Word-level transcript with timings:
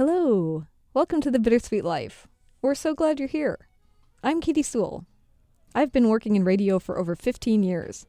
Hello. 0.00 0.64
Welcome 0.94 1.20
to 1.20 1.30
the 1.30 1.38
Bittersweet 1.38 1.84
Life. 1.84 2.26
We're 2.62 2.74
so 2.74 2.94
glad 2.94 3.18
you're 3.18 3.28
here. 3.28 3.68
I'm 4.22 4.40
Katie 4.40 4.62
Sewell. 4.62 5.04
I've 5.74 5.92
been 5.92 6.08
working 6.08 6.36
in 6.36 6.42
radio 6.42 6.78
for 6.78 6.98
over 6.98 7.14
15 7.14 7.62
years. 7.62 8.06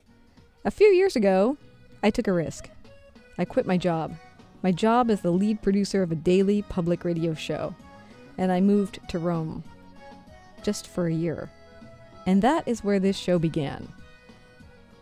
A 0.64 0.72
few 0.72 0.88
years 0.88 1.18
ago, 1.18 1.58
I 2.02 2.10
took 2.10 2.30
a 2.30 2.32
risk. 2.32 2.70
I 3.38 3.44
quit 3.44 3.66
my 3.66 3.76
job. 3.76 4.16
My 4.64 4.72
job 4.72 5.12
as 5.12 5.20
the 5.20 5.32
lead 5.32 5.62
producer 5.62 6.02
of 6.02 6.14
a 6.14 6.16
daily 6.16 6.62
public 6.62 7.04
radio 7.04 7.34
show. 7.34 7.76
And 8.38 8.54
I 8.54 8.62
moved 8.62 9.00
to 9.10 9.20
Rome. 9.20 9.62
Just 10.64 10.88
for 10.88 11.08
a 11.08 11.14
year. 11.14 11.52
And 12.26 12.42
that 12.42 12.66
is 12.66 12.86
where 12.86 13.02
this 13.02 13.18
show 13.18 13.38
began. 13.38 13.90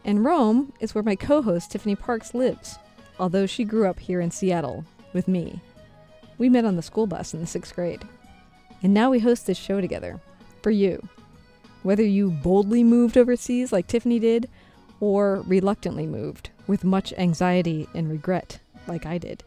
And 0.03 0.25
Rome 0.25 0.73
is 0.79 0.95
where 0.95 1.03
my 1.03 1.15
co 1.15 1.43
host 1.43 1.69
Tiffany 1.69 1.95
Parks 1.95 2.33
lives, 2.33 2.79
although 3.19 3.45
she 3.45 3.63
grew 3.63 3.87
up 3.87 3.99
here 3.99 4.21
in 4.21 4.31
Seattle 4.31 4.85
with 5.13 5.27
me. 5.27 5.61
We 6.39 6.49
met 6.49 6.65
on 6.65 6.75
the 6.75 6.81
school 6.81 7.05
bus 7.05 7.35
in 7.35 7.41
the 7.41 7.45
sixth 7.45 7.75
grade. 7.75 8.01
And 8.82 8.93
now 8.93 9.11
we 9.11 9.19
host 9.19 9.45
this 9.45 9.57
show 9.57 9.79
together 9.82 10.19
for 10.64 10.71
you. 10.71 11.07
Whether 11.83 12.04
you 12.04 12.31
boldly 12.31 12.83
moved 12.83 13.18
overseas 13.18 13.71
like 13.71 13.87
Tiffany 13.87 14.19
did, 14.19 14.50
or 15.00 15.43
reluctantly 15.47 16.07
moved 16.07 16.50
with 16.67 16.83
much 16.83 17.14
anxiety 17.14 17.87
and 17.93 18.09
regret 18.09 18.59
like 18.87 19.05
I 19.05 19.17
did. 19.17 19.43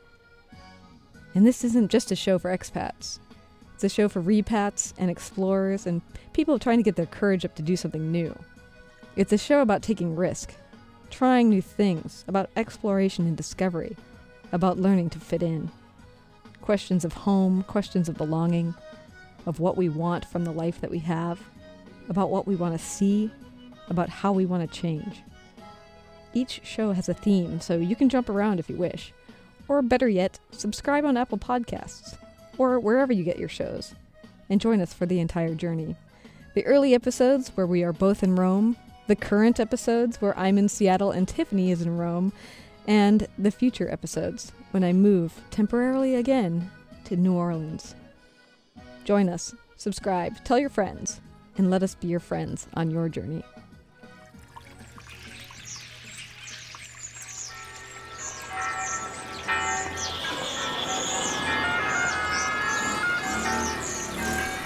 And 1.35 1.47
this 1.47 1.65
isn't 1.65 1.91
just 1.91 2.11
a 2.11 2.17
show 2.17 2.39
for 2.39 2.57
expats. 2.57 3.19
It's 3.75 3.85
a 3.85 3.89
show 3.89 4.09
for 4.09 4.21
repats 4.21 4.95
and 4.99 5.11
explorers 5.11 5.87
and 5.87 6.03
people 6.33 6.59
trying 6.59 6.79
to 6.79 6.83
get 6.83 6.97
their 6.97 7.07
courage 7.07 7.45
up 7.45 7.55
to 7.57 7.63
do 7.63 7.77
something 7.77 8.13
new. 8.13 8.39
It's 9.17 9.33
a 9.33 9.39
show 9.39 9.61
about 9.61 9.83
taking 9.83 10.17
risk, 10.17 10.55
trying 11.11 11.49
new 11.49 11.63
things, 11.63 12.25
about 12.29 12.51
exploration 12.57 13.27
and 13.27 13.37
discovery, 13.37 13.97
about 14.53 14.79
learning 14.79 15.11
to 15.11 15.19
fit 15.19 15.43
in. 15.43 15.71
Questions 16.63 17.05
of 17.05 17.13
home, 17.13 17.65
questions 17.65 18.09
of 18.09 18.17
belonging, 18.17 18.75
of 19.47 19.61
what 19.61 19.77
we 19.77 19.89
want 19.89 20.25
from 20.25 20.45
the 20.45 20.53
life 20.53 20.81
that 20.81 20.91
we 20.91 21.01
have, 21.01 21.41
about 22.09 22.31
what 22.31 22.47
we 22.47 22.57
want 22.57 22.73
to 22.73 22.85
see, 22.85 23.31
about 23.89 24.09
how 24.09 24.33
we 24.33 24.47
want 24.47 24.69
to 24.69 24.81
change. 24.81 25.23
Each 26.33 26.61
show 26.65 26.93
has 26.93 27.09
a 27.09 27.15
theme, 27.15 27.61
so 27.61 27.77
you 27.77 27.95
can 27.95 28.09
jump 28.09 28.29
around 28.29 28.59
if 28.59 28.71
you 28.71 28.77
wish. 28.77 29.13
Or 29.69 29.83
better 29.83 30.09
yet, 30.09 30.39
subscribe 30.51 31.05
on 31.05 31.17
Apple 31.17 31.39
Podcasts 31.39 32.17
or 32.59 32.79
wherever 32.79 33.13
you 33.13 33.25
get 33.25 33.39
your 33.39 33.49
shows 33.49 33.95
and 34.49 34.61
join 34.61 34.81
us 34.81 34.93
for 34.93 35.07
the 35.07 35.21
entire 35.21 35.55
journey. 35.55 35.97
The 36.55 36.67
early 36.67 36.95
episodes 36.95 37.51
where 37.55 37.67
we 37.67 37.83
are 37.83 37.93
both 37.93 38.23
in 38.23 38.37
Rome, 38.37 38.77
the 39.07 39.17
current 39.17 39.59
episodes 39.59 40.21
where 40.21 40.39
I'm 40.39 40.59
in 40.59 40.69
Seattle 40.69 41.11
and 41.11 41.27
Tiffany 41.27 41.71
is 41.71 41.83
in 41.83 41.97
Rome, 41.97 42.33
and 42.87 43.27
the 43.39 43.51
future 43.51 43.91
episodes 43.91 44.53
when 44.73 44.83
I 44.85 44.93
move 44.93 45.41
temporarily 45.51 46.15
again 46.17 46.71
to 47.05 47.17
New 47.17 47.35
Orleans. 47.35 47.95
Join 49.05 49.29
us, 49.29 49.55
subscribe, 49.77 50.45
tell 50.45 50.59
your 50.59 50.69
friends, 50.69 51.21
and 51.57 51.71
let 51.71 51.83
us 51.83 51.95
be 51.95 52.09
your 52.09 52.21
friends 52.21 52.67
on 52.75 52.91
your 52.91 53.09
journey. 53.09 53.43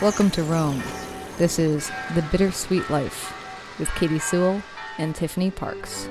Welcome 0.02 0.30
to 0.32 0.42
Rome. 0.42 0.82
This 1.38 1.58
is 1.58 1.90
The 2.14 2.22
Bittersweet 2.30 2.88
Life 2.90 3.32
with 3.78 3.90
Katie 3.94 4.18
Sewell 4.18 4.62
and 4.98 5.14
Tiffany 5.14 5.50
Parks. 5.50 6.08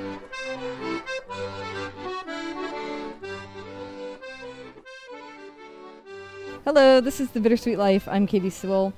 Hello, 6.65 6.99
this 6.99 7.19
is 7.19 7.29
The 7.29 7.39
Bittersweet 7.39 7.77
Life. 7.77 8.07
I'm 8.07 8.25
Katie 8.25 8.49
Sewell. 8.49 8.91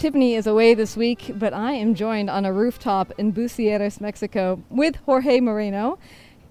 Tiffany 0.00 0.34
is 0.34 0.48
away 0.48 0.74
this 0.74 0.96
week, 0.96 1.30
but 1.36 1.54
I 1.54 1.74
am 1.74 1.94
joined 1.94 2.28
on 2.28 2.44
a 2.44 2.52
rooftop 2.52 3.12
in 3.18 3.32
Bucerías, 3.32 4.00
Mexico 4.00 4.60
with 4.68 4.96
Jorge 5.06 5.38
Moreno. 5.38 5.96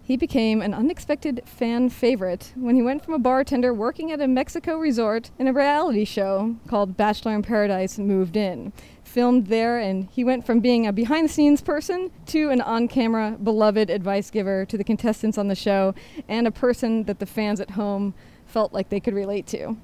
He 0.04 0.16
became 0.16 0.62
an 0.62 0.74
unexpected 0.74 1.42
fan 1.46 1.90
favorite 1.90 2.54
when 2.56 2.78
he 2.78 2.82
went 2.82 3.04
from 3.04 3.14
a 3.14 3.20
bartender 3.20 3.74
working 3.74 4.10
at 4.14 4.22
a 4.22 4.28
Mexico 4.30 4.78
resort 4.78 5.32
in 5.38 5.50
a 5.50 5.54
reality 5.54 6.06
show 6.06 6.56
called 6.70 6.96
Bachelor 6.96 7.36
in 7.36 7.42
Paradise 7.42 8.00
moved 8.00 8.38
in. 8.38 8.72
Filmed 9.04 9.48
there, 9.48 9.80
and 9.80 10.08
he 10.12 10.24
went 10.24 10.46
from 10.46 10.62
being 10.62 10.88
a 10.88 10.94
behind 10.94 11.28
the 11.28 11.34
scenes 11.34 11.62
person 11.62 12.10
to 12.28 12.52
an 12.52 12.62
on 12.62 12.88
camera 12.88 13.38
beloved 13.44 13.90
advice 13.90 14.32
giver 14.32 14.64
to 14.68 14.78
the 14.78 14.86
contestants 14.86 15.38
on 15.38 15.50
the 15.50 15.56
show 15.56 15.94
and 16.30 16.48
a 16.48 16.52
person 16.52 17.04
that 17.04 17.20
the 17.20 17.26
fans 17.26 17.60
at 17.60 17.72
home 17.72 18.14
felt 18.46 18.72
like 18.72 18.88
they 18.88 19.02
could 19.02 19.14
relate 19.14 19.46
to. 19.48 19.76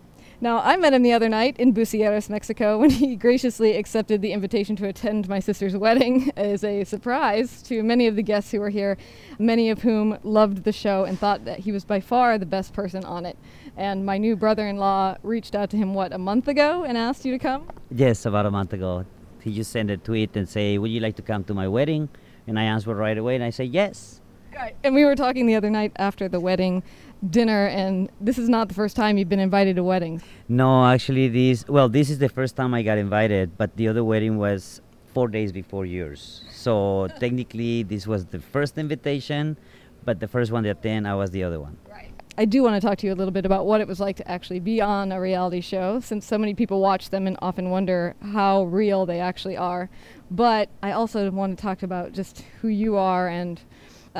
Now, 0.42 0.60
I 0.60 0.78
met 0.78 0.94
him 0.94 1.04
the 1.04 1.12
other 1.12 1.28
night 1.28 1.58
in 1.60 1.74
Bucerías, 1.74 2.30
Mexico, 2.30 2.78
when 2.80 2.90
he 2.90 3.18
graciously 3.18 3.76
accepted 3.76 4.22
the 4.22 4.32
invitation 4.32 4.78
to 4.78 4.88
attend 4.88 5.28
my 5.28 5.40
sister's 5.40 5.76
wedding 5.76 6.32
as 6.38 6.64
a 6.64 6.86
surprise 6.86 7.62
to 7.64 7.84
many 7.84 8.08
of 8.08 8.16
the 8.16 8.24
guests 8.24 8.52
who 8.52 8.62
were 8.62 8.70
here, 8.70 8.98
many 9.38 9.70
of 9.70 9.82
whom 9.82 10.18
loved 10.24 10.64
the 10.64 10.72
show 10.72 11.04
and 11.04 11.20
thought 11.20 11.44
that 11.44 11.60
he 11.60 11.74
was 11.74 11.84
by 11.84 12.00
far 12.00 12.38
the 12.38 12.46
best 12.46 12.72
person 12.72 13.04
on 13.04 13.26
it. 13.26 13.38
And 13.76 14.06
my 14.06 14.18
new 14.18 14.38
brother 14.38 14.66
in 14.66 14.78
law 14.78 15.18
reached 15.24 15.56
out 15.56 15.70
to 15.72 15.78
him, 15.78 15.94
what, 15.94 16.14
a 16.14 16.18
month 16.18 16.48
ago 16.48 16.86
and 16.86 16.98
asked 16.98 17.26
you 17.26 17.34
to 17.34 17.40
come? 17.40 17.68
Yes, 17.92 18.26
about 18.26 18.46
a 18.46 18.52
month 18.52 18.72
ago. 18.72 19.06
He 19.42 19.54
just 19.54 19.72
sent 19.72 19.90
a 19.90 19.98
tweet 19.98 20.36
and 20.36 20.48
say, 20.48 20.78
"Would 20.78 20.92
you 20.92 21.00
like 21.00 21.16
to 21.16 21.22
come 21.22 21.46
to 21.46 21.54
my 21.54 21.68
wedding?" 21.68 22.10
And 22.46 22.60
I 22.60 22.64
answered 22.64 22.96
right 22.96 23.18
away, 23.18 23.36
and 23.36 23.44
I 23.44 23.52
said 23.52 23.70
yes. 23.70 24.20
Right. 24.54 24.76
And 24.84 24.94
we 24.94 25.06
were 25.06 25.16
talking 25.16 25.46
the 25.46 25.56
other 25.56 25.70
night 25.70 25.94
after 25.96 26.28
the 26.28 26.40
wedding 26.40 26.84
dinner, 27.28 27.68
and 27.68 28.09
this 28.22 28.38
is 28.38 28.50
not 28.50 28.68
the 28.68 28.74
first 28.74 28.96
time 28.96 29.18
you've 29.18 29.30
been 29.30 29.40
invited 29.40 29.75
to 29.75 29.84
weddings. 29.84 30.24
No, 30.47 30.85
actually, 30.85 31.28
this 31.28 31.68
well, 31.68 31.90
this 31.90 32.09
is 32.09 32.19
the 32.19 32.30
first 32.30 32.56
time 32.56 32.74
I 32.74 32.81
got 32.81 32.97
invited, 32.97 33.57
but 33.57 33.75
the 33.75 33.88
other 33.88 34.03
wedding 34.03 34.38
was 34.38 34.81
four 35.13 35.28
days 35.28 35.52
before 35.52 35.85
yours. 35.85 36.44
So 36.52 37.08
technically, 37.19 37.84
this 37.84 38.08
was 38.08 38.25
the 38.25 38.40
first 38.40 38.78
invitation, 38.78 39.58
but 40.06 40.19
the 40.19 40.28
first 40.28 40.52
one 40.52 40.63
to 40.63 40.69
attend, 40.69 41.08
I 41.08 41.16
was 41.16 41.31
the 41.31 41.44
other 41.44 41.59
one. 41.59 41.78
Right. 41.90 42.12
I 42.38 42.46
do 42.46 42.63
want 42.63 42.81
to 42.81 42.88
talk 42.88 42.97
to 43.00 43.08
you 43.08 43.12
a 43.12 43.16
little 43.16 43.34
bit 43.34 43.46
about 43.46 43.66
what 43.66 43.81
it 43.81 43.88
was 43.88 44.00
like 44.00 44.16
to 44.16 44.31
actually 44.31 44.62
be 44.62 44.79
on 44.79 45.12
a 45.12 45.19
reality 45.19 45.59
show, 45.59 46.00
since 46.00 46.25
so 46.25 46.38
many 46.38 46.53
people 46.53 46.79
watch 46.79 47.09
them 47.09 47.28
and 47.28 47.35
often 47.41 47.69
wonder 47.69 48.16
how 48.31 48.63
real 48.63 49.06
they 49.06 49.19
actually 49.19 49.58
are. 49.58 49.90
But 50.31 50.69
I 50.81 50.94
also 50.94 51.29
want 51.31 51.58
to 51.58 51.62
talk 51.62 51.84
about 51.84 52.13
just 52.13 52.46
who 52.62 52.69
you 52.69 52.96
are 52.96 53.28
and 53.28 53.59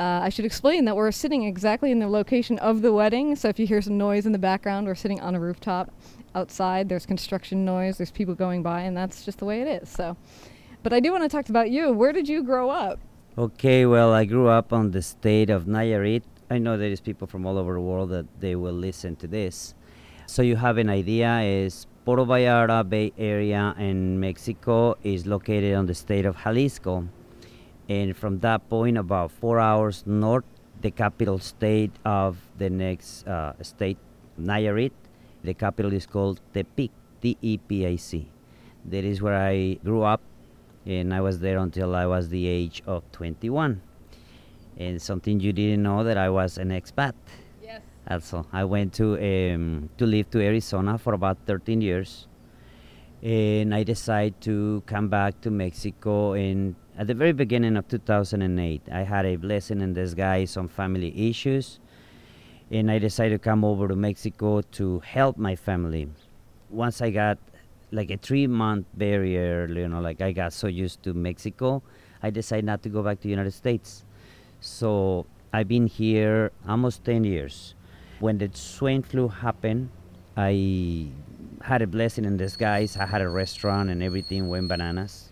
uh, 0.00 0.20
I 0.22 0.30
should 0.30 0.46
explain 0.46 0.86
that 0.86 0.96
we're 0.96 1.12
sitting 1.12 1.44
exactly 1.44 1.90
in 1.90 1.98
the 1.98 2.08
location 2.08 2.58
of 2.60 2.80
the 2.80 2.90
wedding. 2.90 3.36
So 3.36 3.48
if 3.48 3.58
you 3.58 3.66
hear 3.66 3.82
some 3.82 3.98
noise 3.98 4.24
in 4.24 4.32
the 4.32 4.38
background, 4.38 4.86
we're 4.86 4.94
sitting 4.94 5.20
on 5.20 5.34
a 5.34 5.40
rooftop 5.40 5.92
outside. 6.34 6.88
There's 6.88 7.04
construction 7.04 7.66
noise. 7.66 7.98
There's 7.98 8.10
people 8.10 8.34
going 8.34 8.62
by, 8.62 8.80
and 8.80 8.96
that's 8.96 9.26
just 9.26 9.40
the 9.40 9.44
way 9.44 9.60
it 9.60 9.82
is. 9.82 9.90
So, 9.90 10.16
but 10.82 10.94
I 10.94 11.00
do 11.00 11.12
want 11.12 11.24
to 11.24 11.28
talk 11.28 11.50
about 11.50 11.70
you. 11.70 11.92
Where 11.92 12.14
did 12.14 12.30
you 12.30 12.42
grow 12.42 12.70
up? 12.70 12.98
Okay, 13.36 13.84
well, 13.84 14.14
I 14.14 14.24
grew 14.24 14.48
up 14.48 14.72
on 14.72 14.90
the 14.90 15.02
state 15.02 15.50
of 15.50 15.66
Nayarit. 15.66 16.22
I 16.50 16.56
know 16.56 16.78
there 16.78 16.88
is 16.88 17.02
people 17.02 17.26
from 17.26 17.44
all 17.44 17.58
over 17.58 17.74
the 17.74 17.80
world 17.82 18.08
that 18.08 18.24
they 18.40 18.56
will 18.56 18.72
listen 18.72 19.16
to 19.16 19.26
this. 19.26 19.74
So 20.24 20.40
you 20.40 20.56
have 20.56 20.78
an 20.78 20.88
idea 20.88 21.40
is 21.40 21.86
Puerto 22.06 22.24
Vallarta 22.24 22.88
Bay 22.88 23.12
Area 23.18 23.74
in 23.78 24.18
Mexico 24.18 24.96
is 25.02 25.26
located 25.26 25.74
on 25.74 25.84
the 25.84 25.94
state 25.94 26.24
of 26.24 26.38
Jalisco 26.42 27.06
and 27.90 28.16
from 28.16 28.38
that 28.38 28.68
point 28.70 28.96
about 28.96 29.32
four 29.32 29.58
hours 29.58 30.04
north 30.06 30.44
the 30.80 30.90
capital 30.90 31.38
state 31.38 31.90
of 32.04 32.38
the 32.56 32.70
next 32.70 33.26
uh, 33.26 33.52
state 33.62 33.98
nayarit 34.40 34.92
the 35.42 35.52
capital 35.52 35.92
is 35.92 36.06
called 36.06 36.40
tepic 36.54 36.90
t-e-p-i-c 37.20 38.30
that 38.84 39.04
is 39.04 39.20
where 39.20 39.34
i 39.34 39.74
grew 39.84 40.02
up 40.02 40.22
and 40.86 41.12
i 41.12 41.20
was 41.20 41.40
there 41.40 41.58
until 41.58 41.96
i 41.96 42.06
was 42.06 42.28
the 42.28 42.46
age 42.46 42.80
of 42.86 43.02
21 43.10 43.82
and 44.78 45.02
something 45.02 45.40
you 45.40 45.52
didn't 45.52 45.82
know 45.82 46.04
that 46.04 46.16
i 46.16 46.30
was 46.30 46.56
an 46.56 46.70
expat. 46.70 47.12
Yes. 47.60 47.82
Also 48.08 48.46
i 48.52 48.62
went 48.62 48.94
to 48.94 49.18
um, 49.18 49.90
to 49.98 50.06
live 50.06 50.30
to 50.30 50.40
arizona 50.40 50.96
for 50.96 51.12
about 51.12 51.38
13 51.46 51.82
years 51.82 52.28
and 53.22 53.74
i 53.74 53.82
decided 53.82 54.40
to 54.40 54.82
come 54.86 55.08
back 55.08 55.40
to 55.40 55.50
mexico 55.50 56.32
And 56.32 56.74
at 57.00 57.06
the 57.06 57.14
very 57.14 57.32
beginning 57.32 57.78
of 57.78 57.88
2008, 57.88 58.82
I 58.92 59.04
had 59.04 59.24
a 59.24 59.36
blessing 59.36 59.80
in 59.80 59.94
disguise, 59.94 60.50
some 60.50 60.68
family 60.68 61.30
issues, 61.30 61.80
and 62.70 62.90
I 62.90 62.98
decided 62.98 63.36
to 63.36 63.38
come 63.38 63.64
over 63.64 63.88
to 63.88 63.96
Mexico 63.96 64.60
to 64.60 65.00
help 65.00 65.38
my 65.38 65.56
family. 65.56 66.10
Once 66.68 67.00
I 67.00 67.10
got 67.10 67.38
like 67.90 68.10
a 68.10 68.18
three 68.18 68.46
month 68.46 68.84
barrier, 68.92 69.66
you 69.66 69.88
know, 69.88 70.02
like 70.02 70.20
I 70.20 70.32
got 70.32 70.52
so 70.52 70.66
used 70.66 71.02
to 71.04 71.14
Mexico, 71.14 71.82
I 72.22 72.28
decided 72.28 72.66
not 72.66 72.82
to 72.82 72.90
go 72.90 73.02
back 73.02 73.16
to 73.20 73.22
the 73.22 73.30
United 73.30 73.54
States. 73.54 74.04
So 74.60 75.24
I've 75.54 75.68
been 75.68 75.86
here 75.86 76.52
almost 76.68 77.02
10 77.06 77.24
years. 77.24 77.74
When 78.18 78.36
the 78.36 78.50
swine 78.52 79.00
flu 79.02 79.28
happened, 79.28 79.88
I 80.36 81.08
had 81.62 81.82
a 81.82 81.86
blessing 81.86 82.24
in 82.24 82.36
disguise. 82.36 82.96
I 82.96 83.06
had 83.06 83.20
a 83.20 83.28
restaurant 83.28 83.90
and 83.90 84.02
everything 84.02 84.48
went 84.48 84.68
bananas 84.68 85.30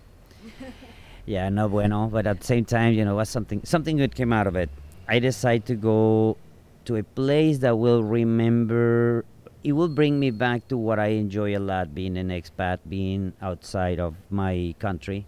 yeah, 1.27 1.49
no 1.49 1.69
bueno. 1.69 2.09
But 2.09 2.27
at 2.27 2.41
the 2.41 2.47
same 2.47 2.65
time, 2.65 2.95
you 2.95 3.05
know, 3.05 3.17
was 3.17 3.29
something 3.29 3.61
something 3.65 3.97
good 3.97 4.15
came 4.15 4.33
out 4.33 4.47
of 4.47 4.57
it. 4.57 4.71
I 5.07 5.19
decided 5.19 5.67
to 5.67 5.75
go 5.75 6.37
to 6.85 6.97
a 6.97 7.03
place 7.03 7.59
that 7.59 7.79
will 7.79 8.03
remember 8.03 9.25
it 9.65 9.73
will 9.73 9.89
bring 9.89 10.21
me 10.21 10.31
back 10.31 10.69
to 10.69 10.77
what 10.77 10.99
I 10.99 11.19
enjoy 11.19 11.57
a 11.57 11.61
lot 11.61 11.95
being 11.95 12.17
an 12.17 12.29
expat, 12.29 12.79
being 12.89 13.33
outside 13.43 13.99
of 13.99 14.15
my 14.31 14.75
country. 14.79 15.27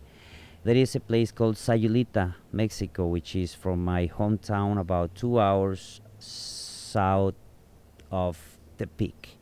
There 0.63 0.77
is 0.77 0.95
a 0.95 1.01
place 1.01 1.33
called 1.33 1.57
Sayulita, 1.57 2.35
Mexico, 2.53 3.07
which 3.07 3.35
is 3.35 3.55
from 3.55 3.85
my 3.85 4.07
hometown 4.07 4.79
about 4.79 5.15
two 5.15 5.41
hours 5.41 6.01
south 6.19 7.35
of 8.11 8.39
Tepic. 8.79 9.40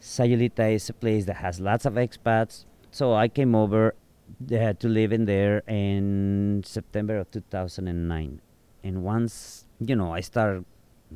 Sayulita 0.00 0.74
is 0.74 0.88
a 0.88 0.92
place 0.92 1.26
that 1.26 1.36
has 1.36 1.60
lots 1.60 1.84
of 1.84 1.94
expats. 1.94 2.64
So 2.90 3.14
I 3.14 3.28
came 3.28 3.54
over 3.54 3.94
uh, 4.52 4.72
to 4.72 4.88
live 4.88 5.12
in 5.12 5.26
there 5.26 5.62
in 5.68 6.62
September 6.64 7.18
of 7.18 7.30
2009. 7.30 8.40
And 8.82 9.02
once, 9.02 9.66
you 9.78 9.94
know, 9.94 10.12
I 10.14 10.20
started 10.20 10.64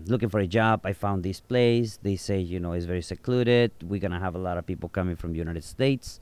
looking 0.06 0.28
for 0.28 0.40
a 0.40 0.46
job, 0.46 0.82
I 0.84 0.92
found 0.92 1.22
this 1.22 1.40
place. 1.40 1.98
They 2.02 2.16
say, 2.16 2.38
you 2.40 2.60
know, 2.60 2.72
it's 2.72 2.84
very 2.84 3.02
secluded. 3.02 3.72
We're 3.82 4.00
going 4.00 4.12
to 4.12 4.18
have 4.18 4.34
a 4.34 4.38
lot 4.38 4.58
of 4.58 4.66
people 4.66 4.88
coming 4.88 5.16
from 5.16 5.32
the 5.32 5.38
United 5.38 5.64
States. 5.64 6.20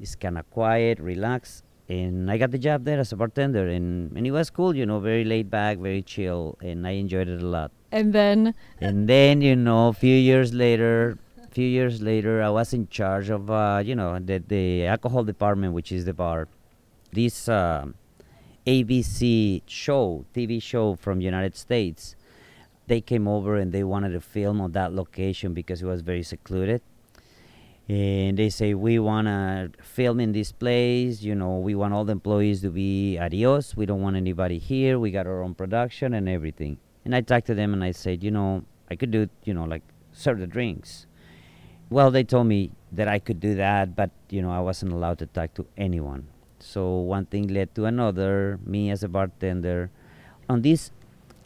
It's 0.00 0.14
kind 0.14 0.38
of 0.38 0.48
quiet, 0.50 0.98
relaxed. 1.00 1.64
And 1.88 2.30
I 2.30 2.36
got 2.36 2.50
the 2.50 2.58
job 2.58 2.84
there 2.84 3.00
as 3.00 3.12
a 3.12 3.16
bartender. 3.16 3.66
And, 3.68 4.16
and 4.16 4.26
it 4.26 4.30
was 4.30 4.50
cool, 4.50 4.76
you 4.76 4.86
know, 4.86 5.00
very 5.00 5.24
laid 5.24 5.50
back, 5.50 5.78
very 5.78 6.02
chill. 6.02 6.56
And 6.62 6.86
I 6.86 6.92
enjoyed 6.92 7.28
it 7.28 7.42
a 7.42 7.46
lot. 7.46 7.70
And 7.90 8.12
then 8.12 8.54
And 8.80 9.08
then, 9.08 9.40
you 9.40 9.56
know, 9.56 9.88
a 9.88 9.92
few 9.92 10.14
years 10.14 10.52
later, 10.52 11.18
few 11.58 11.66
years 11.66 12.00
later, 12.00 12.40
I 12.40 12.50
was 12.50 12.72
in 12.72 12.86
charge 12.86 13.30
of, 13.30 13.50
uh, 13.50 13.82
you 13.84 13.96
know, 13.96 14.16
the, 14.20 14.38
the 14.38 14.86
alcohol 14.86 15.24
department, 15.24 15.72
which 15.72 15.90
is 15.90 16.04
the 16.04 16.14
bar. 16.14 16.46
This 17.10 17.48
uh, 17.48 17.86
ABC 18.64 19.62
show, 19.66 20.24
TV 20.32 20.62
show 20.62 20.94
from 20.94 21.20
United 21.20 21.56
States, 21.56 22.14
they 22.86 23.00
came 23.00 23.26
over 23.26 23.56
and 23.56 23.72
they 23.72 23.82
wanted 23.82 24.10
to 24.10 24.20
film 24.20 24.60
on 24.60 24.70
that 24.70 24.92
location 24.92 25.52
because 25.52 25.82
it 25.82 25.86
was 25.86 26.00
very 26.02 26.22
secluded. 26.22 26.80
And 27.88 28.38
they 28.38 28.50
say, 28.50 28.74
we 28.74 29.00
want 29.00 29.26
to 29.26 29.72
film 29.82 30.20
in 30.20 30.30
this 30.30 30.52
place. 30.52 31.22
You 31.22 31.34
know, 31.34 31.58
we 31.58 31.74
want 31.74 31.92
all 31.92 32.04
the 32.04 32.12
employees 32.12 32.60
to 32.60 32.70
be 32.70 33.18
adios. 33.18 33.76
We 33.76 33.84
don't 33.84 34.00
want 34.00 34.14
anybody 34.14 34.58
here. 34.58 35.00
We 35.00 35.10
got 35.10 35.26
our 35.26 35.42
own 35.42 35.56
production 35.56 36.14
and 36.14 36.28
everything. 36.28 36.78
And 37.04 37.16
I 37.16 37.20
talked 37.20 37.48
to 37.48 37.54
them 37.56 37.72
and 37.72 37.82
I 37.82 37.90
said, 37.90 38.22
you 38.22 38.30
know, 38.30 38.62
I 38.88 38.94
could 38.94 39.10
do, 39.10 39.28
you 39.42 39.54
know, 39.54 39.64
like 39.64 39.82
serve 40.12 40.38
the 40.38 40.46
drinks. 40.46 41.07
Well, 41.90 42.10
they 42.10 42.22
told 42.24 42.46
me 42.46 42.72
that 42.92 43.08
I 43.08 43.18
could 43.18 43.40
do 43.40 43.54
that, 43.54 43.96
but 43.96 44.10
you 44.28 44.42
know, 44.42 44.52
I 44.52 44.60
wasn't 44.60 44.92
allowed 44.92 45.18
to 45.20 45.26
talk 45.26 45.54
to 45.54 45.66
anyone. 45.76 46.28
So 46.60 46.98
one 46.98 47.24
thing 47.24 47.48
led 47.48 47.74
to 47.76 47.86
another. 47.86 48.58
Me 48.64 48.90
as 48.90 49.02
a 49.02 49.08
bartender, 49.08 49.90
on 50.48 50.62
this 50.62 50.90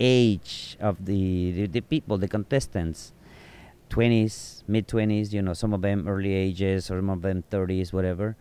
age 0.00 0.76
of 0.80 1.04
the 1.06 1.52
the, 1.52 1.66
the 1.66 1.80
people, 1.80 2.18
the 2.18 2.26
contestants, 2.26 3.12
twenties, 3.88 4.64
mid 4.66 4.88
twenties, 4.88 5.32
you 5.32 5.42
know, 5.42 5.52
some 5.54 5.72
of 5.72 5.82
them 5.82 6.08
early 6.08 6.34
ages, 6.34 6.90
or 6.90 6.98
some 6.98 7.10
of 7.10 7.22
them 7.22 7.44
thirties, 7.50 7.92
whatever. 7.92 8.36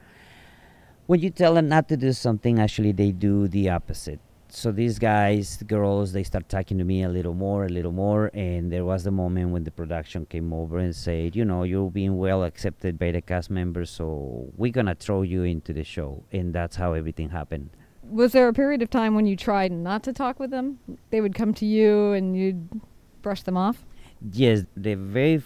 When 1.06 1.20
you 1.20 1.30
tell 1.30 1.54
them 1.54 1.68
not 1.68 1.88
to 1.90 1.98
do 1.98 2.14
something, 2.14 2.58
actually 2.58 2.94
they 2.94 3.12
do 3.12 3.48
the 3.48 3.70
opposite 3.70 4.20
so 4.54 4.72
these 4.72 5.00
guys, 5.00 5.64
girls, 5.64 6.12
they 6.12 6.24
start 6.24 6.50
talking 6.50 6.78
to 6.78 6.84
me 6.84 7.04
a 7.04 7.10
little 7.10 7.34
more, 7.34 7.66
a 7.66 7.70
little 7.70 7.92
more, 7.92 8.30
and 8.34 8.72
there 8.72 8.84
was 8.86 9.04
the 9.04 9.12
moment 9.12 9.52
when 9.52 9.64
the 9.64 9.72
production 9.72 10.26
came 10.26 10.52
over 10.54 10.78
and 10.78 10.96
said, 10.96 11.36
you 11.36 11.46
know, 11.46 11.64
you're 11.64 11.90
being 11.90 12.18
well 12.18 12.44
accepted 12.44 13.00
by 13.00 13.12
the 13.12 13.22
cast 13.22 13.50
members, 13.50 13.90
so 13.90 14.52
we're 14.58 14.72
gonna 14.72 14.96
throw 14.96 15.22
you 15.22 15.44
into 15.44 15.74
the 15.74 15.84
show, 15.84 16.24
and 16.32 16.54
that's 16.54 16.76
how 16.76 16.94
everything 16.94 17.30
happened. 17.30 17.70
was 18.04 18.34
there 18.34 18.48
a 18.50 18.54
period 18.54 18.82
of 18.82 18.90
time 18.90 19.16
when 19.16 19.26
you 19.26 19.38
tried 19.38 19.72
not 19.72 20.04
to 20.04 20.12
talk 20.12 20.38
with 20.40 20.52
them? 20.52 20.80
They 21.12 21.22
would 21.22 21.34
come 21.36 21.54
to 21.56 21.66
you 21.66 22.12
and 22.12 22.36
you'd 22.36 22.82
brush 23.22 23.44
them 23.44 23.56
off? 23.56 23.86
Yes, 24.34 24.66
the 24.76 24.96
very 24.96 25.42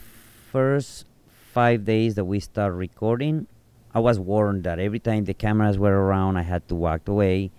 first 0.51 1.06
five 1.54 1.86
days 1.86 2.16
that 2.16 2.25
we 2.25 2.40
start 2.40 2.74
recording, 2.74 3.46
I 3.94 4.00
was 4.00 4.18
warned 4.19 4.63
that 4.63 4.80
every 4.80 5.00
time 5.00 5.25
the 5.25 5.34
cameras 5.34 5.78
were 5.78 5.96
around, 5.96 6.38
I 6.38 6.42
had 6.42 6.68
to 6.69 6.75
walk 6.75 7.08
away. 7.08 7.51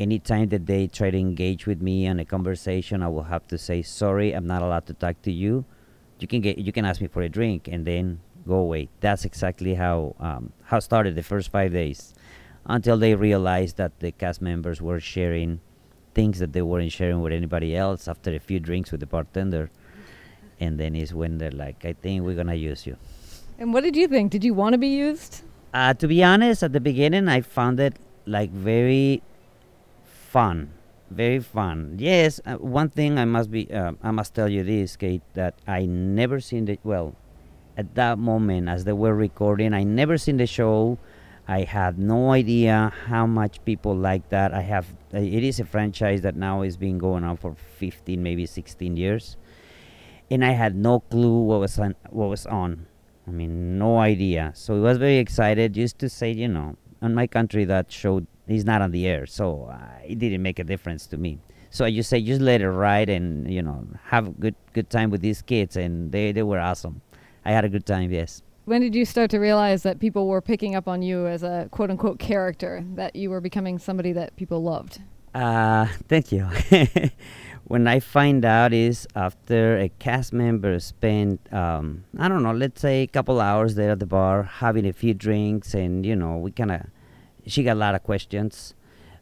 Anytime 0.00 0.48
that 0.48 0.66
they 0.66 0.88
try 0.88 1.10
to 1.10 1.18
engage 1.18 1.66
with 1.66 1.80
me 1.80 2.08
on 2.08 2.18
a 2.18 2.24
conversation, 2.24 3.02
I 3.02 3.08
will 3.08 3.24
have 3.24 3.46
to 3.48 3.58
say 3.58 3.82
sorry. 3.82 4.32
I'm 4.32 4.46
not 4.46 4.62
allowed 4.62 4.86
to 4.86 4.94
talk 4.94 5.22
to 5.22 5.32
you. 5.32 5.64
You 6.18 6.26
can 6.26 6.40
get, 6.40 6.58
you 6.58 6.72
can 6.72 6.84
ask 6.84 7.00
me 7.00 7.06
for 7.06 7.22
a 7.22 7.28
drink, 7.28 7.68
and 7.68 7.86
then 7.86 8.20
go 8.46 8.56
away. 8.56 8.88
That's 9.00 9.24
exactly 9.24 9.74
how 9.74 10.16
um, 10.18 10.52
how 10.64 10.80
started 10.80 11.14
the 11.14 11.22
first 11.22 11.50
five 11.50 11.72
days, 11.72 12.12
until 12.66 12.98
they 12.98 13.14
realized 13.14 13.76
that 13.76 14.00
the 14.00 14.10
cast 14.10 14.42
members 14.42 14.82
were 14.82 15.00
sharing 15.00 15.60
things 16.14 16.38
that 16.38 16.52
they 16.52 16.62
weren't 16.62 16.92
sharing 16.92 17.20
with 17.20 17.32
anybody 17.32 17.76
else. 17.76 18.08
After 18.08 18.34
a 18.34 18.38
few 18.40 18.58
drinks 18.58 18.90
with 18.90 19.00
the 19.00 19.06
bartender, 19.06 19.70
and 20.58 20.78
then 20.78 20.96
is 20.96 21.14
when 21.14 21.38
they're 21.38 21.50
like, 21.50 21.84
"I 21.84 21.92
think 21.92 22.24
we're 22.24 22.34
gonna 22.34 22.54
use 22.54 22.86
you." 22.86 22.96
And 23.58 23.72
what 23.72 23.82
did 23.82 23.94
you 23.94 24.08
think? 24.08 24.32
Did 24.32 24.42
you 24.42 24.54
want 24.54 24.72
to 24.72 24.78
be 24.78 24.88
used? 24.88 25.42
Uh, 25.72 25.94
to 25.94 26.08
be 26.08 26.22
honest, 26.24 26.62
at 26.62 26.72
the 26.72 26.80
beginning, 26.80 27.28
I 27.28 27.40
found 27.40 27.78
it 27.78 27.96
like 28.26 28.50
very 28.50 29.22
fun, 30.34 30.68
very 31.10 31.38
fun. 31.38 31.94
Yes, 31.96 32.40
uh, 32.44 32.56
one 32.56 32.88
thing 32.88 33.18
I 33.20 33.24
must 33.24 33.52
be, 33.52 33.72
uh, 33.72 33.92
I 34.02 34.10
must 34.10 34.34
tell 34.34 34.48
you 34.48 34.64
this, 34.64 34.96
Kate, 34.96 35.22
that 35.34 35.54
I 35.64 35.86
never 35.86 36.40
seen 36.40 36.64
the 36.64 36.76
well, 36.82 37.14
at 37.76 37.94
that 37.94 38.18
moment 38.18 38.68
as 38.68 38.82
they 38.82 38.94
were 38.94 39.14
recording, 39.14 39.72
I 39.72 39.84
never 39.84 40.18
seen 40.18 40.38
the 40.38 40.48
show. 40.48 40.98
I 41.46 41.60
had 41.62 42.00
no 42.00 42.32
idea 42.32 42.92
how 43.06 43.26
much 43.28 43.64
people 43.64 43.94
like 43.94 44.28
that. 44.30 44.52
I 44.52 44.62
have. 44.62 44.86
Uh, 45.14 45.18
it 45.18 45.44
is 45.44 45.60
a 45.60 45.64
franchise 45.64 46.22
that 46.22 46.34
now 46.34 46.62
is 46.62 46.76
being 46.76 46.98
going 46.98 47.22
on 47.22 47.36
for 47.36 47.54
15, 47.78 48.20
maybe 48.20 48.44
16 48.44 48.96
years, 48.96 49.36
and 50.32 50.44
I 50.44 50.50
had 50.50 50.74
no 50.74 50.98
clue 50.98 51.44
what 51.44 51.60
was 51.60 51.78
on. 51.78 51.94
What 52.10 52.28
was 52.28 52.44
on. 52.44 52.86
I 53.28 53.30
mean, 53.30 53.78
no 53.78 53.98
idea. 53.98 54.50
So 54.56 54.74
I 54.74 54.80
was 54.80 54.98
very 54.98 55.18
excited 55.18 55.74
just 55.74 56.00
to 56.00 56.08
say, 56.08 56.32
you 56.32 56.48
know, 56.48 56.76
on 57.00 57.14
my 57.14 57.28
country 57.28 57.64
that 57.66 57.92
show 57.92 58.26
is 58.48 58.64
not 58.64 58.82
on 58.82 58.90
the 58.90 59.06
air, 59.06 59.26
so 59.26 59.70
uh, 59.72 60.02
it 60.06 60.18
didn't 60.18 60.42
make 60.42 60.58
a 60.58 60.64
difference 60.64 61.06
to 61.08 61.16
me. 61.16 61.38
So 61.70 61.84
I 61.84 61.90
just 61.90 62.08
say, 62.08 62.22
just 62.22 62.40
let 62.40 62.60
it 62.60 62.70
ride, 62.70 63.08
and 63.08 63.50
you 63.50 63.62
know, 63.62 63.86
have 64.04 64.28
a 64.28 64.30
good 64.30 64.54
good 64.72 64.90
time 64.90 65.10
with 65.10 65.20
these 65.20 65.42
kids, 65.42 65.76
and 65.76 66.12
they 66.12 66.32
they 66.32 66.42
were 66.42 66.60
awesome. 66.60 67.00
I 67.44 67.52
had 67.52 67.64
a 67.64 67.68
good 67.68 67.86
time. 67.86 68.10
Yes. 68.12 68.42
When 68.64 68.80
did 68.80 68.94
you 68.94 69.04
start 69.04 69.30
to 69.32 69.38
realize 69.38 69.82
that 69.82 70.00
people 70.00 70.26
were 70.26 70.40
picking 70.40 70.74
up 70.74 70.88
on 70.88 71.02
you 71.02 71.26
as 71.26 71.42
a 71.42 71.68
quote 71.70 71.90
unquote 71.90 72.18
character, 72.18 72.82
that 72.94 73.14
you 73.14 73.28
were 73.28 73.40
becoming 73.40 73.78
somebody 73.78 74.12
that 74.12 74.36
people 74.36 74.62
loved? 74.62 75.00
Uh, 75.34 75.86
thank 76.08 76.32
you. 76.32 76.48
when 77.64 77.86
I 77.88 78.00
find 78.00 78.44
out 78.44 78.72
is 78.72 79.06
after 79.16 79.78
a 79.78 79.88
cast 79.88 80.32
member 80.32 80.78
spent, 80.80 81.52
um, 81.52 82.04
I 82.18 82.28
don't 82.28 82.42
know, 82.42 82.52
let's 82.52 82.80
say 82.80 83.02
a 83.02 83.06
couple 83.06 83.40
hours 83.40 83.74
there 83.74 83.90
at 83.90 83.98
the 83.98 84.06
bar 84.06 84.44
having 84.44 84.86
a 84.86 84.92
few 84.92 85.14
drinks, 85.14 85.74
and 85.74 86.06
you 86.06 86.14
know, 86.14 86.36
we 86.38 86.52
kind 86.52 86.72
of, 86.72 86.86
she 87.46 87.62
got 87.62 87.72
a 87.72 87.80
lot 87.80 87.94
of 87.94 88.02
questions. 88.02 88.74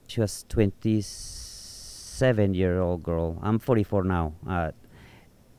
She 0.07 0.21
was 0.21 0.45
27 0.49 2.55
year 2.55 2.81
old 2.81 3.03
girl. 3.03 3.39
I'm 3.43 3.59
44 3.59 4.05
now. 4.05 4.35
Uh, 4.49 4.71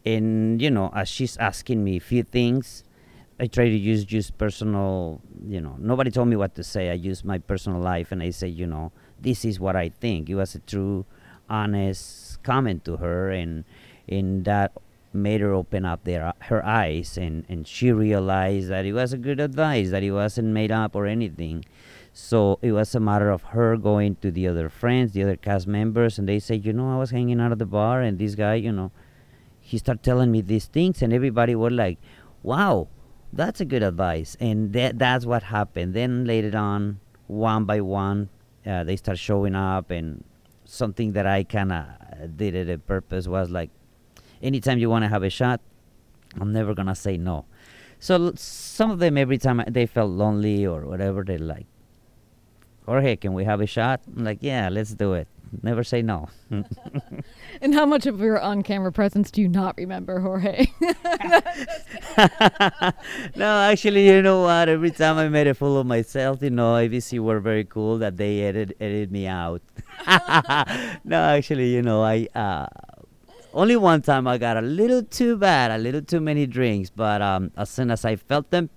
and 0.05 0.61
you 0.61 0.69
know, 0.69 0.91
as 0.95 1.09
she's 1.09 1.37
asking 1.37 1.83
me 1.83 1.97
a 1.97 2.01
few 2.01 2.23
things, 2.23 2.83
I 3.39 3.47
try 3.47 3.65
to 3.65 3.75
use 3.75 4.05
just 4.05 4.37
personal, 4.37 5.21
you 5.47 5.59
know, 5.59 5.75
nobody 5.79 6.11
told 6.11 6.27
me 6.27 6.35
what 6.35 6.55
to 6.55 6.63
say. 6.63 6.89
I 6.89 6.93
use 6.93 7.23
my 7.23 7.39
personal 7.39 7.81
life 7.81 8.11
and 8.11 8.21
I 8.21 8.29
say, 8.29 8.47
you 8.47 8.67
know, 8.67 8.91
this 9.19 9.43
is 9.43 9.59
what 9.59 9.75
I 9.75 9.89
think. 9.89 10.29
It 10.29 10.35
was 10.35 10.55
a 10.55 10.59
true, 10.59 11.05
honest 11.49 12.43
comment 12.43 12.85
to 12.85 12.97
her, 12.97 13.31
and 13.31 13.63
and 14.07 14.45
that 14.45 14.73
made 15.13 15.41
her 15.41 15.53
open 15.53 15.85
up 15.85 16.03
their 16.03 16.33
her 16.41 16.63
eyes, 16.65 17.17
and 17.17 17.45
and 17.49 17.67
she 17.67 17.91
realized 17.91 18.69
that 18.69 18.85
it 18.85 18.93
was 18.93 19.13
a 19.13 19.17
good 19.17 19.39
advice, 19.39 19.89
that 19.89 20.03
it 20.03 20.11
wasn't 20.11 20.49
made 20.49 20.71
up 20.71 20.95
or 20.95 21.07
anything. 21.07 21.65
So 22.15 22.59
it 22.61 22.71
was 22.71 22.93
a 22.93 22.99
matter 22.99 23.31
of 23.31 23.41
her 23.41 23.75
going 23.75 24.17
to 24.17 24.29
the 24.29 24.47
other 24.47 24.69
friends, 24.69 25.13
the 25.13 25.23
other 25.23 25.35
cast 25.35 25.65
members, 25.67 26.19
and 26.19 26.29
they 26.29 26.37
say, 26.37 26.55
you 26.55 26.71
know, 26.71 26.93
I 26.93 26.97
was 26.97 27.09
hanging 27.09 27.41
out 27.41 27.51
at 27.51 27.57
the 27.57 27.65
bar, 27.65 28.01
and 28.01 28.19
this 28.19 28.35
guy, 28.35 28.55
you 28.55 28.71
know, 28.71 28.91
he 29.59 29.79
started 29.79 30.03
telling 30.03 30.31
me 30.31 30.41
these 30.41 30.67
things, 30.67 31.01
and 31.01 31.11
everybody 31.11 31.55
were 31.55 31.71
like, 31.71 31.97
wow, 32.43 32.87
that's 33.31 33.59
a 33.61 33.65
good 33.65 33.81
advice, 33.81 34.37
and 34.39 34.73
that 34.73 34.99
that's 34.99 35.25
what 35.25 35.41
happened. 35.41 35.95
Then 35.95 36.25
later 36.25 36.55
on, 36.55 36.99
one 37.25 37.65
by 37.65 37.81
one, 37.81 38.29
uh, 38.63 38.83
they 38.83 38.95
start 38.95 39.17
showing 39.17 39.55
up, 39.55 39.89
and 39.89 40.23
something 40.65 41.13
that 41.13 41.25
I 41.25 41.43
kind 41.43 41.71
of 41.71 42.37
did 42.37 42.53
it 42.53 42.69
on 42.69 42.79
purpose 42.81 43.27
was 43.27 43.49
like, 43.49 43.71
anytime 44.43 44.77
you 44.77 44.87
want 44.87 45.03
to 45.03 45.09
have 45.09 45.23
a 45.23 45.31
shot, 45.31 45.61
I'm 46.39 46.53
never 46.53 46.75
gonna 46.75 46.93
say 46.95 47.17
no. 47.17 47.45
So 47.99 48.33
some 48.35 48.91
of 48.91 48.99
them, 48.99 49.17
every 49.17 49.39
time 49.39 49.63
they 49.67 49.87
felt 49.87 50.11
lonely 50.11 50.67
or 50.67 50.85
whatever, 50.85 51.23
they're 51.23 51.39
like, 51.39 51.65
Jorge, 52.85 53.15
can 53.15 53.33
we 53.33 53.45
have 53.45 53.61
a 53.61 53.67
shot? 53.67 54.01
I'm 54.15 54.23
like, 54.23 54.39
yeah, 54.41 54.69
let's 54.69 54.93
do 54.93 55.13
it. 55.13 55.27
Never 55.61 55.83
say 55.83 56.01
no. 56.01 56.29
And 57.61 57.73
how 57.73 57.85
much 57.85 58.05
of 58.07 58.19
your 58.19 58.41
on 58.41 58.63
camera 58.63 58.91
presence 58.91 59.31
do 59.31 59.41
you 59.41 59.47
not 59.47 59.77
remember, 59.77 60.19
Jorge? 60.19 60.65
no, 63.35 63.59
actually, 63.59 64.07
you 64.07 64.21
know 64.21 64.41
what? 64.41 64.67
Every 64.67 64.91
time 64.91 65.17
I 65.17 65.29
made 65.29 65.47
a 65.47 65.53
fool 65.53 65.77
of 65.77 65.85
myself, 65.87 66.41
you 66.41 66.49
know, 66.49 66.73
ABC 66.73 67.19
were 67.19 67.39
very 67.39 67.63
cool 67.63 67.99
that 67.99 68.17
they 68.17 68.41
edit 68.41 68.75
edit 68.81 69.11
me 69.11 69.27
out. 69.27 69.61
no, 71.05 71.23
actually, 71.23 71.73
you 71.73 71.81
know, 71.81 72.03
I 72.03 72.27
uh, 72.35 72.65
only 73.53 73.77
one 73.77 74.01
time 74.01 74.27
I 74.27 74.37
got 74.37 74.57
a 74.57 74.61
little 74.61 75.03
too 75.03 75.37
bad, 75.37 75.71
a 75.71 75.77
little 75.77 76.01
too 76.01 76.19
many 76.19 76.45
drinks. 76.45 76.89
But 76.89 77.21
um, 77.21 77.51
as 77.55 77.69
soon 77.69 77.91
as 77.91 78.03
I 78.03 78.17
felt 78.17 78.49
them, 78.49 78.71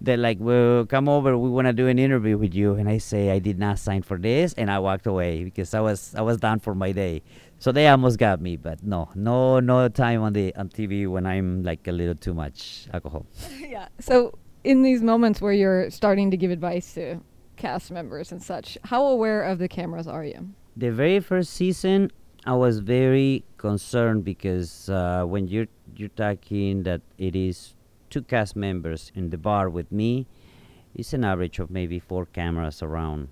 they're 0.00 0.16
like, 0.16 0.38
"Well, 0.40 0.86
come 0.86 1.08
over. 1.08 1.36
We 1.36 1.50
want 1.50 1.66
to 1.66 1.72
do 1.72 1.88
an 1.88 1.98
interview 1.98 2.38
with 2.38 2.54
you." 2.54 2.74
And 2.74 2.88
I 2.88 2.98
say, 2.98 3.30
"I 3.30 3.38
did 3.38 3.58
not 3.58 3.78
sign 3.78 4.02
for 4.02 4.18
this," 4.18 4.54
and 4.54 4.70
I 4.70 4.78
walked 4.78 5.06
away 5.06 5.44
because 5.44 5.74
I 5.74 5.80
was 5.80 6.14
I 6.16 6.22
was 6.22 6.38
done 6.38 6.58
for 6.60 6.74
my 6.74 6.92
day. 6.92 7.22
So 7.58 7.72
they 7.72 7.88
almost 7.88 8.18
got 8.18 8.40
me, 8.40 8.56
but 8.56 8.82
no, 8.82 9.10
no, 9.14 9.60
no 9.60 9.88
time 9.88 10.22
on 10.22 10.32
the 10.32 10.54
on 10.56 10.70
TV 10.70 11.06
when 11.06 11.26
I'm 11.26 11.62
like 11.62 11.86
a 11.86 11.92
little 11.92 12.14
too 12.14 12.32
much 12.32 12.88
alcohol. 12.92 13.26
yeah. 13.60 13.88
So 14.00 14.38
in 14.64 14.82
these 14.82 15.02
moments 15.02 15.40
where 15.40 15.52
you're 15.52 15.90
starting 15.90 16.30
to 16.30 16.36
give 16.36 16.50
advice 16.50 16.94
to 16.94 17.20
cast 17.56 17.90
members 17.90 18.32
and 18.32 18.42
such, 18.42 18.78
how 18.84 19.04
aware 19.04 19.42
of 19.42 19.58
the 19.58 19.68
cameras 19.68 20.06
are 20.06 20.24
you? 20.24 20.50
The 20.76 20.90
very 20.90 21.20
first 21.20 21.52
season, 21.52 22.10
I 22.46 22.54
was 22.54 22.78
very 22.78 23.44
concerned 23.58 24.24
because 24.24 24.88
uh, 24.88 25.24
when 25.24 25.46
you're 25.48 25.66
you're 25.96 26.08
talking 26.08 26.84
that 26.84 27.02
it 27.18 27.36
is 27.36 27.74
two 28.10 28.22
cast 28.22 28.56
members 28.56 29.12
in 29.14 29.30
the 29.30 29.38
bar 29.38 29.70
with 29.70 29.90
me, 29.90 30.26
it's 30.94 31.12
an 31.12 31.24
average 31.24 31.58
of 31.58 31.70
maybe 31.70 31.98
four 31.98 32.26
cameras 32.26 32.82
around. 32.82 33.28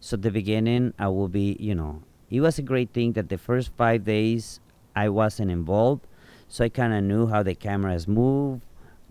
So 0.00 0.16
the 0.16 0.30
beginning, 0.30 0.94
I 0.98 1.08
will 1.08 1.28
be, 1.28 1.56
you 1.58 1.74
know, 1.74 2.02
it 2.30 2.40
was 2.40 2.58
a 2.58 2.62
great 2.62 2.92
thing 2.92 3.12
that 3.14 3.30
the 3.30 3.38
first 3.38 3.72
five 3.76 4.04
days 4.04 4.60
I 4.94 5.08
wasn't 5.08 5.50
involved, 5.50 6.06
so 6.46 6.64
I 6.64 6.68
kind 6.68 6.92
of 6.92 7.02
knew 7.02 7.26
how 7.26 7.42
the 7.42 7.54
cameras 7.54 8.06
move, 8.06 8.60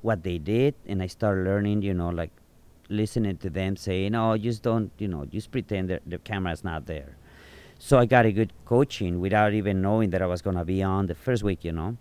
what 0.01 0.23
they 0.23 0.37
did, 0.37 0.75
and 0.85 1.01
I 1.01 1.07
started 1.07 1.45
learning, 1.45 1.81
you 1.81 1.93
know, 1.93 2.09
like 2.09 2.31
listening 2.89 3.37
to 3.37 3.49
them 3.49 3.75
saying, 3.75 4.15
"Oh, 4.15 4.37
just 4.37 4.61
don't, 4.63 4.91
you 4.97 5.07
know, 5.07 5.25
just 5.25 5.51
pretend 5.51 5.89
that 5.89 6.03
the 6.05 6.19
camera's 6.19 6.63
not 6.63 6.85
there." 6.85 7.17
So 7.79 7.97
I 7.97 8.05
got 8.05 8.25
a 8.25 8.31
good 8.31 8.53
coaching 8.65 9.19
without 9.19 9.53
even 9.53 9.81
knowing 9.81 10.11
that 10.11 10.21
I 10.21 10.25
was 10.27 10.41
gonna 10.41 10.65
be 10.65 10.81
on 10.81 11.07
the 11.07 11.15
first 11.15 11.43
week, 11.43 11.65
you 11.65 11.71
know. 11.71 11.97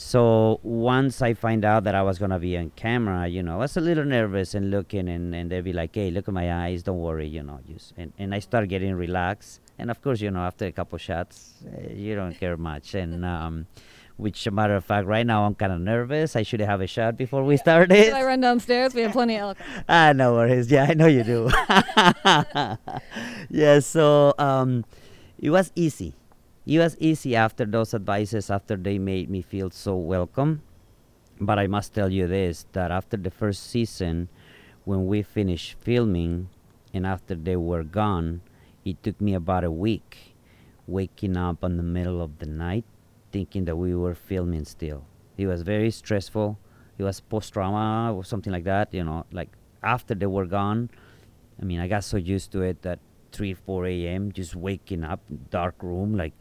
So 0.00 0.60
once 0.62 1.22
I 1.22 1.34
find 1.34 1.64
out 1.64 1.82
that 1.82 1.96
I 1.96 2.02
was 2.02 2.20
gonna 2.20 2.38
be 2.38 2.56
on 2.56 2.70
camera, 2.76 3.26
you 3.26 3.42
know, 3.42 3.54
I 3.54 3.56
was 3.56 3.76
a 3.76 3.80
little 3.80 4.04
nervous 4.04 4.54
and 4.54 4.70
looking, 4.70 5.08
and, 5.08 5.34
and 5.34 5.50
they'd 5.50 5.64
be 5.64 5.72
like, 5.72 5.92
"Hey, 5.92 6.12
look 6.12 6.28
at 6.28 6.34
my 6.34 6.66
eyes, 6.66 6.84
don't 6.84 7.00
worry, 7.00 7.26
you 7.26 7.42
know." 7.42 7.58
Just 7.66 7.94
and, 7.96 8.12
and 8.16 8.32
I 8.32 8.38
start 8.38 8.68
getting 8.68 8.94
relaxed, 8.94 9.60
and 9.76 9.90
of 9.90 10.00
course, 10.00 10.20
you 10.20 10.30
know, 10.30 10.38
after 10.38 10.66
a 10.66 10.72
couple 10.72 10.98
shots, 10.98 11.64
uh, 11.66 11.92
you 11.92 12.14
don't 12.14 12.38
care 12.38 12.56
much, 12.56 12.94
and 12.94 13.24
um, 13.34 13.66
which, 14.18 14.46
a 14.46 14.52
matter 14.52 14.76
of 14.76 14.84
fact, 14.84 15.08
right 15.08 15.26
now 15.26 15.44
I'm 15.44 15.56
kind 15.56 15.72
of 15.72 15.80
nervous. 15.80 16.36
I 16.36 16.44
should 16.44 16.60
have 16.60 16.80
a 16.80 16.86
shot 16.86 17.16
before 17.16 17.42
we 17.42 17.56
started. 17.56 18.04
Should 18.04 18.14
I 18.14 18.22
run 18.22 18.40
downstairs? 18.40 18.94
We 18.94 19.02
have 19.02 19.10
plenty 19.10 19.34
of 19.34 19.58
alcohol. 19.58 19.82
ah, 19.88 20.12
no 20.12 20.34
worries. 20.34 20.70
Yeah, 20.70 20.86
I 20.88 20.94
know 20.94 21.06
you 21.06 21.24
do. 21.24 21.50
yeah, 23.50 23.80
so 23.80 24.32
um, 24.38 24.84
it 25.40 25.50
was 25.50 25.72
easy. 25.74 26.14
It 26.68 26.78
was 26.78 26.98
easy 27.00 27.34
after 27.34 27.64
those 27.64 27.94
advices, 27.94 28.50
after 28.50 28.76
they 28.76 28.98
made 28.98 29.30
me 29.30 29.40
feel 29.40 29.70
so 29.70 29.96
welcome. 29.96 30.60
But 31.40 31.58
I 31.58 31.66
must 31.66 31.94
tell 31.94 32.12
you 32.12 32.26
this 32.26 32.66
that 32.72 32.90
after 32.90 33.16
the 33.16 33.30
first 33.30 33.70
season, 33.70 34.28
when 34.84 35.06
we 35.06 35.22
finished 35.22 35.80
filming 35.80 36.50
and 36.92 37.06
after 37.06 37.34
they 37.34 37.56
were 37.56 37.84
gone, 37.84 38.42
it 38.84 39.02
took 39.02 39.18
me 39.18 39.32
about 39.32 39.64
a 39.64 39.70
week 39.70 40.36
waking 40.86 41.38
up 41.38 41.64
in 41.64 41.78
the 41.78 41.82
middle 41.82 42.20
of 42.20 42.38
the 42.38 42.46
night 42.46 42.84
thinking 43.32 43.64
that 43.64 43.76
we 43.76 43.94
were 43.94 44.14
filming 44.14 44.66
still. 44.66 45.06
It 45.38 45.46
was 45.46 45.62
very 45.62 45.90
stressful. 45.90 46.58
It 46.98 47.02
was 47.02 47.20
post 47.20 47.54
trauma 47.54 48.12
or 48.14 48.24
something 48.24 48.52
like 48.52 48.64
that, 48.64 48.92
you 48.92 49.04
know, 49.04 49.24
like 49.32 49.56
after 49.82 50.14
they 50.14 50.26
were 50.26 50.44
gone. 50.44 50.90
I 51.62 51.64
mean, 51.64 51.80
I 51.80 51.88
got 51.88 52.04
so 52.04 52.18
used 52.18 52.52
to 52.52 52.60
it 52.60 52.82
that 52.82 52.98
3 53.32 53.54
4 53.54 53.86
a.m. 53.86 54.32
just 54.32 54.54
waking 54.54 55.04
up 55.04 55.20
dark 55.50 55.74
room 55.82 56.16
like 56.16 56.32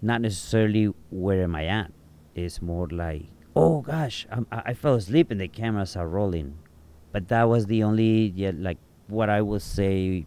not 0.00 0.20
necessarily 0.20 0.92
where 1.10 1.42
am 1.42 1.54
i 1.54 1.66
at 1.66 1.92
it's 2.34 2.60
more 2.60 2.88
like 2.88 3.26
oh 3.54 3.80
gosh 3.82 4.26
I'm, 4.30 4.46
i 4.50 4.62
I 4.66 4.74
fell 4.74 4.94
asleep 4.94 5.30
and 5.30 5.40
the 5.40 5.48
cameras 5.48 5.96
are 5.96 6.08
rolling 6.08 6.58
but 7.12 7.28
that 7.28 7.44
was 7.48 7.66
the 7.66 7.82
only 7.82 8.32
yeah 8.34 8.52
like 8.54 8.78
what 9.08 9.28
i 9.30 9.40
would 9.42 9.62
say 9.62 10.26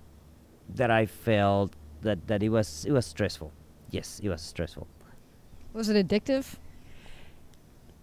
that 0.75 0.91
i 0.91 1.05
felt 1.05 1.73
that 2.01 2.27
that 2.27 2.43
it 2.43 2.49
was 2.49 2.85
it 2.85 2.91
was 2.91 3.05
stressful 3.05 3.51
yes 3.91 4.19
it 4.23 4.29
was 4.29 4.41
stressful 4.41 4.87
Was 5.73 5.89
it 5.89 5.97
addictive? 6.07 6.55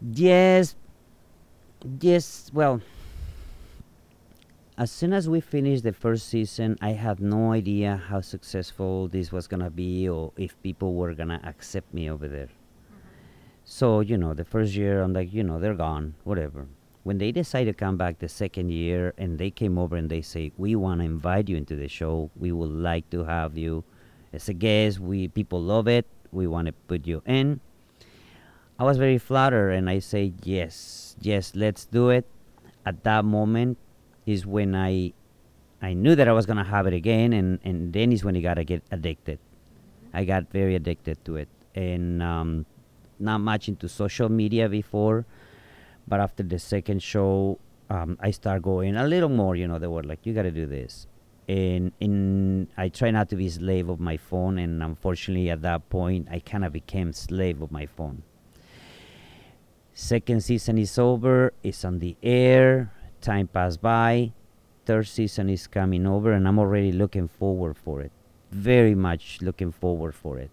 yes 0.00 0.74
yes 2.00 2.50
well 2.52 2.80
as 4.82 4.90
soon 4.90 5.12
as 5.12 5.28
we 5.28 5.40
finished 5.40 5.84
the 5.84 5.92
first 5.92 6.26
season, 6.26 6.76
I 6.80 6.90
had 6.90 7.20
no 7.20 7.52
idea 7.52 8.02
how 8.08 8.20
successful 8.20 9.06
this 9.06 9.30
was 9.30 9.46
gonna 9.46 9.70
be 9.70 10.08
or 10.08 10.32
if 10.36 10.60
people 10.60 10.94
were 10.94 11.14
gonna 11.14 11.40
accept 11.44 11.94
me 11.94 12.10
over 12.10 12.26
there. 12.26 12.48
So, 13.64 14.00
you 14.00 14.18
know, 14.18 14.34
the 14.34 14.44
first 14.44 14.74
year 14.74 15.02
I'm 15.02 15.12
like, 15.12 15.32
you 15.32 15.44
know, 15.44 15.60
they're 15.60 15.76
gone, 15.76 16.14
whatever. 16.24 16.66
When 17.04 17.18
they 17.18 17.30
decide 17.30 17.66
to 17.66 17.72
come 17.72 17.96
back 17.96 18.18
the 18.18 18.28
second 18.28 18.70
year 18.72 19.14
and 19.16 19.38
they 19.38 19.52
came 19.52 19.78
over 19.78 19.94
and 19.94 20.10
they 20.10 20.20
say, 20.20 20.50
We 20.58 20.74
wanna 20.74 21.04
invite 21.04 21.48
you 21.48 21.56
into 21.56 21.76
the 21.76 21.86
show, 21.86 22.32
we 22.34 22.50
would 22.50 22.74
like 22.74 23.08
to 23.10 23.22
have 23.22 23.56
you 23.56 23.84
as 24.32 24.48
a 24.48 24.52
guest, 24.52 24.98
we 24.98 25.28
people 25.28 25.62
love 25.62 25.86
it, 25.86 26.06
we 26.32 26.48
wanna 26.48 26.72
put 26.88 27.06
you 27.06 27.22
in. 27.24 27.60
I 28.80 28.82
was 28.82 28.98
very 28.98 29.18
flattered 29.18 29.70
and 29.70 29.88
I 29.88 30.00
say 30.00 30.32
yes, 30.42 31.14
yes, 31.20 31.52
let's 31.54 31.84
do 31.84 32.10
it. 32.10 32.26
At 32.84 33.04
that 33.04 33.24
moment 33.24 33.78
is 34.26 34.46
when 34.46 34.74
I 34.74 35.12
I 35.80 35.94
knew 35.94 36.14
that 36.14 36.28
I 36.28 36.32
was 36.32 36.46
gonna 36.46 36.64
have 36.64 36.86
it 36.86 36.94
again, 36.94 37.32
and 37.32 37.58
and 37.64 37.92
then 37.92 38.12
is 38.12 38.24
when 38.24 38.36
I 38.36 38.40
gotta 38.40 38.64
get 38.64 38.82
addicted. 38.90 39.38
I 40.14 40.24
got 40.24 40.50
very 40.52 40.76
addicted 40.76 41.24
to 41.24 41.36
it, 41.36 41.48
and 41.74 42.22
um, 42.22 42.66
not 43.18 43.38
much 43.38 43.68
into 43.68 43.88
social 43.88 44.28
media 44.28 44.68
before, 44.68 45.26
but 46.06 46.20
after 46.20 46.42
the 46.42 46.58
second 46.58 47.02
show, 47.02 47.58
um, 47.90 48.16
I 48.20 48.30
start 48.30 48.62
going 48.62 48.96
a 48.96 49.06
little 49.06 49.28
more. 49.28 49.56
You 49.56 49.66
know, 49.66 49.78
they 49.78 49.88
were 49.88 50.04
like, 50.04 50.24
"You 50.24 50.34
gotta 50.34 50.52
do 50.52 50.66
this," 50.66 51.08
and 51.48 51.90
and 52.00 52.68
I 52.76 52.88
try 52.88 53.10
not 53.10 53.28
to 53.30 53.36
be 53.36 53.48
slave 53.48 53.88
of 53.88 53.98
my 53.98 54.16
phone, 54.16 54.58
and 54.58 54.82
unfortunately, 54.82 55.50
at 55.50 55.62
that 55.62 55.90
point, 55.90 56.28
I 56.30 56.38
kind 56.38 56.64
of 56.64 56.72
became 56.72 57.12
slave 57.12 57.60
of 57.60 57.72
my 57.72 57.86
phone. 57.86 58.22
Second 59.94 60.42
season 60.42 60.78
is 60.78 60.98
over. 60.98 61.52
It's 61.62 61.84
on 61.84 61.98
the 61.98 62.16
air 62.22 62.92
time 63.22 63.48
passed 63.48 63.80
by 63.80 64.32
third 64.84 65.06
season 65.06 65.48
is 65.48 65.66
coming 65.66 66.06
over 66.06 66.32
and 66.32 66.46
i'm 66.48 66.58
already 66.58 66.92
looking 66.92 67.28
forward 67.28 67.76
for 67.76 68.00
it. 68.00 68.10
Very 68.50 68.94
much 68.94 69.38
looking 69.40 69.72
forward 69.72 70.14
for 70.14 70.38
it. 70.38 70.50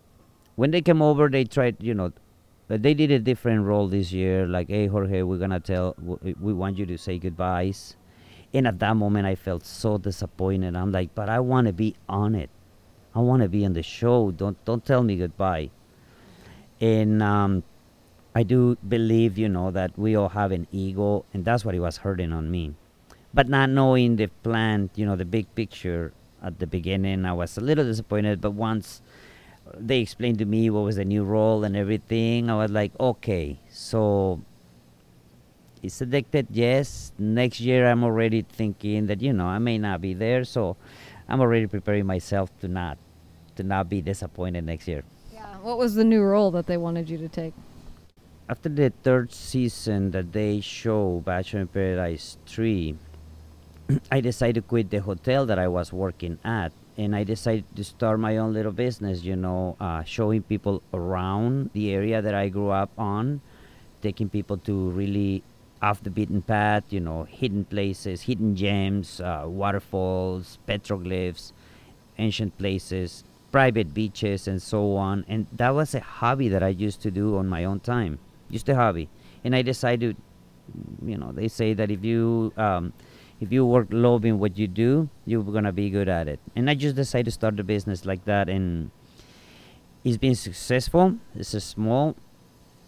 When 0.55 0.71
they 0.71 0.81
came 0.81 1.01
over 1.01 1.29
they 1.29 1.43
tried 1.43 1.77
you 1.79 1.93
know 1.93 2.13
but 2.67 2.83
they 2.83 2.93
did 2.93 3.09
a 3.09 3.19
different 3.19 3.65
role 3.65 3.87
this 3.87 4.11
year. 4.11 4.45
Like 4.45 4.69
hey 4.69 4.87
jorge 4.87 5.23
we're 5.23 5.39
gonna 5.39 5.59
tell 5.59 5.95
we 5.99 6.53
want 6.53 6.77
you 6.77 6.85
to 6.85 6.97
say 6.97 7.17
goodbyes. 7.17 7.95
And 8.53 8.67
at 8.67 8.79
that 8.79 8.95
moment 8.95 9.25
i 9.25 9.35
felt 9.35 9.65
so 9.65 9.97
disappointed. 9.97 10.75
I'm 10.75 10.91
like 10.91 11.13
but 11.15 11.29
i 11.29 11.39
want 11.39 11.67
to 11.67 11.73
be 11.73 11.95
on 12.07 12.35
it. 12.35 12.49
I 13.15 13.19
want 13.19 13.41
to 13.41 13.49
be 13.49 13.65
on 13.65 13.73
the 13.73 13.83
show. 13.83 14.31
Don't 14.31 14.63
don't 14.65 14.85
tell 14.85 15.03
me 15.03 15.17
goodbye. 15.17 15.71
And 16.79 17.21
um, 17.21 17.63
I 18.39 18.43
do 18.43 18.77
believe, 18.87 19.37
you 19.37 19.49
know, 19.49 19.69
that 19.71 19.99
we 19.99 20.15
all 20.15 20.29
have 20.29 20.53
an 20.53 20.65
ego, 20.71 21.25
and 21.33 21.43
that's 21.43 21.65
what 21.65 21.75
it 21.75 21.81
was 21.81 21.97
hurting 21.97 22.31
on 22.31 22.49
me. 22.49 22.73
But 23.33 23.49
not 23.49 23.69
knowing 23.69 24.15
the 24.15 24.27
plan, 24.27 24.89
you 24.95 25.05
know, 25.05 25.17
the 25.17 25.25
big 25.25 25.53
picture 25.55 26.13
at 26.41 26.57
the 26.57 26.65
beginning, 26.65 27.25
I 27.25 27.33
was 27.33 27.57
a 27.57 27.59
little 27.59 27.83
disappointed. 27.83 28.39
But 28.39 28.51
once 28.51 29.01
they 29.77 29.99
explained 29.99 30.37
to 30.37 30.45
me 30.45 30.69
what 30.69 30.85
was 30.85 30.95
the 30.95 31.03
new 31.03 31.25
role 31.25 31.65
and 31.65 31.75
everything, 31.75 32.49
I 32.49 32.55
was 32.55 32.71
like, 32.71 32.93
okay, 32.97 33.59
so 33.69 34.39
it's 35.83 35.99
addicted, 35.99 36.47
yes. 36.49 37.11
Next 37.19 37.59
year, 37.59 37.91
I'm 37.91 38.05
already 38.05 38.43
thinking 38.43 39.07
that, 39.07 39.21
you 39.21 39.33
know, 39.33 39.47
I 39.47 39.59
may 39.59 39.77
not 39.77 39.99
be 39.99 40.13
there, 40.13 40.45
so 40.45 40.77
I'm 41.27 41.41
already 41.41 41.67
preparing 41.67 42.05
myself 42.05 42.57
to 42.61 42.69
not 42.69 42.97
to 43.57 43.63
not 43.63 43.89
be 43.89 43.99
disappointed 44.01 44.63
next 44.63 44.87
year. 44.87 45.03
Yeah. 45.33 45.57
What 45.59 45.77
was 45.77 45.95
the 45.95 46.05
new 46.05 46.23
role 46.23 46.51
that 46.51 46.67
they 46.67 46.77
wanted 46.77 47.09
you 47.09 47.17
to 47.17 47.27
take? 47.27 47.53
After 48.49 48.67
the 48.67 48.91
third 49.03 49.31
season 49.31 50.09
that 50.09 50.33
they 50.33 50.59
show 50.59 51.21
Bachelor 51.23 51.61
in 51.61 51.67
Paradise 51.67 52.37
3, 52.47 52.95
I 54.11 54.21
decided 54.21 54.55
to 54.55 54.61
quit 54.67 54.89
the 54.89 55.01
hotel 55.01 55.45
that 55.45 55.59
I 55.59 55.67
was 55.67 55.93
working 55.93 56.39
at 56.43 56.71
and 56.97 57.15
I 57.15 57.23
decided 57.23 57.63
to 57.75 57.83
start 57.83 58.19
my 58.19 58.37
own 58.37 58.51
little 58.51 58.71
business, 58.71 59.23
you 59.23 59.35
know, 59.35 59.77
uh, 59.79 60.03
showing 60.03 60.41
people 60.41 60.81
around 60.91 61.69
the 61.73 61.93
area 61.93 62.23
that 62.23 62.33
I 62.33 62.49
grew 62.49 62.69
up 62.69 62.89
on, 62.97 63.41
taking 64.01 64.29
people 64.29 64.57
to 64.65 64.89
really 64.89 65.43
off 65.79 66.01
the 66.01 66.09
beaten 66.09 66.41
path, 66.41 66.83
you 66.89 66.99
know, 66.99 67.25
hidden 67.25 67.65
places, 67.65 68.23
hidden 68.23 68.55
gems, 68.55 69.21
uh, 69.21 69.43
waterfalls, 69.45 70.57
petroglyphs, 70.67 71.53
ancient 72.17 72.57
places, 72.57 73.23
private 73.51 73.93
beaches, 73.93 74.47
and 74.47 74.59
so 74.59 74.95
on. 74.95 75.23
And 75.29 75.45
that 75.53 75.69
was 75.69 75.93
a 75.93 75.99
hobby 75.99 76.49
that 76.49 76.63
I 76.63 76.69
used 76.69 77.01
to 77.03 77.11
do 77.11 77.37
on 77.37 77.47
my 77.47 77.63
own 77.63 77.79
time 77.79 78.17
just 78.51 78.69
a 78.69 78.75
hobby. 78.75 79.09
And 79.43 79.55
I 79.55 79.61
decided, 79.61 80.17
you 81.05 81.17
know, 81.17 81.31
they 81.31 81.47
say 81.47 81.73
that 81.73 81.91
if 81.91 82.03
you 82.03 82.53
um, 82.57 82.93
if 83.39 83.51
you 83.51 83.65
work 83.65 83.87
loving 83.91 84.39
what 84.39 84.57
you 84.57 84.67
do, 84.67 85.09
you're 85.25 85.43
gonna 85.43 85.71
be 85.71 85.89
good 85.89 86.09
at 86.09 86.27
it. 86.27 86.39
And 86.55 86.69
I 86.69 86.75
just 86.75 86.95
decided 86.95 87.25
to 87.25 87.31
start 87.31 87.57
the 87.57 87.63
business 87.63 88.05
like 88.05 88.25
that, 88.25 88.49
and 88.49 88.91
it's 90.03 90.17
been 90.17 90.35
successful. 90.35 91.17
It's 91.35 91.53
a 91.53 91.61
small 91.61 92.15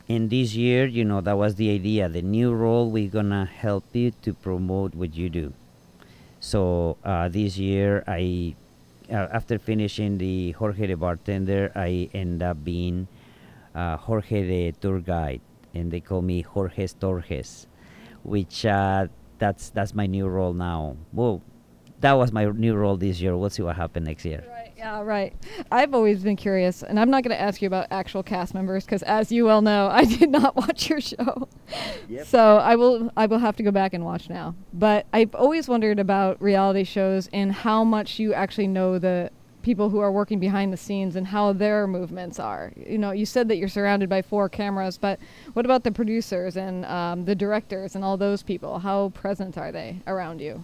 And 0.09 0.29
this 0.29 0.55
year, 0.55 0.87
you 0.87 1.05
know, 1.05 1.21
that 1.21 1.37
was 1.37 1.55
the 1.55 1.71
idea. 1.71 2.09
The 2.09 2.21
new 2.21 2.53
role, 2.53 2.89
we're 2.91 3.09
gonna 3.09 3.45
help 3.45 3.85
you 3.93 4.11
to 4.23 4.33
promote 4.33 4.93
what 4.93 5.15
you 5.15 5.29
do. 5.29 5.53
So 6.39 6.97
uh, 7.03 7.29
this 7.29 7.57
year, 7.57 8.03
I, 8.07 8.55
uh, 9.09 9.27
after 9.31 9.57
finishing 9.59 10.17
the 10.17 10.51
Jorge 10.51 10.87
the 10.87 10.95
bartender, 10.95 11.71
I 11.75 12.09
end 12.13 12.43
up 12.43 12.63
being 12.63 13.07
uh, 13.75 13.97
Jorge 13.97 14.43
the 14.47 14.71
tour 14.81 14.99
guide, 14.99 15.41
and 15.73 15.91
they 15.91 15.99
call 15.99 16.21
me 16.21 16.41
Jorge 16.41 16.87
Torres, 16.99 17.67
which 18.23 18.65
uh, 18.65 19.07
that's 19.39 19.69
that's 19.69 19.93
my 19.93 20.05
new 20.05 20.27
role 20.27 20.53
now. 20.53 20.97
Well, 21.13 21.41
that 22.01 22.13
was 22.13 22.31
my 22.31 22.45
new 22.45 22.75
role 22.75 22.97
this 22.97 23.21
year. 23.21 23.37
We'll 23.37 23.49
see 23.49 23.63
what 23.63 23.75
happens 23.75 24.07
next 24.07 24.25
year. 24.25 24.43
Right. 24.49 24.73
Yeah. 24.75 25.01
Right. 25.01 25.35
I've 25.71 25.93
always 25.93 26.23
been 26.23 26.35
curious, 26.35 26.81
and 26.81 26.99
I'm 26.99 27.09
not 27.11 27.23
going 27.23 27.35
to 27.35 27.41
ask 27.41 27.61
you 27.61 27.67
about 27.67 27.87
actual 27.91 28.23
cast 28.23 28.53
members 28.53 28.83
because, 28.83 29.03
as 29.03 29.31
you 29.31 29.45
well 29.45 29.61
know, 29.61 29.87
I 29.91 30.05
did 30.05 30.29
not 30.29 30.55
watch 30.55 30.89
your 30.89 31.01
show. 31.01 31.47
Yep. 32.09 32.27
So 32.27 32.57
I 32.57 32.75
will. 32.75 33.11
I 33.15 33.27
will 33.27 33.39
have 33.39 33.55
to 33.57 33.63
go 33.63 33.71
back 33.71 33.93
and 33.93 34.03
watch 34.03 34.29
now. 34.29 34.55
But 34.73 35.05
I've 35.13 35.33
always 35.35 35.67
wondered 35.67 35.99
about 35.99 36.41
reality 36.41 36.83
shows 36.83 37.29
and 37.31 37.51
how 37.51 37.83
much 37.83 38.19
you 38.19 38.33
actually 38.33 38.67
know 38.67 38.99
the 38.99 39.31
people 39.61 39.89
who 39.89 39.99
are 39.99 40.11
working 40.11 40.39
behind 40.39 40.71
the 40.73 40.77
scenes 40.77 41.15
and 41.15 41.27
how 41.27 41.53
their 41.53 41.87
movements 41.87 42.39
are. 42.39 42.71
You 42.75 42.97
know, 42.97 43.11
you 43.11 43.25
said 43.25 43.47
that 43.49 43.57
you're 43.57 43.69
surrounded 43.69 44.09
by 44.09 44.21
four 44.21 44.49
cameras, 44.49 44.97
but 44.97 45.19
what 45.53 45.65
about 45.65 45.83
the 45.83 45.91
producers 45.91 46.57
and 46.57 46.85
um, 46.85 47.25
the 47.25 47.35
directors 47.35 47.95
and 47.95 48.03
all 48.03 48.17
those 48.17 48.43
people? 48.43 48.79
How 48.79 49.09
present 49.09 49.57
are 49.57 49.71
they 49.71 49.97
around 50.07 50.41
you? 50.41 50.63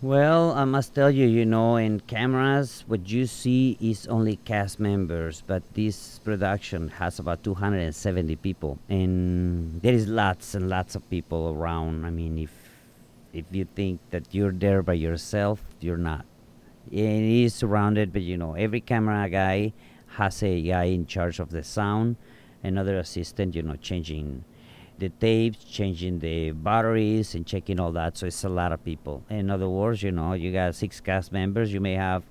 Well, 0.00 0.52
I 0.52 0.64
must 0.64 0.94
tell 0.94 1.10
you, 1.10 1.26
you 1.26 1.44
know, 1.44 1.74
in 1.74 1.98
cameras, 1.98 2.84
what 2.86 3.10
you 3.10 3.26
see 3.26 3.76
is 3.80 4.06
only 4.06 4.36
cast 4.36 4.78
members, 4.78 5.42
but 5.44 5.64
this 5.74 6.20
production 6.20 6.86
has 7.02 7.18
about 7.18 7.42
270 7.42 8.36
people, 8.36 8.78
and 8.88 9.82
there 9.82 9.94
is 9.94 10.06
lots 10.06 10.54
and 10.54 10.68
lots 10.68 10.94
of 10.94 11.02
people 11.10 11.52
around. 11.52 12.04
I 12.04 12.10
mean, 12.10 12.38
if 12.38 12.52
if 13.32 13.46
you 13.50 13.64
think 13.64 13.98
that 14.10 14.30
you're 14.30 14.52
there 14.52 14.82
by 14.82 14.94
yourself, 14.94 15.64
you're 15.80 15.98
not. 15.98 16.24
It 16.90 17.44
is 17.44 17.54
surrounded, 17.54 18.12
but 18.12 18.22
you 18.22 18.36
know, 18.36 18.54
every 18.54 18.80
camera 18.80 19.28
guy 19.28 19.72
has 20.16 20.42
a 20.42 20.62
guy 20.62 20.84
in 20.84 21.06
charge 21.06 21.38
of 21.38 21.50
the 21.50 21.62
sound, 21.62 22.16
another 22.62 22.98
assistant, 22.98 23.54
you 23.54 23.62
know, 23.62 23.76
changing 23.76 24.44
the 24.98 25.08
tapes, 25.08 25.64
changing 25.64 26.18
the 26.18 26.50
batteries, 26.50 27.34
and 27.34 27.46
checking 27.46 27.78
all 27.78 27.92
that. 27.92 28.16
So 28.16 28.26
it's 28.26 28.42
a 28.44 28.48
lot 28.48 28.72
of 28.72 28.84
people. 28.84 29.22
In 29.30 29.50
other 29.50 29.68
words, 29.68 30.02
you 30.02 30.10
know, 30.10 30.32
you 30.32 30.52
got 30.52 30.74
six 30.74 31.00
cast 31.00 31.32
members, 31.32 31.72
you 31.72 31.80
may 31.80 31.94
have 31.94 32.24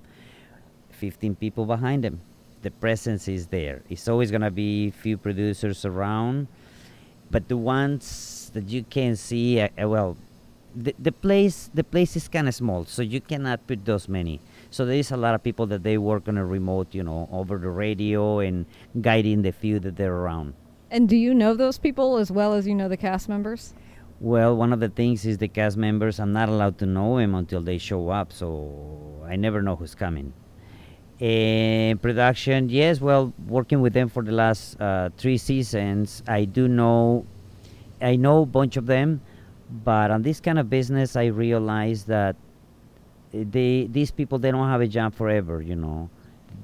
15 0.92 1.36
people 1.36 1.66
behind 1.66 2.04
them. 2.04 2.22
The 2.64 2.72
presence 2.72 3.28
is 3.28 3.48
there. 3.48 3.84
It's 3.90 4.08
always 4.08 4.32
gonna 4.32 4.52
be 4.52 4.92
few 4.92 5.18
producers 5.18 5.86
around, 5.86 6.48
but 7.30 7.48
the 7.48 7.58
ones 7.58 8.52
that 8.54 8.68
you 8.68 8.84
can 8.84 9.16
see, 9.16 9.62
uh, 9.62 9.70
well, 9.88 10.18
the, 10.78 10.94
the 11.00 11.12
place 11.12 11.70
the 11.74 11.84
place 11.84 12.16
is 12.16 12.28
kind 12.28 12.48
of 12.48 12.54
small, 12.54 12.86
so 12.86 13.02
you 13.02 13.20
cannot 13.20 13.66
put 13.66 13.84
those 13.86 14.08
many. 14.08 14.40
So 14.70 14.86
there 14.86 14.98
is 14.98 15.12
a 15.12 15.18
lot 15.18 15.34
of 15.34 15.42
people 15.42 15.66
that 15.68 15.84
they 15.84 15.98
work 15.98 16.28
on 16.28 16.38
a 16.38 16.46
remote, 16.46 16.94
you 16.94 17.04
know, 17.04 17.28
over 17.32 17.58
the 17.58 17.70
radio 17.70 18.40
and 18.40 18.66
guiding 19.02 19.42
the 19.42 19.52
few 19.52 19.80
that 19.80 19.96
they're 19.96 20.14
around. 20.14 20.54
And 20.92 21.10
do 21.10 21.18
you 21.18 21.34
know 21.34 21.56
those 21.56 21.78
people 21.80 22.18
as 22.18 22.32
well 22.32 22.54
as 22.54 22.68
you 22.68 22.76
know 22.76 22.88
the 22.88 22.98
cast 22.98 23.28
members? 23.28 23.74
Well, 24.20 24.56
one 24.56 24.74
of 24.74 24.80
the 24.80 24.90
things 24.90 25.26
is 25.26 25.38
the 25.38 25.48
cast 25.48 25.78
members. 25.78 26.20
I'm 26.20 26.34
not 26.34 26.50
allowed 26.50 26.78
to 26.80 26.86
know 26.86 27.18
them 27.18 27.36
until 27.36 27.62
they 27.62 27.78
show 27.78 28.10
up, 28.10 28.32
so 28.32 29.26
I 29.26 29.36
never 29.36 29.62
know 29.62 29.76
who's 29.76 29.96
coming. 29.96 30.34
In 31.20 31.98
production, 31.98 32.70
yes. 32.70 33.02
Well, 33.02 33.34
working 33.48 33.82
with 33.82 33.94
them 33.94 34.10
for 34.10 34.24
the 34.24 34.32
last 34.32 34.80
uh, 34.80 35.10
three 35.18 35.38
seasons, 35.38 36.24
I 36.28 36.46
do 36.46 36.68
know. 36.68 37.26
I 38.00 38.16
know 38.16 38.44
a 38.44 38.46
bunch 38.46 38.78
of 38.78 38.86
them, 38.86 39.22
but 39.70 40.12
on 40.12 40.22
this 40.22 40.40
kind 40.40 40.60
of 40.60 40.70
business, 40.70 41.16
I 41.16 41.26
realize 41.26 42.06
that 42.06 42.36
they 43.32 43.88
these 43.92 44.12
people 44.12 44.40
they 44.40 44.52
don't 44.52 44.68
have 44.68 44.82
a 44.82 44.88
job 44.88 45.13
forever. 45.13 45.62
You 45.62 45.76
know, 45.76 46.10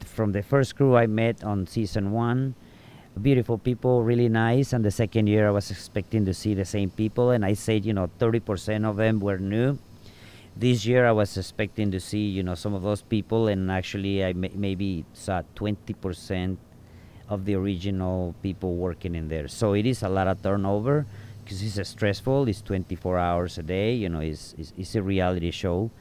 from 0.05 0.31
the 0.31 0.41
first 0.41 0.75
crew 0.75 0.95
I 0.95 1.07
met 1.07 1.43
on 1.43 1.67
season 1.67 2.11
one, 2.11 2.55
beautiful 3.21 3.57
people, 3.57 4.03
really 4.03 4.29
nice. 4.29 4.73
And 4.73 4.83
the 4.83 4.91
second 4.91 5.27
year, 5.27 5.47
I 5.47 5.51
was 5.51 5.69
expecting 5.69 6.25
to 6.25 6.33
see 6.33 6.53
the 6.53 6.65
same 6.65 6.89
people, 6.89 7.31
and 7.31 7.45
I 7.45 7.53
said, 7.53 7.85
you 7.85 7.93
know, 7.93 8.09
30% 8.19 8.89
of 8.89 8.97
them 8.97 9.19
were 9.19 9.37
new. 9.37 9.77
This 10.55 10.85
year, 10.85 11.07
I 11.07 11.11
was 11.11 11.35
expecting 11.35 11.91
to 11.91 11.99
see, 11.99 12.29
you 12.29 12.43
know, 12.43 12.55
some 12.55 12.73
of 12.73 12.83
those 12.83 13.01
people, 13.01 13.47
and 13.47 13.71
actually, 13.71 14.23
I 14.23 14.33
ma- 14.33 14.53
maybe 14.53 15.03
saw 15.13 15.41
20% 15.55 16.57
of 17.29 17.45
the 17.45 17.55
original 17.55 18.35
people 18.43 18.75
working 18.75 19.15
in 19.15 19.27
there. 19.29 19.47
So 19.47 19.73
it 19.73 19.85
is 19.85 20.03
a 20.03 20.09
lot 20.09 20.27
of 20.27 20.41
turnover 20.43 21.07
because 21.43 21.77
it's 21.77 21.89
stressful. 21.89 22.47
It's 22.47 22.61
24 22.61 23.17
hours 23.17 23.57
a 23.57 23.63
day. 23.63 23.93
You 23.93 24.09
know, 24.09 24.19
it's, 24.19 24.55
it's, 24.57 24.73
it's 24.77 24.95
a 24.95 25.01
reality 25.01 25.51
show. 25.51 25.91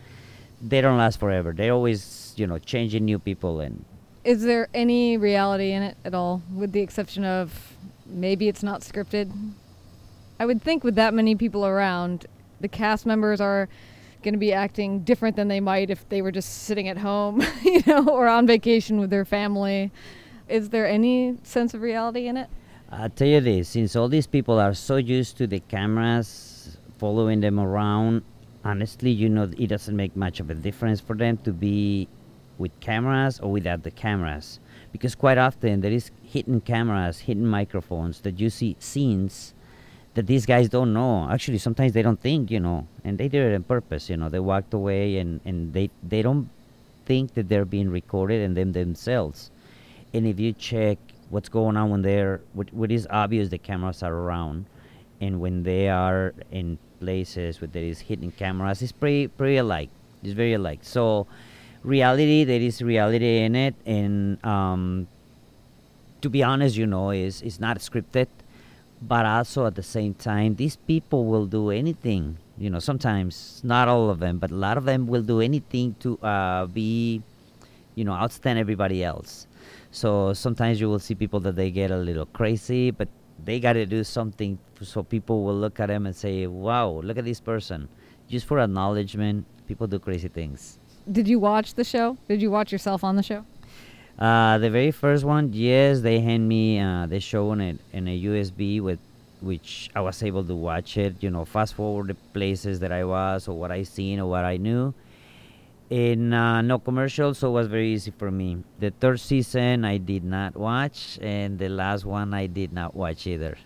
They 0.61 0.81
don't 0.81 0.99
last 0.99 1.19
forever. 1.19 1.53
They're 1.53 1.73
always, 1.73 2.35
you 2.37 2.47
know, 2.47 2.59
changing 2.59 3.05
new 3.05 3.19
people 3.19 3.61
and 3.61 3.85
Is 4.25 4.43
there 4.43 4.69
any 4.73 5.17
reality 5.17 5.73
in 5.73 5.83
it 5.83 5.97
at 6.05 6.15
all, 6.15 6.43
with 6.55 6.73
the 6.73 6.81
exception 6.81 7.25
of 7.25 7.77
maybe 8.07 8.49
it's 8.49 8.63
not 8.63 8.83
scripted? 8.83 9.33
I 10.39 10.47
would 10.47 10.63
think 10.63 10.85
with 10.85 10.95
that 10.95 11.15
many 11.15 11.35
people 11.35 11.67
around, 11.67 12.27
the 12.61 12.69
cast 12.69 13.07
members 13.07 13.41
are 13.41 13.69
going 14.23 14.35
to 14.35 14.39
be 14.39 14.53
acting 14.53 15.01
different 15.01 15.37
than 15.37 15.49
they 15.49 15.61
might 15.61 15.91
if 15.91 16.09
they 16.09 16.23
were 16.23 16.31
just 16.31 16.63
sitting 16.63 16.89
at 16.89 16.99
home, 16.99 17.43
you 17.63 17.83
know, 17.87 18.09
or 18.09 18.29
on 18.29 18.47
vacation 18.47 19.01
with 19.01 19.11
their 19.11 19.25
family. 19.25 19.91
Is 20.49 20.71
there 20.71 20.87
any 20.87 21.39
sense 21.43 21.75
of 21.75 21.83
reality 21.83 22.27
in 22.29 22.37
it? 22.37 22.49
I'll 22.95 23.09
tell 23.09 23.27
you 23.27 23.41
this 23.41 23.71
since 23.71 23.97
all 23.97 24.09
these 24.09 24.27
people 24.27 24.61
are 24.61 24.75
so 24.75 24.97
used 24.97 25.39
to 25.39 25.47
the 25.47 25.61
cameras 25.61 26.77
following 26.99 27.41
them 27.41 27.59
around, 27.59 28.23
honestly, 28.65 29.11
you 29.11 29.31
know, 29.31 29.51
it 29.57 29.69
doesn't 29.69 29.97
make 29.97 30.15
much 30.15 30.41
of 30.41 30.51
a 30.51 30.55
difference 30.55 31.01
for 31.01 31.17
them 31.17 31.39
to 31.39 31.55
be 31.55 32.07
with 32.59 32.79
cameras 32.81 33.41
or 33.41 33.51
without 33.51 33.83
the 33.83 33.91
cameras. 33.91 34.61
Because 34.93 35.15
quite 35.15 35.39
often 35.39 35.81
there 35.81 35.91
is 35.91 36.11
hidden 36.23 36.61
cameras, 36.61 37.21
hidden 37.21 37.47
microphones 37.47 38.21
that 38.21 38.39
you 38.39 38.51
see 38.51 38.77
scenes 38.79 39.55
that 40.13 40.27
these 40.27 40.45
guys 40.45 40.69
don't 40.69 40.93
know. 40.93 41.27
Actually, 41.31 41.59
sometimes 41.59 41.95
they 41.95 42.03
don't 42.03 42.21
think, 42.21 42.51
you 42.51 42.61
know, 42.61 42.87
and 43.05 43.17
they 43.17 43.29
did 43.29 43.53
it 43.53 43.55
on 43.55 43.63
purpose, 43.63 44.11
you 44.11 44.19
know. 44.19 44.29
They 44.29 44.39
walked 44.39 44.75
away 44.75 45.17
and, 45.17 45.41
and 45.47 45.73
they, 45.73 45.89
they 46.07 46.21
don't 46.21 46.51
think 47.07 47.33
that 47.35 47.49
they're 47.49 47.65
being 47.65 47.89
recorded 47.89 48.43
and 48.43 48.55
them 48.55 48.73
themselves. 48.73 49.51
And 50.13 50.27
if 50.27 50.39
you 50.39 50.53
check 50.53 50.99
what's 51.33 51.49
going 51.49 51.79
on 51.79 51.89
when 51.89 52.03
they're, 52.03 52.43
what, 52.53 52.73
what 52.75 52.93
is 52.93 53.09
obvious, 53.09 53.49
the 53.49 53.57
cameras 53.57 54.03
are 54.03 54.13
around, 54.13 54.67
and 55.19 55.41
when 55.41 55.63
they 55.63 55.89
are 55.89 56.35
in 56.51 56.79
places 57.01 57.59
where 57.59 57.69
there 57.69 57.83
is 57.83 58.01
hidden 58.01 58.31
cameras, 58.33 58.83
it's 58.83 58.93
pretty, 58.93 59.29
pretty 59.29 59.57
alike. 59.57 59.89
It's 60.23 60.35
very 60.35 60.53
alike. 60.53 60.81
So, 60.83 61.27
reality, 61.83 62.45
there 62.45 62.61
is 62.61 62.83
reality 62.83 63.39
in 63.39 63.57
it, 63.57 63.75
and 63.87 64.45
um, 64.45 65.09
to 66.21 66.29
be 66.29 66.43
honest, 66.43 66.77
you 66.77 66.87
know, 66.87 67.11
is 67.11 67.41
is 67.41 67.59
not 67.59 67.79
scripted, 67.79 68.29
but 69.01 69.25
also 69.25 69.67
at 69.67 69.75
the 69.75 69.83
same 69.83 70.13
time, 70.13 70.57
these 70.57 70.77
people 70.77 71.25
will 71.25 71.47
do 71.47 71.71
anything. 71.71 72.37
You 72.59 72.69
know, 72.69 72.79
sometimes 72.79 73.63
not 73.65 73.89
all 73.89 74.11
of 74.11 74.21
them, 74.21 74.39
but 74.39 74.51
a 74.51 74.55
lot 74.55 74.77
of 74.77 74.85
them 74.85 75.07
will 75.07 75.23
do 75.23 75.41
anything 75.41 75.97
to 76.01 76.19
uh, 76.19 76.67
be, 76.67 77.23
you 77.95 78.05
know, 78.05 78.13
outstand 78.13 78.59
everybody 78.59 79.03
else. 79.03 79.47
So 79.91 80.33
sometimes 80.33 80.81
you 80.81 80.89
will 80.89 80.99
see 80.99 81.15
people 81.15 81.41
that 81.41 81.57
they 81.57 81.71
get 81.71 81.91
a 81.91 81.97
little 81.97 82.27
crazy, 82.27 82.91
but 82.91 83.09
they 83.45 83.61
got 83.61 83.75
to 83.75 83.87
do 83.87 84.05
something 84.05 84.59
so 84.81 85.03
people 85.03 85.45
will 85.45 85.57
look 85.57 85.81
at 85.81 85.87
them 85.87 86.07
and 86.07 86.15
say, 86.15 86.47
"Wow, 86.47 87.01
look 87.03 87.19
at 87.19 87.25
this 87.25 87.41
person." 87.41 87.89
Just 88.29 88.47
for 88.47 88.59
acknowledgement, 88.61 89.45
people 89.67 89.87
do 89.87 89.99
crazy 89.99 90.29
things. 90.29 90.79
Did 91.11 91.29
you 91.29 91.39
watch 91.39 91.75
the 91.75 91.85
show? 91.85 92.17
Did 92.29 92.41
you 92.41 92.51
watch 92.51 92.73
yourself 92.73 93.05
on 93.05 93.17
the 93.17 93.23
show? 93.23 93.45
Uh, 94.19 94.59
the 94.59 94.71
very 94.71 94.91
first 94.91 95.25
one, 95.25 95.53
yes, 95.53 96.01
they 96.01 96.21
hand 96.21 96.49
me 96.49 96.79
uh, 96.79 97.07
the 97.07 97.19
show 97.19 97.51
on 97.51 97.61
it 97.61 97.79
in 97.93 98.07
a 98.07 98.23
USB 98.23 98.81
with 98.81 99.01
which 99.41 99.91
I 99.97 100.01
was 100.01 100.23
able 100.23 100.45
to 100.45 100.55
watch 100.55 100.97
it. 100.97 101.17
You 101.21 101.31
know, 101.31 101.45
fast 101.45 101.75
forward 101.75 102.09
the 102.09 102.15
places 102.33 102.81
that 102.81 102.93
I 102.93 103.05
was 103.05 103.49
or 103.49 103.59
what 103.59 103.73
I 103.73 103.83
seen 103.83 104.21
or 104.21 104.27
what 104.27 104.45
I 104.45 104.57
knew. 104.57 104.95
In 105.93 106.33
uh, 106.33 106.63
no 106.63 106.79
commercials, 106.79 107.37
so 107.37 107.49
it 107.49 107.53
was 107.53 107.69
very 107.69 107.93
easy 107.93 108.13
for 108.17 108.31
me. 108.31 108.65
The 108.81 108.93
third 108.97 109.21
season 109.21 109.85
I 109.85 109.99
did 109.99 110.25
not 110.25 110.57
watch, 110.57 111.19
and 111.21 111.59
the 111.59 111.69
last 111.69 112.07
one 112.07 112.33
I 112.33 112.47
did 112.47 112.73
not 112.73 112.97
watch 112.97 113.27
either. 113.27 113.59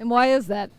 And 0.00 0.08
why 0.08 0.28
is 0.28 0.46
that? 0.46 0.70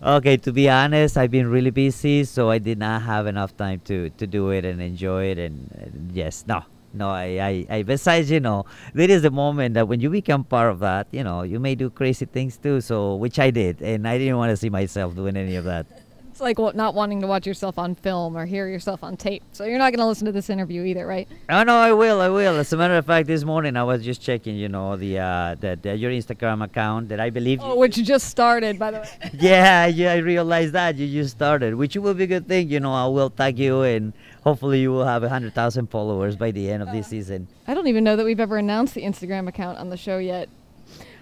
Okay, 0.00 0.36
to 0.36 0.52
be 0.52 0.70
honest, 0.70 1.16
I've 1.16 1.32
been 1.32 1.50
really 1.50 1.72
busy, 1.72 2.22
so 2.22 2.50
I 2.50 2.58
did 2.58 2.78
not 2.78 3.02
have 3.02 3.26
enough 3.26 3.56
time 3.56 3.80
to, 3.86 4.10
to 4.10 4.28
do 4.28 4.50
it 4.50 4.64
and 4.64 4.80
enjoy 4.80 5.24
it. 5.34 5.38
And, 5.40 5.74
and 5.74 6.12
yes, 6.14 6.44
no, 6.46 6.62
no, 6.94 7.10
I, 7.10 7.66
I, 7.68 7.78
I, 7.78 7.82
besides, 7.82 8.30
you 8.30 8.38
know, 8.38 8.64
there 8.94 9.10
is 9.10 9.24
a 9.24 9.30
moment 9.30 9.74
that 9.74 9.88
when 9.88 9.98
you 9.98 10.08
become 10.08 10.44
part 10.44 10.70
of 10.70 10.78
that, 10.86 11.08
you 11.10 11.24
know, 11.24 11.42
you 11.42 11.58
may 11.58 11.74
do 11.74 11.90
crazy 11.90 12.26
things 12.26 12.56
too. 12.56 12.80
So, 12.80 13.16
which 13.16 13.40
I 13.40 13.50
did, 13.50 13.82
and 13.82 14.06
I 14.06 14.18
didn't 14.18 14.36
want 14.36 14.50
to 14.50 14.56
see 14.56 14.70
myself 14.70 15.16
doing 15.16 15.36
any 15.36 15.56
of 15.56 15.64
that. 15.64 16.05
It's 16.36 16.42
like 16.42 16.58
what, 16.58 16.76
not 16.76 16.92
wanting 16.92 17.22
to 17.22 17.26
watch 17.26 17.46
yourself 17.46 17.78
on 17.78 17.94
film 17.94 18.36
or 18.36 18.44
hear 18.44 18.68
yourself 18.68 19.02
on 19.02 19.16
tape. 19.16 19.42
So 19.52 19.64
you're 19.64 19.78
not 19.78 19.90
going 19.92 20.00
to 20.00 20.06
listen 20.06 20.26
to 20.26 20.32
this 20.32 20.50
interview 20.50 20.84
either, 20.84 21.06
right? 21.06 21.26
Oh 21.48 21.62
no, 21.62 21.74
I 21.74 21.94
will, 21.94 22.20
I 22.20 22.28
will. 22.28 22.58
As 22.58 22.70
a 22.74 22.76
matter 22.76 22.94
of 22.98 23.06
fact, 23.06 23.26
this 23.26 23.42
morning 23.42 23.74
I 23.74 23.84
was 23.84 24.04
just 24.04 24.20
checking, 24.20 24.54
you 24.54 24.68
know, 24.68 24.96
the 24.96 25.18
uh, 25.18 25.54
the, 25.58 25.78
the 25.80 25.96
your 25.96 26.10
Instagram 26.10 26.62
account 26.62 27.08
that 27.08 27.20
I 27.20 27.30
believe. 27.30 27.60
Oh, 27.62 27.78
which 27.78 27.94
just 27.94 28.28
started, 28.28 28.78
by 28.78 28.90
the 28.90 28.98
way. 28.98 29.30
yeah, 29.32 29.86
yeah, 29.86 30.12
I 30.12 30.16
realized 30.18 30.74
that 30.74 30.96
you 30.96 31.06
just 31.22 31.34
started, 31.34 31.74
which 31.74 31.96
will 31.96 32.12
be 32.12 32.24
a 32.24 32.26
good 32.26 32.46
thing. 32.46 32.68
You 32.68 32.80
know, 32.80 32.92
I 32.92 33.06
will 33.06 33.30
tag 33.30 33.58
you, 33.58 33.80
and 33.80 34.12
hopefully 34.44 34.80
you 34.80 34.90
will 34.90 35.06
have 35.06 35.22
a 35.22 35.30
hundred 35.30 35.54
thousand 35.54 35.86
followers 35.86 36.36
by 36.36 36.50
the 36.50 36.70
end 36.70 36.82
of 36.82 36.92
this 36.92 37.06
season. 37.06 37.48
I 37.66 37.72
don't 37.72 37.86
even 37.86 38.04
know 38.04 38.14
that 38.14 38.26
we've 38.26 38.40
ever 38.40 38.58
announced 38.58 38.92
the 38.92 39.04
Instagram 39.04 39.48
account 39.48 39.78
on 39.78 39.88
the 39.88 39.96
show 39.96 40.18
yet. 40.18 40.50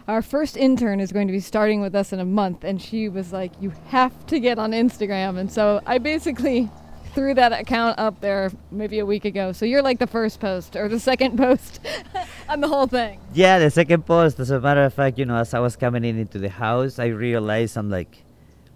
Our 0.06 0.20
first 0.20 0.58
intern 0.58 1.00
is 1.00 1.12
going 1.12 1.28
to 1.28 1.32
be 1.32 1.40
starting 1.40 1.80
with 1.80 1.94
us 1.94 2.12
in 2.12 2.20
a 2.20 2.26
month, 2.26 2.62
and 2.62 2.80
she 2.80 3.08
was 3.08 3.32
like, 3.32 3.52
You 3.60 3.72
have 3.88 4.26
to 4.26 4.38
get 4.38 4.58
on 4.58 4.72
Instagram. 4.72 5.38
And 5.38 5.50
so 5.50 5.80
I 5.86 5.96
basically 5.96 6.68
threw 7.14 7.32
that 7.34 7.52
account 7.52 7.98
up 7.98 8.20
there 8.20 8.50
maybe 8.70 8.98
a 8.98 9.06
week 9.06 9.24
ago. 9.24 9.52
So 9.52 9.64
you're 9.64 9.82
like 9.82 9.98
the 9.98 10.06
first 10.06 10.40
post 10.40 10.76
or 10.76 10.88
the 10.88 11.00
second 11.00 11.36
post 11.38 11.80
on 12.48 12.60
the 12.60 12.68
whole 12.68 12.86
thing. 12.86 13.18
Yeah, 13.32 13.58
the 13.58 13.70
second 13.70 14.04
post. 14.04 14.38
As 14.40 14.50
a 14.50 14.60
matter 14.60 14.84
of 14.84 14.92
fact, 14.92 15.18
you 15.18 15.24
know, 15.24 15.36
as 15.36 15.54
I 15.54 15.60
was 15.60 15.76
coming 15.76 16.04
in 16.04 16.18
into 16.18 16.38
the 16.38 16.50
house, 16.50 16.98
I 16.98 17.06
realized 17.06 17.78
I'm 17.78 17.88
like, 17.88 18.24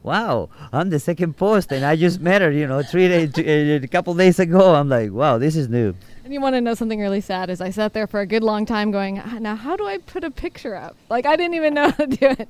wow, 0.03 0.49
I'm 0.73 0.89
the 0.89 1.01
second 1.01 1.37
post, 1.37 1.73
and 1.73 1.85
I 1.85 1.97
just 1.97 2.21
met 2.21 2.41
her, 2.41 2.51
you 2.51 2.67
know, 2.67 2.83
three 2.83 3.09
days, 3.09 3.37
a 3.39 3.87
couple 3.89 4.15
days 4.15 4.39
ago. 4.39 4.75
I'm 4.75 4.89
like, 4.89 5.13
wow, 5.13 5.37
this 5.37 5.57
is 5.57 5.69
new. 5.69 5.95
And 6.29 6.35
you 6.35 6.43
want 6.43 6.57
to 6.57 6.61
know 6.61 6.75
something 6.75 7.01
really 7.01 7.23
sad 7.23 7.49
is 7.49 7.63
I 7.63 7.71
sat 7.71 7.95
there 7.95 8.07
for 8.07 8.21
a 8.21 8.27
good 8.27 8.43
long 8.45 8.67
time 8.67 8.91
going, 8.91 9.19
"Ah, 9.19 9.39
now 9.41 9.55
how 9.57 9.77
do 9.77 9.87
I 9.87 9.97
put 9.97 10.25
a 10.25 10.31
picture 10.31 10.75
up? 10.77 10.95
Like 11.09 11.25
I 11.25 11.37
didn't 11.37 11.55
even 11.55 11.73
know 11.73 11.85
how 11.89 12.05
to 12.05 12.07
do 12.07 12.27
it. 12.27 12.49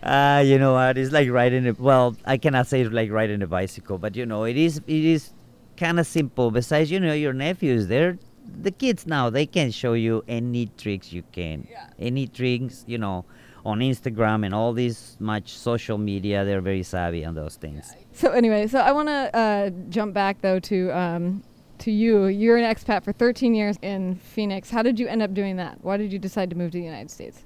Uh, 0.00 0.44
you 0.46 0.60
know 0.60 0.74
what? 0.74 0.96
It's 0.96 1.10
like 1.10 1.28
riding 1.28 1.66
a 1.66 1.72
well, 1.72 2.16
I 2.24 2.36
cannot 2.36 2.68
say 2.68 2.82
it's 2.82 2.92
like 2.92 3.10
riding 3.10 3.42
a 3.42 3.48
bicycle, 3.48 3.98
but 3.98 4.14
you 4.14 4.24
know, 4.24 4.44
it 4.44 4.56
is 4.56 4.76
it 4.86 5.04
is 5.04 5.32
kind 5.76 5.98
of 5.98 6.06
simple. 6.06 6.52
Besides, 6.52 6.88
you 6.92 7.00
know, 7.00 7.12
your 7.14 7.32
nephews, 7.32 7.88
they're 7.88 8.16
the 8.62 8.70
kids 8.70 9.08
now. 9.08 9.28
They 9.28 9.46
can 9.46 9.72
show 9.72 9.94
you 9.94 10.22
any 10.28 10.66
tricks 10.78 11.12
you 11.12 11.24
can, 11.32 11.66
Yeah. 11.68 11.88
any 11.98 12.28
tricks, 12.28 12.84
you 12.86 12.98
know, 12.98 13.24
on 13.66 13.80
Instagram 13.80 14.44
and 14.46 14.54
all 14.54 14.72
this 14.72 15.16
much 15.18 15.58
social 15.58 15.98
media. 15.98 16.44
They're 16.44 16.60
very 16.60 16.84
savvy 16.84 17.24
on 17.24 17.34
those 17.34 17.56
things. 17.56 17.92
So 18.12 18.30
anyway, 18.30 18.68
so 18.68 18.78
I 18.78 18.92
want 18.92 19.08
to 19.08 19.36
uh, 19.36 19.70
jump 19.88 20.14
back 20.14 20.42
though 20.42 20.60
to 20.60 20.90
um, 20.96 21.42
to 21.80 21.90
you. 21.90 22.26
You're 22.26 22.56
an 22.56 22.64
expat 22.64 23.04
for 23.04 23.12
13 23.12 23.54
years 23.54 23.78
in 23.82 24.16
Phoenix. 24.16 24.70
How 24.70 24.82
did 24.82 24.98
you 24.98 25.06
end 25.06 25.22
up 25.22 25.34
doing 25.34 25.56
that? 25.56 25.78
Why 25.82 25.96
did 25.96 26.12
you 26.12 26.18
decide 26.18 26.50
to 26.50 26.56
move 26.56 26.72
to 26.72 26.78
the 26.78 26.84
United 26.84 27.10
States? 27.10 27.44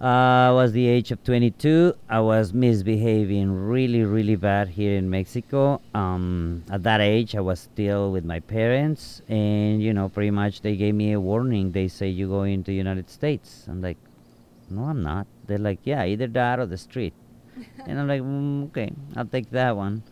Uh, 0.00 0.48
I 0.48 0.50
was 0.50 0.72
the 0.72 0.86
age 0.86 1.12
of 1.12 1.22
22. 1.24 1.94
I 2.10 2.20
was 2.20 2.52
misbehaving 2.52 3.50
really, 3.50 4.02
really 4.02 4.36
bad 4.36 4.68
here 4.68 4.98
in 4.98 5.08
Mexico. 5.08 5.80
Um, 5.94 6.64
at 6.70 6.82
that 6.82 7.00
age, 7.00 7.34
I 7.36 7.40
was 7.40 7.60
still 7.60 8.10
with 8.10 8.24
my 8.24 8.40
parents, 8.40 9.22
and 9.28 9.80
you 9.80 9.94
know, 9.94 10.08
pretty 10.08 10.32
much 10.32 10.60
they 10.60 10.76
gave 10.76 10.94
me 10.94 11.12
a 11.12 11.20
warning. 11.20 11.72
They 11.72 11.88
say 11.88 12.08
you 12.08 12.28
go 12.28 12.42
into 12.42 12.72
the 12.72 12.76
United 12.76 13.08
States. 13.08 13.66
I'm 13.68 13.80
like, 13.80 13.96
no, 14.68 14.84
I'm 14.84 15.02
not. 15.02 15.26
They're 15.46 15.58
like, 15.58 15.78
yeah, 15.84 16.04
either 16.04 16.26
that 16.26 16.58
or 16.58 16.66
the 16.66 16.76
street. 16.76 17.14
and 17.86 17.98
I'm 17.98 18.08
like, 18.08 18.20
mm, 18.20 18.64
okay, 18.66 18.90
I'll 19.16 19.24
take 19.24 19.50
that 19.50 19.76
one. 19.76 20.02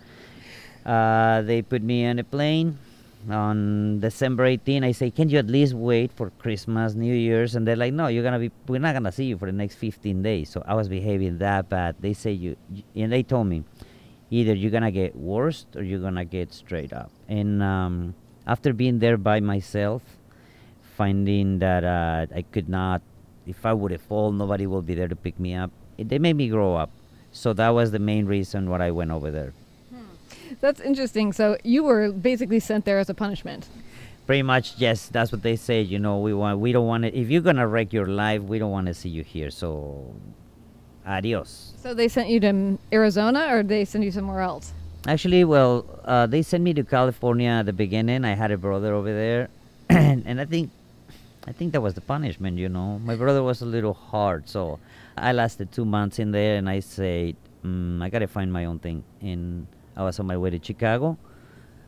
Uh, 0.87 1.43
they 1.43 1.61
put 1.61 1.83
me 1.83 2.07
on 2.07 2.19
a 2.19 2.25
plane 2.25 2.79
on 3.31 4.01
December 4.01 4.45
18. 4.45 4.85
I 4.85 4.93
say, 4.93 5.11
can 5.11 5.29
you 5.29 5.39
at 5.39 5.47
least 5.47 5.75
wait 5.75 6.13
for 6.13 6.31
Christmas, 6.39 6.95
New 6.95 7.15
Year's? 7.15 7.55
And 7.55 7.67
they're 7.67 7.77
like, 7.77 7.93
no, 7.93 8.09
you're 8.09 8.23
gonna 8.23 8.39
be, 8.39 8.51
we're 8.67 8.81
not 8.81 8.95
gonna 8.95 9.13
see 9.13 9.25
you 9.25 9.39
for 9.39 9.47
the 9.47 9.53
next 9.53 9.77
15 9.77 10.23
days. 10.23 10.51
So 10.51 10.63
I 10.67 10.75
was 10.75 10.89
behaving 10.89 11.39
that 11.39 11.69
bad. 11.69 11.97
They 12.01 12.13
say 12.13 12.33
you, 12.33 12.57
and 12.95 13.13
they 13.13 13.23
told 13.23 13.47
me, 13.47 13.65
either 14.31 14.55
you're 14.55 14.71
gonna 14.71 14.91
get 14.91 15.15
worse 15.15 15.67
or 15.77 15.83
you're 15.83 16.01
gonna 16.01 16.25
get 16.25 16.53
straight 16.53 16.93
up. 16.93 17.11
And 17.29 17.63
um, 17.63 18.15
after 18.47 18.73
being 18.73 18.99
there 18.99 19.17
by 19.17 19.41
myself, 19.41 20.03
finding 20.97 21.59
that 21.61 21.85
uh, 21.85 22.27
I 22.35 22.43
could 22.43 22.69
not, 22.69 23.03
if 23.47 23.65
I 23.67 23.73
would 23.73 23.93
have 23.93 24.03
fallen, 24.03 24.39
nobody 24.39 24.67
will 24.67 24.83
be 24.83 24.95
there 24.95 25.09
to 25.09 25.17
pick 25.17 25.39
me 25.39 25.55
up. 25.55 25.71
It, 25.99 26.09
they 26.09 26.19
made 26.19 26.37
me 26.37 26.49
grow 26.49 26.77
up. 26.77 26.91
So 27.31 27.53
that 27.55 27.71
was 27.71 27.91
the 27.91 27.99
main 27.99 28.27
reason 28.27 28.69
why 28.69 28.87
I 28.87 28.91
went 28.91 29.11
over 29.11 29.31
there. 29.31 29.55
That's 30.61 30.81
interesting. 30.81 31.33
So 31.33 31.57
you 31.65 31.85
were 31.85 32.13
basically 32.13 32.61
sent 32.61 32.85
there 32.85 32.99
as 32.99 33.09
a 33.09 33.15
punishment. 33.15 33.69
Pretty 34.27 34.43
much, 34.43 34.75
yes. 34.79 35.09
That's 35.09 35.33
what 35.33 35.43
they 35.43 35.57
say. 35.57 35.83
You 35.83 35.99
know, 35.99 36.19
we 36.19 36.33
want, 36.33 36.61
we 36.61 36.73
don't 36.73 36.87
want 36.87 37.05
to. 37.05 37.17
If 37.17 37.29
you're 37.31 37.43
gonna 37.43 37.67
wreck 37.67 37.93
your 37.93 38.07
life, 38.07 38.43
we 38.43 38.59
don't 38.59 38.71
want 38.71 38.87
to 38.87 38.95
see 38.95 39.09
you 39.09 39.25
here. 39.25 39.51
So, 39.51 40.15
adios. 41.07 41.75
So 41.83 41.95
they 41.95 42.09
sent 42.09 42.29
you 42.29 42.39
to 42.41 42.79
Arizona, 42.93 43.49
or 43.51 43.63
they 43.63 43.85
sent 43.85 44.05
you 44.05 44.13
somewhere 44.13 44.41
else? 44.41 44.73
Actually, 45.07 45.43
well, 45.43 45.85
uh, 46.05 46.27
they 46.27 46.43
sent 46.43 46.63
me 46.63 46.73
to 46.75 46.85
California 46.85 47.51
at 47.51 47.67
the 47.67 47.73
beginning. 47.73 48.25
I 48.25 48.35
had 48.35 48.53
a 48.53 48.57
brother 48.57 48.95
over 48.95 49.13
there, 49.13 49.49
and, 49.89 50.23
and 50.27 50.41
I 50.41 50.45
think, 50.45 50.71
I 51.45 51.51
think 51.51 51.73
that 51.73 51.81
was 51.81 51.95
the 51.95 52.01
punishment. 52.01 52.57
You 52.59 52.69
know, 52.69 53.01
my 53.01 53.17
brother 53.17 53.43
was 53.43 53.63
a 53.63 53.67
little 53.67 53.95
hard, 53.95 54.49
so 54.49 54.79
I 55.17 55.33
lasted 55.33 55.73
two 55.73 55.85
months 55.85 56.21
in 56.21 56.31
there, 56.31 56.57
and 56.57 56.71
I 56.71 56.79
said, 56.79 57.35
mm, 57.65 58.01
I 58.01 58.09
gotta 58.11 58.29
find 58.29 58.53
my 58.53 58.67
own 58.67 58.79
thing. 58.79 59.03
And 59.21 59.67
I 59.97 60.03
was 60.03 60.19
on 60.19 60.27
my 60.27 60.37
way 60.37 60.51
to 60.51 60.61
Chicago. 60.63 61.19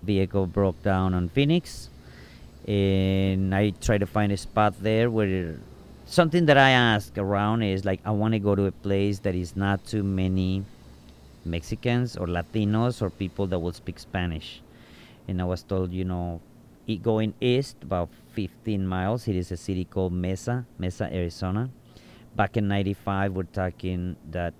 Vehicle 0.02 0.46
broke 0.46 0.82
down 0.82 1.14
on 1.14 1.28
Phoenix, 1.28 1.88
and 2.68 3.54
I 3.54 3.70
tried 3.70 3.98
to 3.98 4.06
find 4.06 4.32
a 4.32 4.36
spot 4.36 4.74
there 4.80 5.10
where 5.10 5.56
something 6.06 6.46
that 6.46 6.58
I 6.58 6.70
ask 6.70 7.16
around 7.16 7.62
is 7.62 7.84
like 7.84 8.00
I 8.04 8.10
want 8.10 8.32
to 8.34 8.38
go 8.38 8.54
to 8.54 8.66
a 8.66 8.72
place 8.72 9.20
that 9.20 9.34
is 9.34 9.56
not 9.56 9.84
too 9.86 10.02
many 10.02 10.64
Mexicans 11.44 12.16
or 12.16 12.26
Latinos 12.26 13.00
or 13.02 13.10
people 13.10 13.46
that 13.48 13.58
will 13.58 13.72
speak 13.72 13.98
Spanish. 13.98 14.60
And 15.28 15.40
I 15.40 15.44
was 15.44 15.62
told, 15.62 15.92
you 15.92 16.04
know, 16.04 16.40
going 17.02 17.34
east 17.40 17.76
about 17.82 18.10
15 18.34 18.86
miles, 18.86 19.26
it 19.28 19.36
is 19.36 19.50
a 19.52 19.56
city 19.56 19.84
called 19.84 20.12
Mesa, 20.12 20.66
Mesa, 20.78 21.08
Arizona. 21.12 21.70
Back 22.36 22.56
in 22.56 22.68
95, 22.68 23.32
we're 23.32 23.44
talking 23.44 24.16
that 24.30 24.52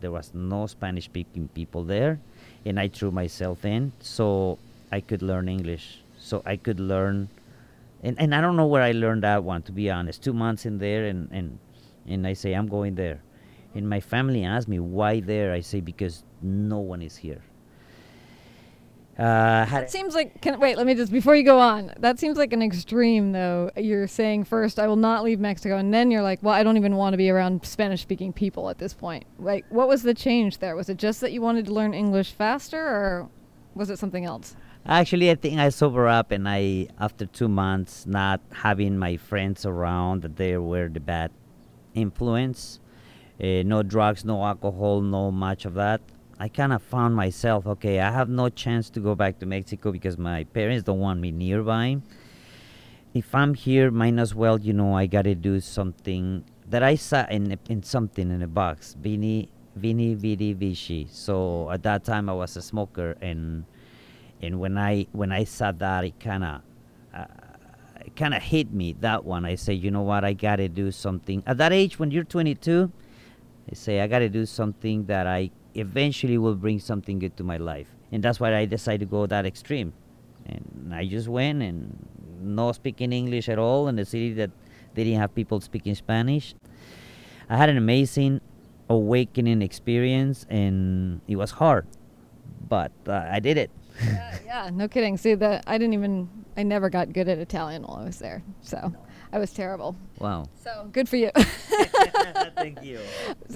there 0.00 0.10
was 0.10 0.32
no 0.34 0.66
Spanish 0.66 1.06
speaking 1.06 1.48
people 1.48 1.82
there. 1.82 2.20
And 2.64 2.78
I 2.78 2.88
threw 2.88 3.10
myself 3.10 3.64
in 3.64 3.92
so 4.00 4.58
I 4.90 5.00
could 5.00 5.22
learn 5.22 5.48
English. 5.48 6.00
So 6.18 6.42
I 6.46 6.56
could 6.56 6.78
learn. 6.78 7.28
And, 8.02 8.18
and 8.18 8.34
I 8.34 8.40
don't 8.40 8.56
know 8.56 8.66
where 8.66 8.82
I 8.82 8.92
learned 8.92 9.22
that 9.22 9.42
one, 9.44 9.62
to 9.62 9.72
be 9.72 9.90
honest. 9.90 10.22
Two 10.22 10.32
months 10.32 10.66
in 10.66 10.78
there, 10.78 11.06
and, 11.06 11.28
and, 11.32 11.58
and 12.06 12.26
I 12.26 12.34
say, 12.34 12.52
I'm 12.52 12.68
going 12.68 12.94
there. 12.94 13.20
And 13.74 13.88
my 13.88 14.00
family 14.00 14.44
asked 14.44 14.68
me, 14.68 14.78
why 14.78 15.20
there? 15.20 15.52
I 15.52 15.60
say, 15.60 15.80
because 15.80 16.22
no 16.42 16.78
one 16.78 17.02
is 17.02 17.16
here. 17.16 17.42
Uh, 19.22 19.64
had 19.64 19.88
seems 19.88 20.16
like. 20.16 20.40
Can, 20.40 20.58
wait, 20.58 20.76
let 20.76 20.84
me 20.84 20.94
just 20.94 21.12
before 21.12 21.36
you 21.36 21.44
go 21.44 21.60
on. 21.60 21.92
That 22.00 22.18
seems 22.18 22.36
like 22.36 22.52
an 22.52 22.60
extreme, 22.60 23.30
though. 23.30 23.70
You're 23.76 24.08
saying 24.08 24.44
first, 24.44 24.80
I 24.80 24.88
will 24.88 24.96
not 24.96 25.22
leave 25.22 25.38
Mexico, 25.38 25.76
and 25.76 25.94
then 25.94 26.10
you're 26.10 26.22
like, 26.22 26.42
well, 26.42 26.54
I 26.54 26.64
don't 26.64 26.76
even 26.76 26.96
want 26.96 27.12
to 27.12 27.16
be 27.16 27.30
around 27.30 27.64
Spanish-speaking 27.64 28.32
people 28.32 28.68
at 28.68 28.78
this 28.78 28.94
point. 28.94 29.24
Like, 29.38 29.64
what 29.68 29.86
was 29.86 30.02
the 30.02 30.12
change 30.12 30.58
there? 30.58 30.74
Was 30.74 30.88
it 30.88 30.96
just 30.96 31.20
that 31.20 31.30
you 31.30 31.40
wanted 31.40 31.66
to 31.66 31.72
learn 31.72 31.94
English 31.94 32.32
faster, 32.32 32.80
or 32.80 33.28
was 33.76 33.90
it 33.90 33.98
something 34.00 34.24
else? 34.24 34.56
Actually, 34.84 35.30
I 35.30 35.36
think 35.36 35.60
I 35.60 35.68
sober 35.68 36.08
up, 36.08 36.32
and 36.32 36.48
I, 36.48 36.88
after 36.98 37.24
two 37.24 37.48
months 37.48 38.04
not 38.06 38.40
having 38.50 38.98
my 38.98 39.16
friends 39.18 39.64
around, 39.64 40.22
that 40.22 40.34
they 40.34 40.56
were 40.56 40.88
the 40.88 40.98
bad 40.98 41.30
influence. 41.94 42.80
Uh, 43.40 43.62
no 43.62 43.84
drugs, 43.84 44.24
no 44.24 44.44
alcohol, 44.44 45.00
no 45.00 45.30
much 45.30 45.64
of 45.64 45.74
that. 45.74 46.00
I 46.42 46.48
kind 46.48 46.72
of 46.72 46.82
found 46.82 47.14
myself, 47.14 47.68
okay, 47.68 48.00
I 48.00 48.10
have 48.10 48.28
no 48.28 48.48
chance 48.48 48.90
to 48.90 48.98
go 49.00 49.14
back 49.14 49.38
to 49.38 49.46
Mexico 49.46 49.92
because 49.92 50.18
my 50.18 50.42
parents 50.42 50.82
don't 50.82 50.98
want 50.98 51.20
me 51.20 51.30
nearby. 51.30 51.98
If 53.14 53.32
I'm 53.32 53.54
here, 53.54 53.92
might 53.92 54.18
as 54.18 54.34
well, 54.34 54.58
you 54.58 54.72
know, 54.72 54.96
I 54.96 55.06
gotta 55.06 55.36
do 55.36 55.60
something 55.60 56.42
that 56.68 56.82
I 56.82 56.96
saw 56.96 57.26
in 57.30 57.56
in 57.68 57.84
something 57.84 58.28
in 58.28 58.42
a 58.42 58.48
box. 58.48 58.96
Veni, 59.00 59.50
Veni, 59.76 60.14
Vidi, 60.14 60.52
Vici. 60.52 61.06
So 61.12 61.70
at 61.70 61.84
that 61.84 62.02
time, 62.02 62.28
I 62.28 62.32
was 62.32 62.56
a 62.56 62.62
smoker, 62.62 63.16
and 63.20 63.64
and 64.42 64.58
when 64.58 64.76
I 64.76 65.06
when 65.12 65.30
I 65.30 65.44
saw 65.44 65.70
that, 65.70 66.02
it 66.02 66.18
kind 66.18 66.42
of 66.42 66.60
uh, 67.14 67.26
it 68.04 68.16
kind 68.16 68.34
of 68.34 68.42
hit 68.42 68.72
me. 68.72 68.96
That 68.98 69.24
one, 69.24 69.44
I 69.44 69.54
say, 69.54 69.74
you 69.74 69.92
know 69.92 70.02
what, 70.02 70.24
I 70.24 70.32
gotta 70.32 70.68
do 70.68 70.90
something. 70.90 71.44
At 71.46 71.58
that 71.58 71.72
age, 71.72 72.00
when 72.00 72.10
you're 72.10 72.24
22, 72.24 72.90
I 73.70 73.74
say 73.74 74.00
I 74.00 74.08
gotta 74.08 74.28
do 74.28 74.44
something 74.44 75.06
that 75.06 75.28
I 75.28 75.52
eventually 75.74 76.38
will 76.38 76.54
bring 76.54 76.78
something 76.78 77.18
good 77.18 77.36
to 77.36 77.44
my 77.44 77.56
life, 77.56 77.88
and 78.10 78.22
that's 78.22 78.40
why 78.40 78.54
I 78.54 78.64
decided 78.64 79.00
to 79.00 79.06
go 79.06 79.26
that 79.26 79.46
extreme. 79.46 79.92
And 80.46 80.92
I 80.92 81.06
just 81.06 81.28
went 81.28 81.62
and 81.62 81.96
no 82.40 82.72
speaking 82.72 83.12
English 83.12 83.48
at 83.48 83.58
all 83.58 83.88
in 83.88 83.98
a 83.98 84.04
city 84.04 84.32
that 84.34 84.50
they 84.94 85.04
didn't 85.04 85.20
have 85.20 85.34
people 85.34 85.60
speaking 85.60 85.94
Spanish. 85.94 86.54
I 87.48 87.56
had 87.56 87.68
an 87.68 87.76
amazing 87.76 88.40
awakening 88.88 89.62
experience, 89.62 90.46
and 90.48 91.20
it 91.28 91.36
was 91.36 91.52
hard, 91.52 91.86
but 92.68 92.92
uh, 93.06 93.26
I 93.30 93.40
did 93.40 93.56
it. 93.56 93.70
yeah, 94.02 94.38
yeah, 94.44 94.70
no 94.72 94.88
kidding. 94.88 95.16
See, 95.16 95.34
that 95.34 95.64
I 95.66 95.78
didn't 95.78 95.94
even, 95.94 96.28
I 96.56 96.62
never 96.62 96.90
got 96.90 97.12
good 97.12 97.28
at 97.28 97.38
Italian 97.38 97.82
while 97.82 97.98
I 97.98 98.04
was 98.04 98.18
there. 98.18 98.42
So 98.60 98.92
I 99.32 99.38
was 99.38 99.50
terrible. 99.52 99.96
Wow. 100.18 100.44
So 100.62 100.90
good 100.92 101.08
for 101.08 101.16
you. 101.16 101.30
Thank 102.54 102.82
you. 102.82 103.00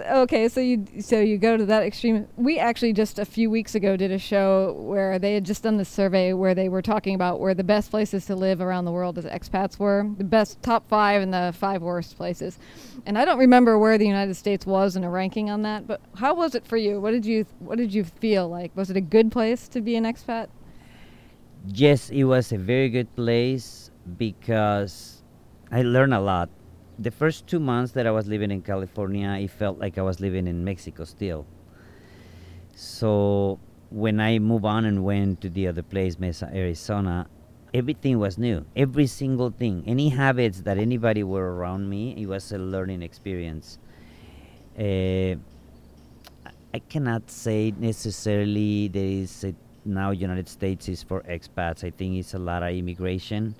okay, 0.00 0.48
so 0.48 0.60
you 0.60 0.86
so 1.00 1.20
you 1.20 1.36
go 1.36 1.56
to 1.56 1.66
that 1.66 1.82
extreme. 1.82 2.26
We 2.36 2.58
actually 2.58 2.94
just 2.94 3.18
a 3.18 3.26
few 3.26 3.50
weeks 3.50 3.74
ago 3.74 3.96
did 3.96 4.10
a 4.10 4.18
show 4.18 4.72
where 4.78 5.18
they 5.18 5.34
had 5.34 5.44
just 5.44 5.62
done 5.62 5.76
this 5.76 5.88
survey 5.88 6.32
where 6.32 6.54
they 6.54 6.70
were 6.70 6.80
talking 6.80 7.14
about 7.14 7.40
where 7.40 7.52
the 7.52 7.64
best 7.64 7.90
places 7.90 8.24
to 8.26 8.34
live 8.34 8.62
around 8.62 8.86
the 8.86 8.90
world 8.90 9.18
as 9.18 9.26
expats 9.26 9.78
were, 9.78 10.08
the 10.16 10.24
best 10.24 10.62
top 10.62 10.88
five 10.88 11.20
and 11.20 11.32
the 11.32 11.54
five 11.58 11.82
worst 11.82 12.16
places. 12.16 12.58
And 13.04 13.18
I 13.18 13.24
don't 13.24 13.38
remember 13.38 13.78
where 13.78 13.98
the 13.98 14.06
United 14.06 14.34
States 14.34 14.64
was 14.64 14.96
in 14.96 15.04
a 15.04 15.10
ranking 15.10 15.50
on 15.50 15.62
that, 15.62 15.86
but 15.86 16.00
how 16.16 16.34
was 16.34 16.54
it 16.54 16.66
for 16.66 16.78
you? 16.78 17.00
What 17.00 17.10
did 17.10 17.26
you 17.26 17.44
what 17.58 17.76
did 17.76 17.92
you 17.92 18.04
feel 18.04 18.48
like? 18.48 18.74
Was 18.74 18.90
it 18.90 18.96
a 18.96 19.02
good 19.02 19.30
place 19.30 19.68
to 19.68 19.82
be 19.82 19.96
an 19.96 20.04
expat? 20.04 20.48
Yes, 21.66 22.10
it 22.10 22.24
was 22.24 22.52
a 22.52 22.58
very 22.58 22.88
good 22.88 23.14
place 23.16 23.90
because 24.18 25.15
I 25.70 25.82
learned 25.82 26.14
a 26.14 26.20
lot. 26.20 26.48
The 26.98 27.10
first 27.10 27.46
two 27.46 27.60
months 27.60 27.92
that 27.92 28.06
I 28.06 28.10
was 28.10 28.26
living 28.26 28.50
in 28.50 28.62
California, 28.62 29.30
it 29.40 29.50
felt 29.50 29.78
like 29.78 29.98
I 29.98 30.02
was 30.02 30.20
living 30.20 30.46
in 30.46 30.64
Mexico 30.64 31.04
still. 31.04 31.46
So 32.74 33.58
when 33.90 34.20
I 34.20 34.38
moved 34.38 34.64
on 34.64 34.84
and 34.84 35.04
went 35.04 35.40
to 35.42 35.50
the 35.50 35.68
other 35.68 35.82
place, 35.82 36.18
Mesa, 36.18 36.50
Arizona, 36.54 37.26
everything 37.74 38.18
was 38.18 38.38
new. 38.38 38.64
Every 38.76 39.06
single 39.06 39.50
thing, 39.50 39.82
any 39.86 40.08
habits 40.08 40.62
that 40.62 40.78
anybody 40.78 41.22
were 41.22 41.54
around 41.54 41.88
me, 41.88 42.14
it 42.16 42.26
was 42.26 42.52
a 42.52 42.58
learning 42.58 43.02
experience. 43.02 43.78
Uh, 44.78 45.36
I 46.72 46.78
cannot 46.88 47.30
say 47.30 47.72
necessarily 47.78 48.88
there 48.88 49.04
is 49.04 49.44
a 49.44 49.54
now 49.84 50.10
United 50.10 50.48
States 50.48 50.88
is 50.88 51.02
for 51.02 51.22
expats. 51.22 51.84
I 51.84 51.90
think 51.90 52.16
it's 52.16 52.34
a 52.34 52.38
lot 52.38 52.62
of 52.62 52.74
immigration. 52.74 53.54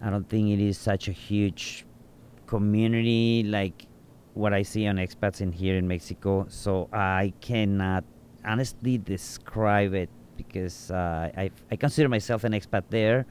I 0.00 0.10
don't 0.10 0.28
think 0.28 0.50
it 0.50 0.60
is 0.60 0.78
such 0.78 1.08
a 1.08 1.12
huge 1.12 1.84
community 2.46 3.42
like 3.42 3.86
what 4.34 4.52
I 4.52 4.62
see 4.62 4.86
on 4.86 4.96
expats 4.96 5.40
in 5.40 5.50
here 5.50 5.76
in 5.76 5.88
Mexico. 5.88 6.46
So 6.48 6.88
I 6.92 7.32
cannot 7.40 8.04
honestly 8.44 8.98
describe 8.98 9.94
it 9.94 10.10
because 10.36 10.90
uh, 10.90 11.32
I 11.36 11.50
I 11.70 11.76
consider 11.76 12.08
myself 12.08 12.44
an 12.44 12.52
expat 12.52 12.84
there, 12.90 13.26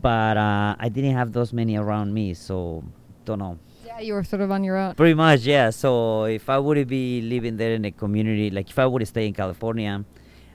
but 0.00 0.36
uh, 0.36 0.74
I 0.78 0.88
didn't 0.88 1.14
have 1.14 1.32
those 1.32 1.52
many 1.52 1.76
around 1.76 2.12
me. 2.12 2.34
So 2.34 2.82
don't 3.24 3.38
know. 3.38 3.58
Yeah, 3.84 4.00
you 4.00 4.14
were 4.14 4.24
sort 4.24 4.40
of 4.40 4.50
on 4.50 4.64
your 4.64 4.76
own. 4.76 4.94
Pretty 4.94 5.14
much, 5.14 5.42
yeah. 5.42 5.70
So 5.70 6.24
if 6.24 6.48
I 6.48 6.58
would 6.58 6.88
be 6.88 7.20
living 7.20 7.56
there 7.56 7.74
in 7.74 7.84
a 7.84 7.92
community, 7.92 8.50
like 8.50 8.70
if 8.70 8.78
I 8.78 8.86
would 8.86 9.06
stay 9.06 9.26
in 9.26 9.34
California, 9.34 10.04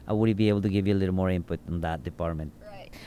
I 0.08 0.14
would 0.14 0.36
be 0.36 0.50
able 0.50 0.62
to 0.62 0.70
give 0.70 0.88
you 0.88 0.94
a 0.94 1.00
little 1.00 1.16
more 1.16 1.30
input 1.30 1.60
on 1.70 1.82
that 1.82 2.04
department. 2.04 2.52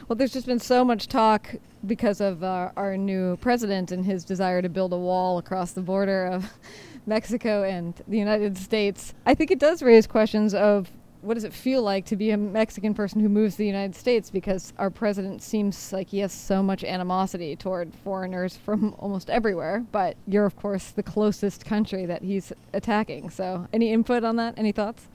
Well, 0.09 0.17
there's 0.17 0.33
just 0.33 0.47
been 0.47 0.59
so 0.59 0.85
much 0.85 1.09
talk 1.09 1.55
because 1.87 2.21
of 2.21 2.43
uh, 2.43 2.71
our 2.77 2.97
new 2.97 3.37
president 3.39 3.93
and 3.93 4.05
his 4.05 4.25
desire 4.25 4.63
to 4.63 4.69
build 4.69 4.93
a 4.93 4.99
wall 4.99 5.39
across 5.39 5.73
the 5.73 5.83
border 5.83 6.27
of 6.27 6.53
Mexico 7.07 7.63
and 7.63 7.95
the 8.09 8.19
United 8.19 8.57
States. 8.59 9.15
I 9.25 9.35
think 9.35 9.51
it 9.51 9.59
does 9.59 9.83
raise 9.83 10.07
questions 10.07 10.55
of 10.55 10.91
what 11.27 11.35
does 11.35 11.45
it 11.45 11.53
feel 11.53 11.83
like 11.83 12.05
to 12.07 12.17
be 12.17 12.31
a 12.31 12.37
Mexican 12.37 12.95
person 12.95 13.21
who 13.21 13.29
moves 13.29 13.55
to 13.55 13.59
the 13.59 13.67
United 13.67 13.97
States 13.97 14.31
because 14.31 14.73
our 14.79 14.91
president 14.91 15.43
seems 15.43 15.93
like 15.93 16.09
he 16.09 16.21
has 16.21 16.33
so 16.33 16.63
much 16.63 16.85
animosity 16.85 17.57
toward 17.57 17.93
foreigners 18.05 18.57
from 18.57 18.95
almost 18.99 19.29
everywhere, 19.29 19.85
but 19.91 20.17
you're, 20.27 20.47
of 20.47 20.57
course, 20.57 20.91
the 20.91 21.03
closest 21.03 21.65
country 21.65 22.07
that 22.07 22.23
he's 22.23 22.53
attacking. 22.73 23.31
So, 23.31 23.67
any 23.73 23.93
input 23.93 24.23
on 24.23 24.37
that? 24.37 24.55
Any 24.57 24.73
thoughts? 24.73 25.09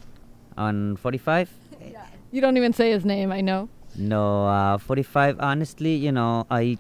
On 0.58 0.98
45? 0.98 1.50
You 2.34 2.40
don't 2.40 2.56
even 2.56 2.72
say 2.72 2.92
his 2.92 3.04
name, 3.04 3.30
I 3.30 3.42
know. 3.42 3.68
No, 3.96 4.48
uh, 4.48 4.78
45, 4.78 5.40
honestly, 5.40 5.96
you 5.96 6.12
know, 6.12 6.48
I, 6.50 6.78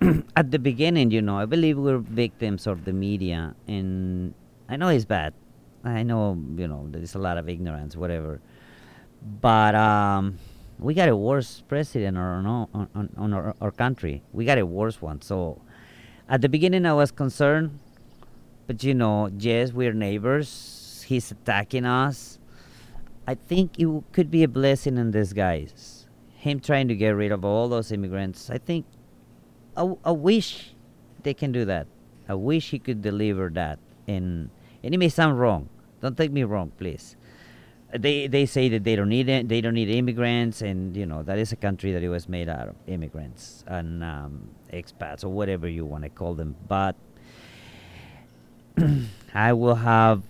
at 0.36 0.50
the 0.50 0.58
beginning, 0.58 1.10
you 1.10 1.22
know, 1.22 1.38
I 1.38 1.46
believe 1.46 1.78
we're 1.78 1.98
victims 1.98 2.66
of 2.66 2.84
the 2.84 2.92
media, 2.92 3.54
and 3.68 4.34
I 4.68 4.76
know 4.76 4.88
it's 4.88 5.04
bad. 5.04 5.34
I 5.84 6.02
know, 6.02 6.36
you 6.56 6.68
know, 6.68 6.86
there's 6.90 7.14
a 7.14 7.18
lot 7.18 7.38
of 7.38 7.48
ignorance, 7.48 7.96
whatever. 7.96 8.40
But 9.40 9.74
um, 9.74 10.38
we 10.78 10.94
got 10.94 11.08
a 11.08 11.16
worse 11.16 11.62
president 11.68 12.18
or 12.18 12.42
no, 12.42 12.68
on, 12.74 12.88
on, 12.94 13.08
on 13.16 13.32
our, 13.32 13.54
our 13.60 13.70
country. 13.70 14.22
We 14.32 14.44
got 14.44 14.58
a 14.58 14.66
worse 14.66 15.00
one. 15.00 15.22
So 15.22 15.60
at 16.28 16.42
the 16.42 16.48
beginning, 16.48 16.84
I 16.84 16.92
was 16.92 17.10
concerned. 17.10 17.78
But, 18.66 18.84
you 18.84 18.94
know, 18.94 19.30
yes, 19.38 19.72
we're 19.72 19.92
neighbors. 19.92 21.04
He's 21.06 21.30
attacking 21.30 21.86
us 21.86 22.40
I 23.30 23.34
think 23.34 23.78
it 23.78 23.86
could 24.12 24.28
be 24.28 24.42
a 24.42 24.48
blessing 24.48 24.98
in 24.98 25.12
disguise. 25.12 25.99
Him 26.40 26.58
trying 26.58 26.88
to 26.88 26.96
get 26.96 27.10
rid 27.10 27.32
of 27.32 27.44
all 27.44 27.68
those 27.68 27.92
immigrants. 27.92 28.48
I 28.48 28.56
think, 28.56 28.86
I, 29.76 29.92
I 30.04 30.10
wish 30.10 30.72
they 31.22 31.34
can 31.34 31.52
do 31.52 31.66
that. 31.66 31.86
I 32.28 32.34
wish 32.34 32.70
he 32.70 32.78
could 32.78 33.02
deliver 33.02 33.50
that. 33.50 33.78
And 34.08 34.48
and 34.82 34.94
it 34.94 34.98
may 34.98 35.10
sound 35.10 35.38
wrong. 35.38 35.68
Don't 36.00 36.16
take 36.16 36.32
me 36.32 36.44
wrong, 36.44 36.72
please. 36.78 37.16
They 37.92 38.26
they 38.26 38.46
say 38.46 38.68
that 38.70 38.84
they 38.84 38.96
don't 38.96 39.08
need 39.08 39.28
it. 39.28 39.48
They 39.48 39.60
don't 39.60 39.74
need 39.74 39.90
immigrants, 39.90 40.62
and 40.62 40.96
you 40.96 41.04
know 41.04 41.22
that 41.24 41.38
is 41.38 41.52
a 41.52 41.56
country 41.56 41.92
that 41.92 42.02
it 42.02 42.08
was 42.08 42.28
made 42.28 42.48
out 42.48 42.68
of 42.68 42.76
immigrants 42.86 43.64
and 43.66 44.02
um, 44.02 44.48
expats 44.72 45.24
or 45.24 45.28
whatever 45.28 45.68
you 45.68 45.84
want 45.84 46.04
to 46.04 46.08
call 46.08 46.34
them. 46.34 46.56
But 46.68 46.94
I 49.34 49.52
will 49.52 49.74
have 49.74 50.22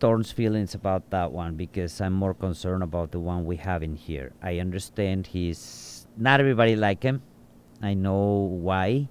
Thorn's 0.00 0.32
feelings 0.32 0.74
about 0.74 1.10
that 1.10 1.32
one 1.32 1.54
because 1.54 2.00
I'm 2.00 2.12
more 2.12 2.34
concerned 2.34 2.82
about 2.82 3.12
the 3.12 3.20
one 3.20 3.44
we 3.44 3.56
have 3.56 3.82
in 3.82 3.96
here. 3.96 4.32
I 4.42 4.58
understand 4.58 5.28
he's 5.28 6.06
not 6.16 6.40
everybody 6.40 6.76
like 6.76 7.02
him. 7.02 7.22
I 7.82 7.94
know 7.94 8.48
why, 8.60 9.08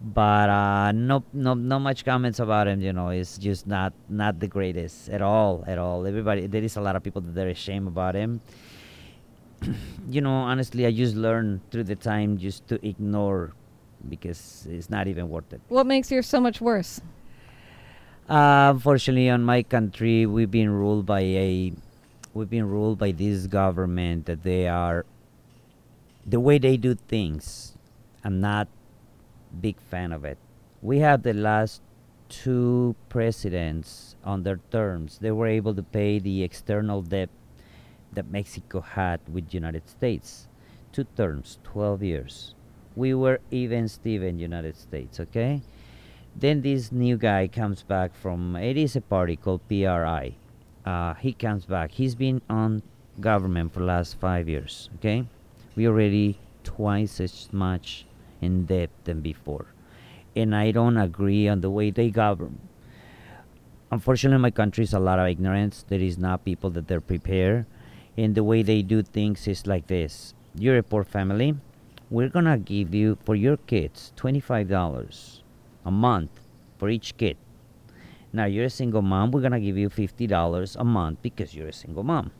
but 0.00 0.48
uh, 0.48 0.92
no, 0.92 1.24
no, 1.32 1.54
not 1.54 1.80
much 1.80 2.04
comments 2.04 2.40
about 2.40 2.68
him. 2.68 2.80
You 2.80 2.92
know, 2.92 3.08
it's 3.08 3.36
just 3.38 3.66
not 3.66 3.92
not 4.08 4.40
the 4.40 4.48
greatest 4.48 5.08
at 5.10 5.20
all, 5.22 5.64
at 5.66 5.78
all. 5.78 6.06
Everybody, 6.06 6.46
there 6.46 6.62
is 6.62 6.76
a 6.76 6.80
lot 6.80 6.96
of 6.96 7.02
people 7.02 7.20
that 7.22 7.34
they're 7.34 7.48
ashamed 7.48 7.88
about 7.88 8.14
him. 8.14 8.40
you 10.08 10.20
know, 10.20 10.32
honestly, 10.32 10.86
I 10.86 10.92
just 10.92 11.14
learned 11.14 11.60
through 11.70 11.84
the 11.84 11.96
time 11.96 12.38
just 12.38 12.66
to 12.68 12.84
ignore 12.86 13.52
because 14.08 14.66
it's 14.70 14.88
not 14.88 15.06
even 15.06 15.28
worth 15.28 15.52
it. 15.52 15.60
What 15.68 15.86
makes 15.86 16.10
yours 16.10 16.26
so 16.26 16.40
much 16.40 16.60
worse? 16.60 17.00
Uh, 18.30 18.70
unfortunately, 18.72 19.28
on 19.28 19.42
my 19.42 19.60
country, 19.60 20.24
we've 20.24 20.52
been 20.52 20.70
ruled 20.70 21.04
by 21.04 21.18
a, 21.18 21.72
we've 22.32 22.48
been 22.48 22.68
ruled 22.68 22.96
by 22.96 23.10
this 23.10 23.48
government 23.48 24.26
that 24.26 24.44
they 24.44 24.68
are, 24.68 25.04
the 26.24 26.38
way 26.38 26.56
they 26.56 26.76
do 26.76 26.94
things. 26.94 27.76
I'm 28.22 28.40
not 28.40 28.68
big 29.60 29.80
fan 29.80 30.12
of 30.12 30.24
it. 30.24 30.38
We 30.80 31.00
have 31.00 31.24
the 31.24 31.34
last 31.34 31.82
two 32.28 32.94
presidents 33.08 34.14
on 34.22 34.44
their 34.44 34.60
terms. 34.70 35.18
They 35.18 35.32
were 35.32 35.48
able 35.48 35.74
to 35.74 35.82
pay 35.82 36.20
the 36.20 36.44
external 36.44 37.02
debt 37.02 37.30
that 38.12 38.30
Mexico 38.30 38.80
had 38.80 39.18
with 39.28 39.52
United 39.52 39.88
States. 39.88 40.46
Two 40.92 41.06
terms, 41.16 41.58
12 41.64 42.04
years. 42.04 42.54
We 42.94 43.12
were 43.12 43.40
even 43.50 43.88
Steven 43.88 44.38
United 44.38 44.76
States, 44.76 45.18
okay? 45.18 45.62
Then 46.36 46.62
this 46.62 46.92
new 46.92 47.16
guy 47.16 47.48
comes 47.48 47.82
back 47.82 48.14
from 48.14 48.56
it 48.56 48.76
is 48.76 48.96
a 48.96 49.00
party 49.00 49.36
called 49.36 49.66
PRI. 49.68 50.36
Uh, 50.86 51.14
he 51.14 51.32
comes 51.32 51.66
back. 51.66 51.90
He's 51.92 52.14
been 52.14 52.40
on 52.48 52.82
government 53.20 53.74
for 53.74 53.80
last 53.80 54.18
five 54.18 54.48
years. 54.48 54.88
Okay, 54.96 55.26
we 55.76 55.86
already 55.86 56.38
twice 56.64 57.20
as 57.20 57.52
much 57.52 58.06
in 58.40 58.64
debt 58.64 58.90
than 59.04 59.20
before, 59.20 59.66
and 60.34 60.54
I 60.54 60.70
don't 60.70 60.96
agree 60.96 61.48
on 61.48 61.60
the 61.60 61.70
way 61.70 61.90
they 61.90 62.10
govern. 62.10 62.58
Unfortunately, 63.90 64.40
my 64.40 64.50
country 64.50 64.84
is 64.84 64.94
a 64.94 65.00
lot 65.00 65.18
of 65.18 65.26
ignorance. 65.26 65.84
There 65.86 66.00
is 66.00 66.16
not 66.16 66.44
people 66.44 66.70
that 66.70 66.86
they're 66.86 67.02
prepared, 67.02 67.66
and 68.16 68.34
the 68.34 68.44
way 68.44 68.62
they 68.62 68.82
do 68.82 69.02
things 69.02 69.46
is 69.46 69.66
like 69.66 69.88
this: 69.88 70.32
you're 70.54 70.78
a 70.78 70.82
poor 70.82 71.04
family. 71.04 71.56
We're 72.08 72.30
gonna 72.30 72.56
give 72.56 72.94
you 72.94 73.18
for 73.24 73.34
your 73.34 73.58
kids 73.58 74.12
twenty-five 74.16 74.68
dollars 74.68 75.39
a 75.84 75.90
month 75.90 76.30
for 76.78 76.88
each 76.88 77.16
kid. 77.16 77.36
Now 78.32 78.44
you're 78.44 78.66
a 78.66 78.70
single 78.70 79.02
mom, 79.02 79.30
we're 79.30 79.42
gonna 79.42 79.60
give 79.60 79.76
you 79.76 79.88
fifty 79.88 80.26
dollars 80.26 80.76
a 80.76 80.84
month 80.84 81.20
because 81.22 81.54
you're 81.54 81.68
a 81.68 81.72
single 81.72 82.02
mom. 82.02 82.30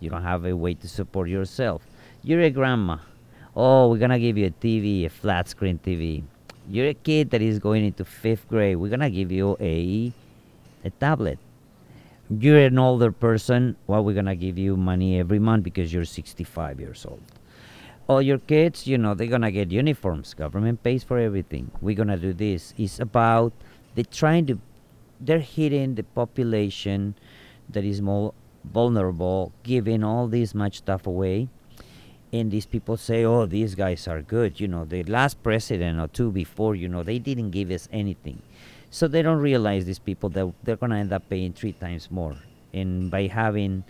You 0.00 0.10
don't 0.10 0.22
have 0.22 0.44
a 0.44 0.54
way 0.56 0.74
to 0.74 0.88
support 0.88 1.28
yourself. 1.28 1.82
You're 2.22 2.42
a 2.42 2.50
grandma. 2.50 2.98
Oh, 3.54 3.88
we're 3.88 3.98
gonna 3.98 4.18
give 4.18 4.36
you 4.36 4.46
a 4.46 4.50
TV, 4.50 5.06
a 5.06 5.08
flat 5.08 5.48
screen 5.48 5.78
TV. 5.78 6.22
You're 6.68 6.88
a 6.88 6.94
kid 6.94 7.30
that 7.30 7.40
is 7.40 7.58
going 7.58 7.84
into 7.84 8.04
fifth 8.04 8.48
grade. 8.48 8.76
We're 8.76 8.90
gonna 8.90 9.10
give 9.10 9.30
you 9.30 9.56
a 9.60 10.12
a 10.84 10.90
tablet. 10.90 11.38
You're 12.28 12.66
an 12.66 12.78
older 12.78 13.12
person. 13.12 13.76
Well, 13.86 14.04
we're 14.04 14.14
gonna 14.14 14.34
give 14.34 14.58
you 14.58 14.76
money 14.76 15.18
every 15.18 15.38
month 15.38 15.62
because 15.62 15.92
you're 15.92 16.04
65 16.04 16.80
years 16.80 17.06
old 17.06 17.22
all 18.08 18.22
your 18.22 18.38
kids, 18.38 18.86
you 18.86 18.98
know, 18.98 19.14
they're 19.14 19.26
gonna 19.26 19.50
get 19.50 19.70
uniforms. 19.70 20.34
Government 20.34 20.82
pays 20.82 21.02
for 21.02 21.18
everything. 21.18 21.70
We're 21.80 21.96
gonna 21.96 22.16
do 22.16 22.32
this. 22.32 22.72
It's 22.78 23.00
about 23.00 23.52
they're 23.94 24.04
trying 24.04 24.46
to, 24.46 24.58
they're 25.20 25.40
hitting 25.40 25.94
the 25.94 26.04
population 26.04 27.14
that 27.68 27.84
is 27.84 28.00
more 28.00 28.32
vulnerable, 28.64 29.52
giving 29.62 30.04
all 30.04 30.28
this 30.28 30.54
much 30.54 30.78
stuff 30.78 31.06
away, 31.06 31.48
and 32.32 32.50
these 32.50 32.66
people 32.66 32.96
say, 32.96 33.24
"Oh, 33.24 33.46
these 33.46 33.74
guys 33.74 34.06
are 34.06 34.22
good." 34.22 34.60
You 34.60 34.68
know, 34.68 34.84
the 34.84 35.02
last 35.04 35.42
president 35.42 35.98
or 35.98 36.08
two 36.08 36.30
before, 36.30 36.74
you 36.74 36.88
know, 36.88 37.02
they 37.02 37.18
didn't 37.18 37.50
give 37.50 37.70
us 37.70 37.88
anything, 37.92 38.42
so 38.90 39.08
they 39.08 39.22
don't 39.22 39.38
realize 39.38 39.84
these 39.84 39.98
people 39.98 40.28
that 40.30 40.52
they're 40.62 40.76
gonna 40.76 40.98
end 40.98 41.12
up 41.12 41.28
paying 41.28 41.52
three 41.52 41.72
times 41.72 42.10
more, 42.10 42.36
and 42.72 43.10
by 43.10 43.26
having 43.26 43.84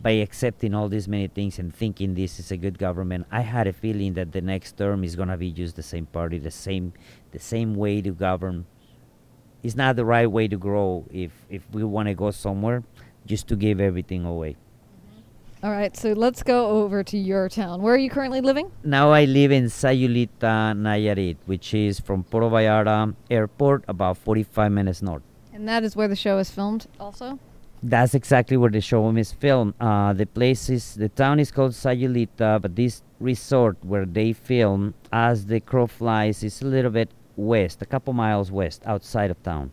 by 0.00 0.10
accepting 0.10 0.74
all 0.74 0.88
these 0.88 1.08
many 1.08 1.26
things 1.28 1.58
and 1.58 1.74
thinking 1.74 2.14
this 2.14 2.38
is 2.38 2.50
a 2.50 2.56
good 2.56 2.78
government, 2.78 3.26
I 3.30 3.40
had 3.40 3.66
a 3.66 3.72
feeling 3.72 4.14
that 4.14 4.32
the 4.32 4.40
next 4.40 4.76
term 4.76 5.04
is 5.04 5.16
gonna 5.16 5.36
be 5.36 5.52
just 5.52 5.76
the 5.76 5.82
same 5.82 6.06
party, 6.06 6.38
the 6.38 6.50
same, 6.50 6.92
the 7.32 7.38
same 7.38 7.74
way 7.74 8.02
to 8.02 8.12
govern. 8.12 8.66
It's 9.62 9.74
not 9.74 9.96
the 9.96 10.04
right 10.04 10.30
way 10.30 10.48
to 10.48 10.56
grow 10.56 11.06
if 11.10 11.32
if 11.48 11.62
we 11.72 11.82
want 11.82 12.08
to 12.08 12.14
go 12.14 12.30
somewhere, 12.30 12.84
just 13.26 13.48
to 13.48 13.56
give 13.56 13.80
everything 13.80 14.24
away. 14.24 14.52
Mm-hmm. 14.52 15.66
All 15.66 15.72
right, 15.72 15.96
so 15.96 16.12
let's 16.12 16.42
go 16.42 16.66
over 16.82 17.02
to 17.02 17.18
your 17.18 17.48
town. 17.48 17.82
Where 17.82 17.94
are 17.94 17.98
you 17.98 18.10
currently 18.10 18.40
living? 18.40 18.70
Now 18.84 19.10
I 19.10 19.24
live 19.24 19.50
in 19.50 19.64
Sayulita, 19.64 20.76
Nayarit, 20.76 21.38
which 21.46 21.74
is 21.74 21.98
from 21.98 22.22
Puerto 22.22 22.48
Vallarta 22.48 23.14
Airport, 23.30 23.84
about 23.88 24.18
45 24.18 24.70
minutes 24.70 25.02
north. 25.02 25.22
And 25.52 25.66
that 25.66 25.82
is 25.82 25.96
where 25.96 26.06
the 26.06 26.14
show 26.14 26.38
is 26.38 26.50
filmed, 26.50 26.86
also. 27.00 27.40
That's 27.82 28.14
exactly 28.14 28.56
where 28.56 28.70
the 28.70 28.80
show 28.80 29.08
is 29.16 29.32
filmed. 29.32 29.74
Uh, 29.80 30.12
the 30.12 30.26
place 30.26 30.70
is 30.70 30.94
the 30.94 31.08
town 31.08 31.38
is 31.40 31.50
called 31.50 31.72
Sayulita, 31.72 32.60
but 32.62 32.74
this 32.74 33.02
resort 33.20 33.76
where 33.84 34.06
they 34.06 34.32
film, 34.32 34.94
as 35.12 35.46
the 35.46 35.60
crow 35.60 35.86
flies, 35.86 36.42
is 36.42 36.62
a 36.62 36.66
little 36.66 36.90
bit 36.90 37.10
west, 37.36 37.82
a 37.82 37.86
couple 37.86 38.12
miles 38.12 38.50
west, 38.50 38.82
outside 38.86 39.30
of 39.30 39.42
town. 39.42 39.70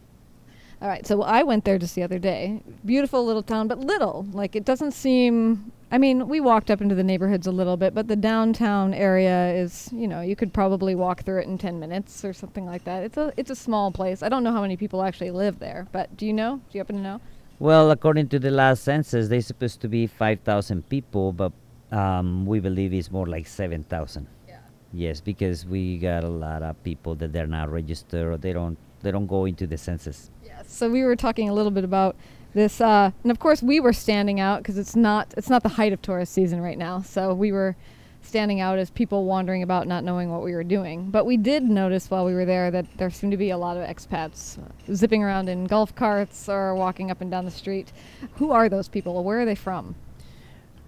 All 0.81 0.89
right, 0.89 1.07
so 1.07 1.21
I 1.21 1.43
went 1.43 1.63
there 1.63 1.77
just 1.77 1.95
the 1.95 2.03
other 2.03 2.19
day. 2.19 2.61
Beautiful 2.83 3.25
little 3.25 3.41
town, 3.41 3.69
but 3.69 3.79
little. 3.79 4.27
Like 4.33 4.53
it 4.53 4.65
doesn't 4.65 4.91
seem. 4.91 5.71
I 5.89 5.97
mean, 5.97 6.27
we 6.27 6.41
walked 6.41 6.69
up 6.69 6.81
into 6.81 6.93
the 6.93 7.05
neighborhoods 7.05 7.47
a 7.47 7.51
little 7.51 7.77
bit, 7.77 7.95
but 7.95 8.09
the 8.09 8.17
downtown 8.17 8.93
area 8.93 9.53
is, 9.53 9.89
you 9.93 10.09
know, 10.09 10.19
you 10.19 10.35
could 10.35 10.51
probably 10.51 10.93
walk 10.93 11.23
through 11.23 11.41
it 11.41 11.47
in 11.47 11.57
10 11.57 11.79
minutes 11.79 12.25
or 12.25 12.33
something 12.33 12.65
like 12.65 12.83
that. 12.83 13.03
It's 13.03 13.15
a 13.15 13.31
it's 13.37 13.49
a 13.49 13.55
small 13.55 13.91
place. 13.91 14.21
I 14.21 14.27
don't 14.27 14.43
know 14.43 14.51
how 14.51 14.61
many 14.61 14.75
people 14.75 15.03
actually 15.03 15.31
live 15.31 15.59
there, 15.59 15.87
but 15.93 16.17
do 16.17 16.25
you 16.25 16.33
know? 16.33 16.57
Do 16.57 16.63
you 16.77 16.79
happen 16.79 16.97
to 16.97 17.01
know? 17.01 17.21
Well, 17.59 17.91
according 17.91 18.29
to 18.29 18.39
the 18.39 18.51
last 18.51 18.83
census, 18.83 19.29
they're 19.29 19.41
supposed 19.41 19.79
to 19.81 19.87
be 19.87 20.07
5,000 20.07 20.89
people, 20.89 21.31
but 21.31 21.51
um, 21.91 22.45
we 22.45 22.59
believe 22.59 22.93
it's 22.93 23.11
more 23.11 23.27
like 23.27 23.47
7,000. 23.47 24.27
Yeah. 24.47 24.57
Yes, 24.91 25.21
because 25.21 25.65
we 25.65 25.97
got 25.97 26.23
a 26.23 26.29
lot 26.29 26.63
of 26.63 26.81
people 26.83 27.15
that 27.15 27.31
they're 27.31 27.47
not 27.47 27.71
registered 27.71 28.27
or 28.27 28.37
they 28.37 28.53
don't 28.53 28.77
they 29.01 29.11
don't 29.11 29.27
go 29.27 29.45
into 29.45 29.67
the 29.67 29.77
census. 29.77 30.31
Yes. 30.45 30.71
So 30.71 30.89
we 30.89 31.03
were 31.03 31.17
talking 31.17 31.49
a 31.49 31.53
little 31.53 31.71
bit 31.71 31.83
about 31.83 32.15
this, 32.53 32.79
uh, 32.79 33.11
and 33.23 33.31
of 33.31 33.39
course 33.39 33.61
we 33.61 33.81
were 33.81 33.91
standing 33.91 34.39
out 34.39 34.59
because 34.59 34.77
it's 34.77 34.95
not 34.95 35.33
it's 35.35 35.49
not 35.49 35.61
the 35.61 35.69
height 35.69 35.91
of 35.93 36.01
tourist 36.01 36.33
season 36.33 36.61
right 36.61 36.77
now. 36.77 37.01
So 37.01 37.33
we 37.33 37.51
were 37.51 37.75
standing 38.23 38.61
out 38.61 38.79
as 38.79 38.89
people 38.89 39.25
wandering 39.25 39.63
about, 39.63 39.87
not 39.87 40.03
knowing 40.03 40.31
what 40.31 40.41
we 40.41 40.53
were 40.53 40.63
doing. 40.63 41.09
But 41.09 41.25
we 41.25 41.37
did 41.37 41.63
notice 41.63 42.09
while 42.09 42.25
we 42.25 42.33
were 42.33 42.45
there 42.45 42.71
that 42.71 42.85
there 42.97 43.09
seemed 43.09 43.31
to 43.31 43.37
be 43.37 43.51
a 43.51 43.57
lot 43.57 43.77
of 43.77 43.87
expats 43.87 44.57
zipping 44.93 45.23
around 45.23 45.49
in 45.49 45.65
golf 45.65 45.93
carts 45.95 46.49
or 46.49 46.75
walking 46.75 47.11
up 47.11 47.21
and 47.21 47.29
down 47.29 47.45
the 47.45 47.51
street. 47.51 47.91
Who 48.35 48.51
are 48.51 48.69
those 48.69 48.87
people? 48.87 49.23
Where 49.23 49.41
are 49.41 49.45
they 49.45 49.55
from? 49.55 49.95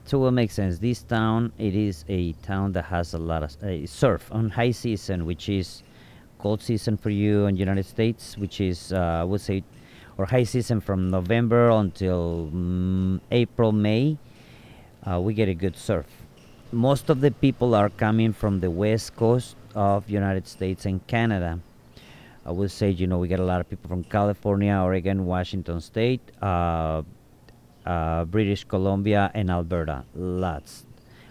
So 0.05 0.19
what 0.19 0.31
makes 0.31 0.53
sense? 0.53 0.79
This 0.79 1.01
town, 1.01 1.51
it 1.57 1.75
is 1.75 2.05
a 2.07 2.33
town 2.43 2.73
that 2.73 2.85
has 2.85 3.13
a 3.13 3.17
lot 3.17 3.43
of 3.43 3.63
uh, 3.63 3.87
surf 3.87 4.29
on 4.31 4.49
high 4.51 4.71
season, 4.71 5.25
which 5.25 5.49
is 5.49 5.81
cold 6.37 6.61
season 6.61 6.95
for 6.95 7.09
you 7.09 7.47
in 7.47 7.55
the 7.55 7.59
United 7.59 7.85
States, 7.85 8.37
which 8.37 8.61
is 8.61 8.93
uh, 8.93 8.97
I 8.97 9.23
would 9.23 9.41
say, 9.41 9.63
or 10.17 10.25
high 10.25 10.43
season 10.43 10.79
from 10.79 11.09
November 11.09 11.71
until 11.71 12.51
mm, 12.53 13.19
April, 13.31 13.71
May. 13.71 14.17
Uh, 15.03 15.19
we 15.19 15.33
get 15.33 15.49
a 15.49 15.55
good 15.55 15.75
surf. 15.75 16.05
Most 16.75 17.09
of 17.09 17.21
the 17.21 17.31
people 17.31 17.73
are 17.73 17.89
coming 17.89 18.33
from 18.33 18.59
the 18.59 18.69
west 18.69 19.15
coast 19.15 19.55
of 19.75 20.09
United 20.09 20.45
States 20.45 20.85
and 20.85 20.99
Canada. 21.07 21.61
I 22.45 22.51
would 22.51 22.69
say, 22.69 22.89
you 22.89 23.07
know, 23.07 23.17
we 23.17 23.29
get 23.29 23.39
a 23.39 23.45
lot 23.45 23.61
of 23.61 23.69
people 23.69 23.87
from 23.87 24.03
California, 24.03 24.77
Oregon, 24.83 25.25
Washington 25.25 25.79
State, 25.79 26.19
uh, 26.41 27.01
uh, 27.85 28.25
British 28.25 28.65
Columbia, 28.65 29.31
and 29.33 29.49
Alberta. 29.49 30.03
Lots. 30.13 30.85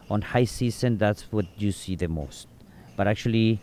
On 0.09 0.23
high 0.23 0.47
season, 0.47 0.97
that's 0.97 1.31
what 1.31 1.45
you 1.59 1.73
see 1.73 1.95
the 1.95 2.09
most. 2.09 2.49
But 2.97 3.07
actually, 3.07 3.61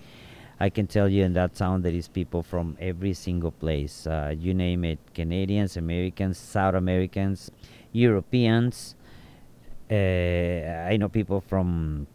I 0.60 0.70
can 0.70 0.86
tell 0.86 1.10
you 1.10 1.24
in 1.24 1.34
that 1.34 1.56
town 1.56 1.82
there 1.82 1.92
is 1.92 2.08
people 2.08 2.44
from 2.44 2.78
every 2.80 3.16
single 3.16 3.50
place. 3.50 4.06
Uh, 4.06 4.36
you 4.38 4.54
name 4.54 4.84
it: 4.84 5.00
Canadians, 5.16 5.78
Americans, 5.78 6.38
South 6.38 6.76
Americans, 6.76 7.50
Europeans. 7.92 8.94
Uh, 9.92 10.88
I 10.88 10.96
know 10.96 11.10
people 11.10 11.42
from 11.42 12.08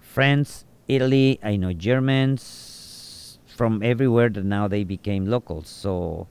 France, 0.00 0.64
Italy. 0.86 1.40
I 1.42 1.56
know 1.56 1.72
Germans 1.72 3.40
from 3.46 3.82
everywhere 3.82 4.28
that 4.28 4.44
now 4.44 4.68
they 4.68 4.84
became 4.84 5.26
locals. 5.26 5.68
So 5.68 6.28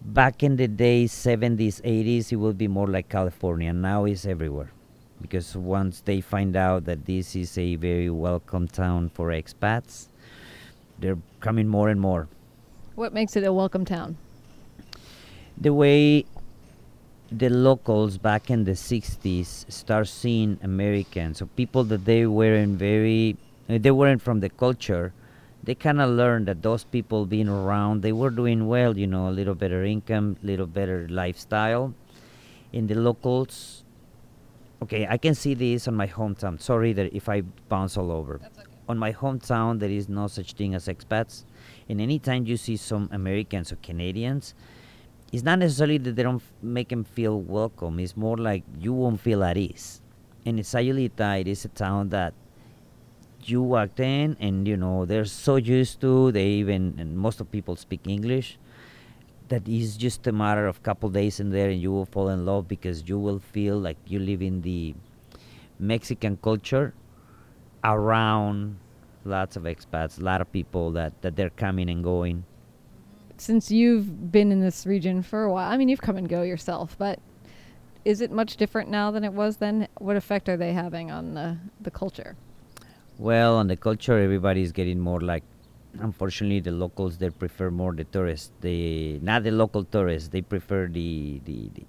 back 0.00 0.44
in 0.44 0.54
the 0.54 0.68
days, 0.68 1.12
70s, 1.12 1.82
80s, 1.82 2.30
it 2.30 2.36
would 2.36 2.56
be 2.56 2.68
more 2.68 2.86
like 2.86 3.08
California. 3.08 3.72
Now 3.72 4.04
it's 4.04 4.26
everywhere. 4.26 4.70
Because 5.20 5.56
once 5.56 6.00
they 6.02 6.20
find 6.20 6.54
out 6.56 6.84
that 6.84 7.06
this 7.06 7.34
is 7.34 7.58
a 7.58 7.74
very 7.74 8.10
welcome 8.10 8.68
town 8.68 9.10
for 9.12 9.30
expats, 9.30 10.06
they're 11.00 11.18
coming 11.40 11.66
more 11.66 11.88
and 11.88 12.00
more. 12.00 12.28
What 12.94 13.12
makes 13.12 13.34
it 13.34 13.42
a 13.42 13.52
welcome 13.52 13.84
town? 13.84 14.18
The 15.58 15.74
way 15.74 16.26
the 17.32 17.48
locals 17.48 18.18
back 18.18 18.50
in 18.50 18.64
the 18.64 18.72
60s 18.72 19.70
start 19.70 20.08
seeing 20.08 20.58
Americans, 20.62 21.40
or 21.40 21.46
people 21.46 21.84
that 21.84 22.04
they 22.04 22.26
weren't 22.26 22.76
very, 22.76 23.36
they 23.68 23.90
weren't 23.90 24.20
from 24.20 24.40
the 24.40 24.48
culture, 24.48 25.12
they 25.62 25.74
kind 25.74 26.00
of 26.00 26.10
learned 26.10 26.46
that 26.48 26.62
those 26.62 26.84
people 26.84 27.26
being 27.26 27.48
around, 27.48 28.02
they 28.02 28.12
were 28.12 28.30
doing 28.30 28.66
well, 28.66 28.96
you 28.96 29.06
know, 29.06 29.28
a 29.28 29.30
little 29.30 29.54
better 29.54 29.84
income, 29.84 30.36
little 30.42 30.66
better 30.66 31.06
lifestyle. 31.08 31.94
In 32.72 32.86
the 32.86 32.94
locals, 32.94 33.84
okay, 34.82 35.06
I 35.08 35.16
can 35.16 35.34
see 35.34 35.54
this 35.54 35.86
on 35.86 35.94
my 35.94 36.06
hometown. 36.06 36.60
Sorry 36.60 36.92
that 36.94 37.12
if 37.14 37.28
I 37.28 37.42
bounce 37.68 37.96
all 37.96 38.10
over. 38.10 38.40
On 38.88 38.98
my 38.98 39.12
hometown, 39.12 39.78
there 39.78 39.90
is 39.90 40.08
no 40.08 40.26
such 40.26 40.54
thing 40.54 40.74
as 40.74 40.88
expats. 40.88 41.44
And 41.88 42.00
anytime 42.00 42.46
you 42.46 42.56
see 42.56 42.76
some 42.76 43.08
Americans 43.12 43.70
or 43.70 43.76
Canadians, 43.76 44.54
it's 45.32 45.42
not 45.42 45.58
necessarily 45.58 45.98
that 45.98 46.16
they 46.16 46.22
don't 46.22 46.42
make 46.62 46.88
them 46.88 47.04
feel 47.04 47.40
welcome. 47.40 48.00
It's 48.00 48.16
more 48.16 48.36
like 48.36 48.64
you 48.78 48.92
won't 48.92 49.20
feel 49.20 49.44
at 49.44 49.56
ease. 49.56 50.00
And 50.44 50.58
in 50.58 50.64
Sayulita, 50.64 51.40
it 51.40 51.48
is 51.48 51.64
a 51.64 51.68
town 51.68 52.08
that 52.08 52.34
you 53.44 53.62
walked 53.62 54.00
in 54.00 54.36
and 54.40 54.66
you 54.68 54.76
know 54.76 55.04
they're 55.06 55.24
so 55.24 55.56
used 55.56 56.00
to 56.00 56.30
they 56.32 56.44
even 56.44 57.16
most 57.16 57.40
of 57.40 57.50
people 57.50 57.74
speak 57.74 58.00
english 58.06 58.58
that 59.48 59.66
is 59.66 59.96
just 59.96 60.26
a 60.26 60.32
matter 60.32 60.66
of 60.66 60.82
couple 60.82 61.08
days 61.08 61.40
in 61.40 61.50
there 61.50 61.70
and 61.70 61.80
you 61.80 61.90
will 61.90 62.04
fall 62.04 62.28
in 62.28 62.44
love 62.44 62.68
because 62.68 63.08
you 63.08 63.18
will 63.18 63.38
feel 63.38 63.78
like 63.78 63.96
you 64.06 64.18
live 64.18 64.42
in 64.42 64.60
the 64.60 64.94
mexican 65.78 66.36
culture 66.36 66.92
around 67.82 68.76
lots 69.24 69.56
of 69.56 69.62
expats 69.62 70.20
a 70.20 70.22
lot 70.22 70.40
of 70.40 70.52
people 70.52 70.90
that 70.90 71.20
that 71.22 71.34
they're 71.36 71.50
coming 71.50 71.88
and 71.88 72.04
going 72.04 72.44
Since 73.40 73.70
you've 73.70 74.30
been 74.30 74.52
in 74.52 74.60
this 74.60 74.84
region 74.84 75.22
for 75.22 75.44
a 75.44 75.50
while, 75.50 75.72
I 75.72 75.78
mean, 75.78 75.88
you've 75.88 76.02
come 76.02 76.18
and 76.18 76.28
go 76.28 76.42
yourself, 76.42 76.94
but 76.98 77.18
is 78.04 78.20
it 78.20 78.30
much 78.30 78.58
different 78.58 78.90
now 78.90 79.10
than 79.10 79.24
it 79.24 79.32
was 79.32 79.56
then? 79.56 79.88
What 79.96 80.16
effect 80.16 80.46
are 80.50 80.58
they 80.58 80.74
having 80.74 81.10
on 81.10 81.32
the, 81.32 81.56
the 81.80 81.90
culture? 81.90 82.36
Well, 83.18 83.56
on 83.56 83.66
the 83.68 83.76
culture, 83.76 84.18
everybody's 84.18 84.72
getting 84.72 85.00
more 85.00 85.22
like. 85.22 85.42
Unfortunately, 85.98 86.60
the 86.60 86.70
locals 86.70 87.16
they 87.16 87.30
prefer 87.30 87.70
more 87.70 87.92
the 87.94 88.04
tourists. 88.04 88.52
They 88.60 89.18
not 89.22 89.42
the 89.42 89.52
local 89.52 89.84
tourists. 89.84 90.28
They 90.28 90.42
prefer 90.42 90.86
the 90.86 91.40
the, 91.46 91.70
the, 91.74 91.84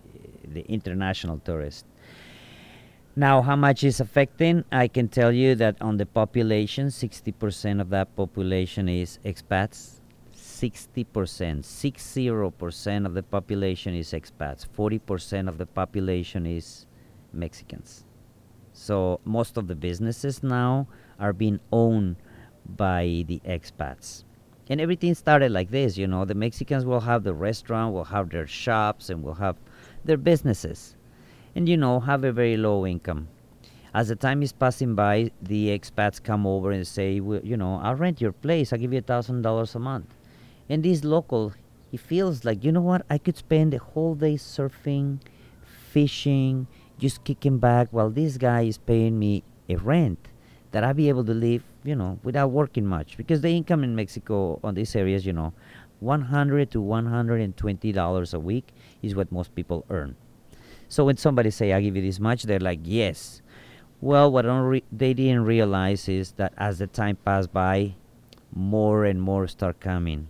the 0.53 0.61
international 0.71 1.39
tourists. 1.39 1.83
Now, 3.15 3.41
how 3.41 3.57
much 3.57 3.83
is 3.83 3.99
affecting? 3.99 4.63
I 4.71 4.87
can 4.87 5.07
tell 5.09 5.31
you 5.33 5.53
that 5.55 5.75
on 5.81 5.97
the 5.97 6.05
population, 6.05 6.89
sixty 6.91 7.31
percent 7.31 7.79
of 7.81 7.89
that 7.89 8.15
population 8.15 8.89
is 8.89 9.19
expats. 9.23 10.00
Sixty 10.62 11.04
percent, 11.04 11.65
six 11.65 12.08
zero 12.08 12.52
percent 12.52 13.08
of 13.08 13.15
the 13.15 13.24
population 13.24 13.95
is 13.95 14.12
expats. 14.12 14.63
Forty 14.63 15.00
percent 15.00 15.50
of 15.50 15.58
the 15.58 15.65
population 15.65 16.45
is 16.45 16.86
Mexicans. 17.34 18.06
So 18.71 19.19
most 19.26 19.58
of 19.58 19.67
the 19.67 19.74
businesses 19.74 20.43
now 20.43 20.88
are 21.19 21.34
being 21.34 21.60
owned 21.71 22.17
by 22.78 23.26
the 23.28 23.41
expats. 23.43 24.24
And 24.69 24.80
everything 24.80 25.15
started 25.15 25.52
like 25.52 25.71
this, 25.71 25.97
you 25.97 26.06
know, 26.06 26.26
the 26.26 26.36
Mexicans 26.36 26.86
will 26.86 27.00
have 27.00 27.24
the 27.24 27.34
restaurant, 27.34 27.96
will 27.96 28.04
have 28.04 28.29
their 28.29 28.46
shops 28.46 29.10
and 29.10 29.23
will 29.23 29.33
have 29.33 29.56
their 30.06 30.17
businesses. 30.17 30.96
And 31.56 31.67
you 31.67 31.75
know, 31.75 32.00
have 32.02 32.23
a 32.23 32.31
very 32.31 32.56
low 32.56 32.85
income. 32.85 33.29
As 33.96 34.10
the 34.10 34.15
time 34.15 34.44
is 34.44 34.54
passing 34.54 34.94
by, 34.94 35.31
the 35.42 35.69
expats 35.69 36.21
come 36.21 36.46
over 36.46 36.69
and 36.69 36.85
say, 36.85 37.19
well, 37.19 37.42
you 37.44 37.58
know, 37.58 37.79
I'll 37.81 37.96
rent 37.96 38.21
your 38.21 38.31
place, 38.31 38.71
I'll 38.71 38.77
give 38.77 38.94
you 38.94 39.00
a 39.00 39.02
thousand 39.02 39.42
dollars 39.42 39.73
a 39.73 39.79
month. 39.79 40.13
And 40.72 40.84
this 40.84 41.04
local, 41.04 41.52
he 41.92 41.98
feels 41.98 42.46
like, 42.46 42.63
you 42.63 42.72
know 42.72 42.80
what, 42.80 43.06
I 43.10 43.17
could 43.17 43.36
spend 43.36 43.74
the 43.74 43.80
whole 43.80 44.15
day 44.15 44.36
surfing, 44.36 45.19
fishing, 45.65 46.67
just 46.98 47.26
kicking 47.26 47.58
back 47.58 47.90
while 47.92 48.10
this 48.10 48.38
guy 48.38 48.62
is 48.62 48.78
paying 48.78 49.19
me 49.19 49.44
a 49.67 49.76
rent. 49.76 50.30
that 50.72 50.86
I 50.86 50.94
be 50.94 51.10
able 51.10 51.26
to 51.26 51.34
live, 51.34 51.63
you 51.84 51.94
know, 51.94 52.19
without 52.24 52.52
working 52.52 52.86
much 52.86 53.17
because 53.17 53.42
the 53.42 53.50
income 53.50 53.84
in 53.84 53.98
Mexico 53.98 54.62
on 54.63 54.76
these 54.76 54.96
areas, 54.96 55.26
you 55.26 55.34
know, 55.34 55.52
100 56.00 56.72
to 56.72 56.80
120 56.80 57.92
dollars 57.92 58.34
a 58.34 58.40
week 58.40 58.72
is 59.02 59.13
what 59.13 59.30
most 59.30 59.54
people 59.54 59.84
earn. 59.90 60.15
So 60.88 61.04
when 61.04 61.17
somebody 61.17 61.52
say 61.52 61.74
I 61.74 61.82
give 61.82 61.98
you 61.98 62.02
this 62.02 62.22
much, 62.22 62.44
they're 62.44 62.62
like, 62.62 62.80
yes. 62.84 63.42
Well, 64.00 64.32
what 64.32 64.46
re- 64.46 64.84
they 64.90 65.13
didn't 65.13 65.44
realize 65.44 66.08
is 66.08 66.32
that 66.40 66.54
as 66.58 66.80
the 66.80 66.88
time 66.88 67.17
passed 67.17 67.52
by, 67.52 67.96
more 68.56 69.04
and 69.04 69.22
more 69.22 69.50
start 69.50 69.82
coming. 69.82 70.30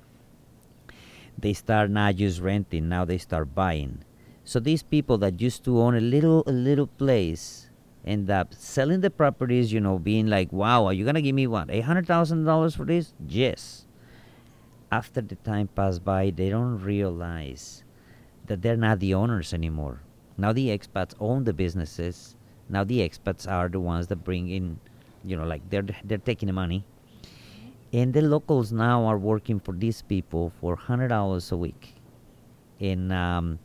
They 1.37 1.53
start 1.53 1.89
not 1.89 2.15
just 2.15 2.39
renting, 2.39 2.89
now 2.89 3.05
they 3.05 3.17
start 3.17 3.55
buying. 3.55 4.03
So 4.43 4.59
these 4.59 4.83
people 4.83 5.17
that 5.19 5.41
used 5.41 5.63
to 5.65 5.79
own 5.79 5.95
a 5.95 6.01
little 6.01 6.43
a 6.47 6.51
little 6.51 6.87
place 6.87 7.69
end 8.05 8.29
up 8.29 8.53
selling 8.53 9.01
the 9.01 9.09
properties, 9.09 9.71
you 9.71 9.79
know, 9.79 9.99
being 9.99 10.27
like, 10.27 10.51
Wow, 10.51 10.85
are 10.85 10.93
you 10.93 11.05
gonna 11.05 11.21
give 11.21 11.35
me 11.35 11.47
what, 11.47 11.69
eight 11.69 11.85
hundred 11.85 12.07
thousand 12.07 12.45
dollars 12.45 12.75
for 12.75 12.85
this? 12.85 13.13
Yes. 13.27 13.85
After 14.91 15.21
the 15.21 15.35
time 15.35 15.69
passed 15.69 16.03
by, 16.03 16.31
they 16.31 16.49
don't 16.49 16.81
realize 16.81 17.83
that 18.47 18.61
they're 18.61 18.75
not 18.75 18.99
the 18.99 19.13
owners 19.13 19.53
anymore. 19.53 20.01
Now 20.37 20.51
the 20.51 20.67
expats 20.67 21.15
own 21.19 21.45
the 21.45 21.53
businesses. 21.53 22.35
Now 22.67 22.83
the 22.83 22.99
expats 22.99 23.49
are 23.49 23.69
the 23.69 23.79
ones 23.79 24.07
that 24.07 24.23
bring 24.23 24.49
in, 24.49 24.79
you 25.23 25.35
know, 25.37 25.45
like 25.45 25.61
they're 25.69 25.85
they're 26.03 26.17
taking 26.17 26.47
the 26.47 26.53
money, 26.53 26.83
and 27.93 28.13
the 28.13 28.21
locals 28.21 28.71
now 28.71 29.05
are 29.05 29.17
working 29.17 29.59
for 29.59 29.73
these 29.73 30.01
people 30.01 30.51
for 30.59 30.75
hundred 30.75 31.09
dollars 31.09 31.51
a 31.51 31.57
week, 31.57 31.95
and 32.79 33.11
um, 33.11 33.59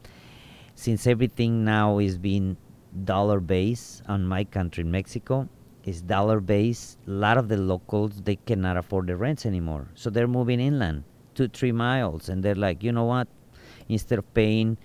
since 0.74 1.06
everything 1.06 1.64
now 1.64 1.98
is 1.98 2.18
being 2.18 2.56
dollar 3.04 3.40
based 3.40 4.02
on 4.08 4.26
my 4.26 4.44
country, 4.44 4.84
Mexico, 4.84 5.48
is 5.84 6.02
dollar 6.02 6.40
based. 6.40 6.98
A 7.06 7.10
lot 7.10 7.38
of 7.38 7.48
the 7.48 7.56
locals 7.56 8.22
they 8.22 8.36
cannot 8.36 8.76
afford 8.76 9.06
the 9.06 9.16
rents 9.16 9.46
anymore, 9.46 9.88
so 9.94 10.10
they're 10.10 10.28
moving 10.28 10.60
inland, 10.60 11.04
two 11.34 11.48
three 11.48 11.72
miles, 11.72 12.28
and 12.28 12.42
they're 12.42 12.54
like, 12.54 12.82
you 12.82 12.92
know 12.92 13.04
what? 13.04 13.28
Instead 13.88 14.18
of 14.18 14.34
paying 14.34 14.76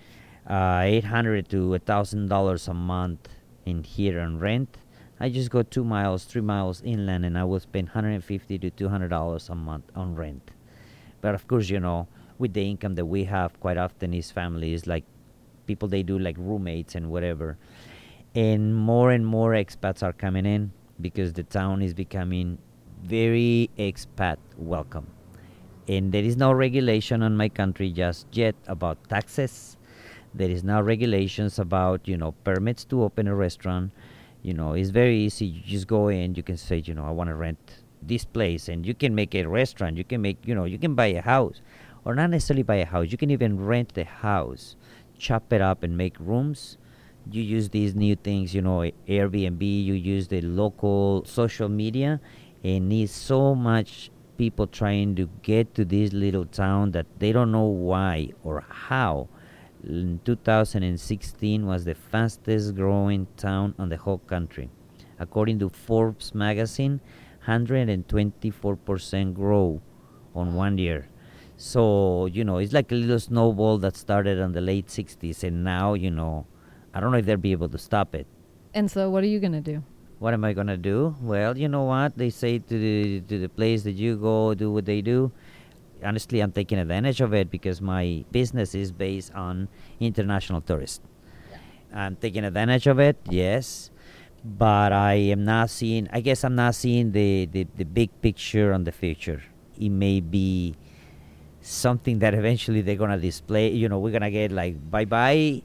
uh, 0.48 0.80
eight 0.84 1.04
hundred 1.04 1.48
to 1.50 1.74
a 1.74 1.78
thousand 1.78 2.28
dollars 2.28 2.68
a 2.68 2.74
month 2.74 3.28
in 3.64 3.82
here 3.82 4.20
on 4.20 4.38
rent, 4.38 4.78
I 5.22 5.28
just 5.28 5.50
go 5.50 5.62
two 5.62 5.84
miles, 5.84 6.24
three 6.24 6.42
miles 6.42 6.82
inland, 6.82 7.24
and 7.24 7.38
I 7.38 7.44
will 7.44 7.60
spend 7.60 7.90
hundred 7.90 8.10
and 8.10 8.24
fifty 8.24 8.58
to 8.58 8.70
two 8.70 8.88
hundred 8.88 9.10
dollars 9.10 9.48
a 9.50 9.54
month 9.54 9.84
on 9.94 10.16
rent. 10.16 10.50
But 11.20 11.36
of 11.36 11.46
course, 11.46 11.70
you 11.70 11.78
know, 11.78 12.08
with 12.38 12.54
the 12.54 12.68
income 12.68 12.96
that 12.96 13.06
we 13.06 13.22
have, 13.26 13.60
quite 13.60 13.76
often 13.76 14.14
is 14.14 14.32
families 14.32 14.88
like 14.88 15.04
people 15.66 15.86
they 15.86 16.02
do 16.02 16.18
like 16.18 16.36
roommates 16.36 16.96
and 16.96 17.08
whatever. 17.08 17.56
And 18.34 18.74
more 18.74 19.12
and 19.12 19.24
more 19.24 19.52
expats 19.52 20.02
are 20.02 20.12
coming 20.12 20.44
in 20.44 20.72
because 21.00 21.32
the 21.34 21.44
town 21.44 21.82
is 21.82 21.94
becoming 21.94 22.58
very 23.04 23.70
expat 23.78 24.38
welcome. 24.56 25.06
And 25.86 26.10
there 26.10 26.24
is 26.24 26.36
no 26.36 26.50
regulation 26.50 27.22
on 27.22 27.36
my 27.36 27.48
country 27.48 27.92
just 27.92 28.26
yet 28.32 28.56
about 28.66 28.98
taxes. 29.08 29.76
There 30.34 30.50
is 30.50 30.64
no 30.64 30.80
regulations 30.80 31.60
about, 31.60 32.08
you 32.08 32.16
know, 32.16 32.32
permits 32.42 32.82
to 32.86 33.04
open 33.04 33.28
a 33.28 33.36
restaurant. 33.36 33.92
You 34.42 34.54
know, 34.54 34.72
it's 34.72 34.90
very 34.90 35.18
easy. 35.18 35.46
You 35.46 35.62
just 35.62 35.86
go 35.86 36.08
in, 36.08 36.34
you 36.34 36.42
can 36.42 36.56
say, 36.56 36.82
you 36.84 36.94
know, 36.94 37.04
I 37.04 37.10
want 37.10 37.28
to 37.28 37.34
rent 37.34 37.82
this 38.02 38.24
place 38.24 38.68
and 38.68 38.84
you 38.84 38.94
can 38.94 39.14
make 39.14 39.34
a 39.34 39.44
restaurant. 39.44 39.96
You 39.96 40.04
can 40.04 40.20
make, 40.20 40.38
you 40.44 40.54
know, 40.54 40.64
you 40.64 40.78
can 40.78 40.94
buy 40.94 41.06
a 41.06 41.22
house 41.22 41.60
or 42.04 42.14
not 42.14 42.30
necessarily 42.30 42.64
buy 42.64 42.76
a 42.76 42.86
house. 42.86 43.06
You 43.10 43.18
can 43.18 43.30
even 43.30 43.64
rent 43.64 43.94
the 43.94 44.04
house 44.04 44.76
chop 45.22 45.52
it 45.52 45.60
up 45.60 45.84
and 45.84 45.96
make 45.96 46.18
rooms 46.18 46.76
you 47.30 47.40
use 47.40 47.68
these 47.68 47.94
new 47.94 48.16
things 48.16 48.52
you 48.54 48.60
know 48.60 48.90
airbnb 49.08 49.62
you 49.62 49.94
use 49.94 50.28
the 50.28 50.40
local 50.40 51.24
social 51.24 51.68
media 51.68 52.20
and 52.64 52.88
needs 52.88 53.12
so 53.12 53.54
much 53.54 54.10
people 54.36 54.66
trying 54.66 55.14
to 55.14 55.28
get 55.42 55.72
to 55.74 55.84
this 55.84 56.12
little 56.12 56.44
town 56.44 56.90
that 56.90 57.06
they 57.20 57.30
don't 57.30 57.52
know 57.52 57.66
why 57.66 58.28
or 58.42 58.64
how 58.68 59.28
in 59.84 60.20
2016 60.24 61.66
was 61.66 61.84
the 61.84 61.94
fastest 61.94 62.74
growing 62.74 63.26
town 63.36 63.74
on 63.78 63.88
the 63.88 63.96
whole 63.96 64.18
country 64.18 64.70
according 65.18 65.58
to 65.58 65.68
forbes 65.68 66.34
magazine 66.34 67.00
124% 67.46 69.34
grow 69.34 69.80
on 70.34 70.54
one 70.54 70.78
year 70.78 71.08
so, 71.62 72.26
you 72.26 72.42
know, 72.42 72.58
it's 72.58 72.72
like 72.72 72.90
a 72.90 72.96
little 72.96 73.20
snowball 73.20 73.78
that 73.78 73.94
started 73.96 74.36
in 74.38 74.50
the 74.50 74.60
late 74.60 74.88
60s, 74.88 75.44
and 75.44 75.62
now, 75.62 75.94
you 75.94 76.10
know, 76.10 76.44
I 76.92 76.98
don't 76.98 77.12
know 77.12 77.18
if 77.18 77.24
they'll 77.24 77.36
be 77.36 77.52
able 77.52 77.68
to 77.68 77.78
stop 77.78 78.16
it. 78.16 78.26
And 78.74 78.90
so, 78.90 79.08
what 79.10 79.22
are 79.22 79.28
you 79.28 79.38
going 79.38 79.52
to 79.52 79.60
do? 79.60 79.84
What 80.18 80.34
am 80.34 80.44
I 80.44 80.54
going 80.54 80.66
to 80.66 80.76
do? 80.76 81.14
Well, 81.20 81.56
you 81.56 81.68
know 81.68 81.84
what? 81.84 82.18
They 82.18 82.30
say 82.30 82.58
to 82.58 82.78
the, 82.78 83.20
to 83.28 83.38
the 83.38 83.48
place 83.48 83.84
that 83.84 83.92
you 83.92 84.16
go, 84.16 84.54
do 84.54 84.72
what 84.72 84.86
they 84.86 85.02
do. 85.02 85.30
Honestly, 86.04 86.40
I'm 86.40 86.52
taking 86.52 86.78
advantage 86.78 87.20
of 87.20 87.32
it 87.34 87.50
because 87.50 87.80
my 87.80 88.24
business 88.30 88.74
is 88.74 88.92
based 88.92 89.32
on 89.34 89.68
international 90.00 90.60
tourists. 90.60 91.00
Yeah. 91.50 91.58
I'm 91.94 92.16
taking 92.16 92.44
advantage 92.44 92.86
of 92.86 92.98
it, 92.98 93.16
yes 93.28 93.90
but 94.44 94.92
I 94.92 95.14
am 95.14 95.44
not 95.44 95.70
seeing. 95.70 96.08
I 96.12 96.20
guess 96.20 96.44
I'm 96.44 96.54
not 96.54 96.74
seeing 96.74 97.12
the, 97.12 97.46
the, 97.46 97.66
the 97.76 97.84
big 97.84 98.10
picture 98.20 98.72
on 98.72 98.84
the 98.84 98.92
future. 98.92 99.42
It 99.78 99.90
may 99.90 100.20
be 100.20 100.74
something 101.60 102.18
that 102.20 102.34
eventually 102.42 102.80
they're 102.80 102.96
gonna 102.96 103.18
display. 103.18 103.70
You 103.70 103.88
know, 103.88 103.98
we're 103.98 104.12
gonna 104.12 104.30
get 104.30 104.52
like 104.52 104.90
bye 104.90 105.04
bye. 105.04 105.62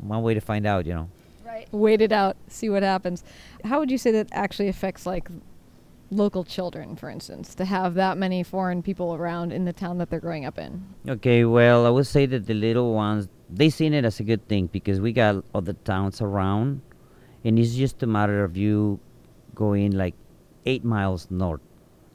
One 0.00 0.22
way 0.22 0.34
to 0.34 0.40
find 0.40 0.66
out, 0.66 0.86
you 0.86 0.94
know. 0.94 1.08
Right. 1.44 1.68
Wait 1.72 2.00
it 2.00 2.12
out, 2.12 2.36
see 2.48 2.70
what 2.70 2.82
happens. 2.82 3.22
How 3.64 3.78
would 3.78 3.90
you 3.90 3.98
say 3.98 4.10
that 4.12 4.28
actually 4.32 4.68
affects 4.68 5.04
like 5.04 5.28
local 6.12 6.44
children, 6.44 6.94
for 6.94 7.08
instance, 7.08 7.54
to 7.56 7.64
have 7.64 7.94
that 7.94 8.18
many 8.18 8.42
foreign 8.42 8.82
people 8.82 9.14
around 9.14 9.52
in 9.52 9.64
the 9.64 9.72
town 9.72 9.98
that 9.98 10.10
they're 10.10 10.20
growing 10.20 10.44
up 10.44 10.58
in? 10.58 10.84
Okay, 11.08 11.44
well, 11.44 11.86
I 11.86 11.90
would 11.90 12.06
say 12.06 12.26
that 12.26 12.46
the 12.46 12.54
little 12.54 12.94
ones 12.94 13.28
they 13.50 13.68
seen 13.68 13.92
it 13.92 14.04
as 14.04 14.18
a 14.18 14.22
good 14.24 14.46
thing 14.48 14.66
because 14.66 15.00
we 15.00 15.12
got 15.12 15.44
other 15.54 15.74
towns 15.84 16.22
around, 16.22 16.80
and 17.44 17.58
it's 17.58 17.74
just 17.74 18.02
a 18.02 18.06
matter 18.06 18.44
of 18.44 18.56
you 18.56 18.98
going 19.54 19.92
like 19.92 20.14
eight 20.64 20.84
miles 20.84 21.26
north 21.30 21.60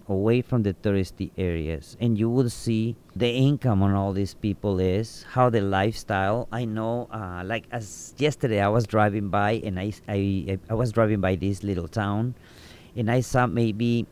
away 0.09 0.41
from 0.41 0.63
the 0.63 0.73
touristy 0.73 1.31
areas 1.37 1.97
and 1.99 2.17
you 2.17 2.29
will 2.29 2.49
see 2.49 2.95
the 3.15 3.29
income 3.29 3.83
on 3.83 3.93
all 3.93 4.13
these 4.13 4.33
people 4.33 4.79
is 4.79 5.25
how 5.31 5.49
the 5.49 5.59
lifestyle 5.59 6.47
i 6.51 6.63
know 6.63 7.09
uh, 7.11 7.43
like 7.45 7.65
as 7.71 8.13
yesterday 8.17 8.61
i 8.61 8.67
was 8.69 8.87
driving 8.87 9.27
by 9.27 9.61
and 9.65 9.77
I, 9.77 9.91
I 10.07 10.57
i 10.69 10.73
was 10.73 10.93
driving 10.93 11.19
by 11.19 11.35
this 11.35 11.61
little 11.61 11.89
town 11.89 12.35
and 12.97 13.09
i 13.09 13.19
saw 13.19 13.47
maybe 13.47 14.05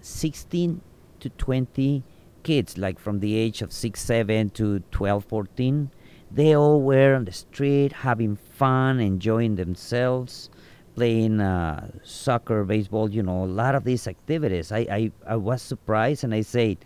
16 0.00 0.80
to 1.20 1.30
20 1.30 2.02
kids 2.42 2.76
like 2.76 2.98
from 2.98 3.20
the 3.20 3.34
age 3.34 3.62
of 3.62 3.72
6 3.72 4.00
7 4.00 4.50
to 4.50 4.80
12 4.90 5.24
14 5.24 5.90
they 6.30 6.54
all 6.54 6.82
were 6.82 7.14
on 7.14 7.24
the 7.24 7.32
street 7.32 7.92
having 7.92 8.36
fun 8.36 9.00
enjoying 9.00 9.56
themselves 9.56 10.50
playing 10.96 11.40
uh, 11.40 11.90
soccer, 12.02 12.64
baseball, 12.64 13.08
you 13.10 13.22
know, 13.22 13.44
a 13.44 13.52
lot 13.62 13.74
of 13.74 13.84
these 13.84 14.08
activities. 14.08 14.72
I, 14.72 14.78
I, 14.90 15.12
I 15.26 15.36
was 15.36 15.62
surprised 15.62 16.24
and 16.24 16.34
I 16.34 16.40
said, 16.40 16.78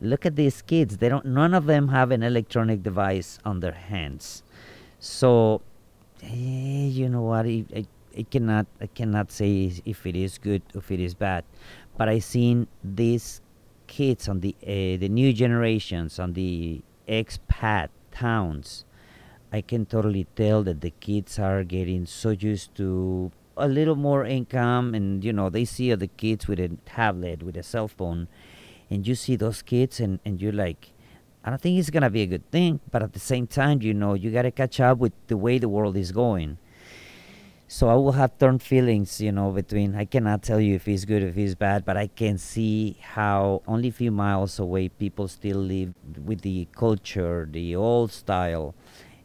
look 0.00 0.26
at 0.26 0.34
these 0.34 0.62
kids. 0.62 0.96
They 0.96 1.10
don't, 1.10 1.26
none 1.26 1.54
of 1.54 1.66
them 1.66 1.88
have 1.88 2.10
an 2.10 2.22
electronic 2.22 2.82
device 2.82 3.38
on 3.44 3.60
their 3.60 3.72
hands. 3.72 4.42
So, 4.98 5.60
eh, 6.22 6.88
you 6.88 7.08
know 7.10 7.22
what? 7.22 7.44
I, 7.44 7.64
I, 7.76 7.86
I, 8.16 8.22
cannot, 8.24 8.66
I 8.80 8.86
cannot 8.86 9.30
say 9.30 9.72
if 9.84 10.06
it 10.06 10.16
is 10.16 10.38
good, 10.38 10.62
or 10.74 10.78
if 10.78 10.90
it 10.90 11.00
is 11.00 11.14
bad. 11.14 11.44
But 11.96 12.08
I 12.08 12.18
seen 12.18 12.68
these 12.82 13.40
kids 13.86 14.28
on 14.28 14.40
the, 14.40 14.54
uh, 14.62 14.98
the 14.98 15.08
new 15.08 15.32
generations, 15.32 16.18
on 16.18 16.32
the 16.32 16.82
expat 17.08 17.88
towns, 18.10 18.84
I 19.52 19.60
can 19.60 19.84
totally 19.84 20.26
tell 20.34 20.62
that 20.62 20.80
the 20.80 20.90
kids 20.90 21.38
are 21.38 21.62
getting 21.62 22.06
so 22.06 22.30
used 22.30 22.74
to 22.76 23.30
a 23.56 23.68
little 23.68 23.96
more 23.96 24.24
income 24.24 24.94
and 24.94 25.22
you 25.22 25.32
know 25.32 25.50
they 25.50 25.64
see 25.64 25.92
other 25.92 26.06
kids 26.06 26.48
with 26.48 26.58
a 26.58 26.68
tablet 26.86 27.42
with 27.42 27.56
a 27.56 27.62
cell 27.62 27.86
phone 27.86 28.28
and 28.88 29.06
you 29.06 29.14
see 29.14 29.36
those 29.36 29.60
kids 29.62 30.00
and, 30.00 30.20
and 30.24 30.40
you're 30.40 30.52
like 30.52 30.92
i 31.44 31.50
don't 31.50 31.60
think 31.60 31.78
it's 31.78 31.90
to 31.90 32.10
be 32.10 32.22
a 32.22 32.26
good 32.26 32.50
thing 32.50 32.80
but 32.90 33.02
at 33.02 33.12
the 33.12 33.20
same 33.20 33.46
time 33.46 33.82
you 33.82 33.92
know 33.92 34.14
you 34.14 34.30
got 34.30 34.42
to 34.42 34.50
catch 34.50 34.80
up 34.80 34.98
with 34.98 35.12
the 35.26 35.36
way 35.36 35.58
the 35.58 35.68
world 35.68 35.96
is 35.96 36.12
going 36.12 36.56
so 37.72 37.88
i 37.88 37.94
will 37.94 38.12
have 38.12 38.36
turned 38.36 38.62
feelings 38.62 39.18
you 39.18 39.32
know 39.32 39.50
between 39.50 39.94
i 39.94 40.04
cannot 40.04 40.42
tell 40.42 40.60
you 40.60 40.74
if 40.74 40.86
it's 40.86 41.06
good 41.06 41.22
if 41.22 41.38
it's 41.38 41.54
bad 41.54 41.86
but 41.86 41.96
i 41.96 42.06
can 42.06 42.36
see 42.36 42.98
how 43.00 43.62
only 43.66 43.88
a 43.88 43.92
few 43.92 44.10
miles 44.10 44.58
away 44.58 44.90
people 44.90 45.26
still 45.26 45.56
live 45.56 45.94
with 46.22 46.42
the 46.42 46.68
culture 46.76 47.48
the 47.50 47.74
old 47.74 48.12
style 48.12 48.74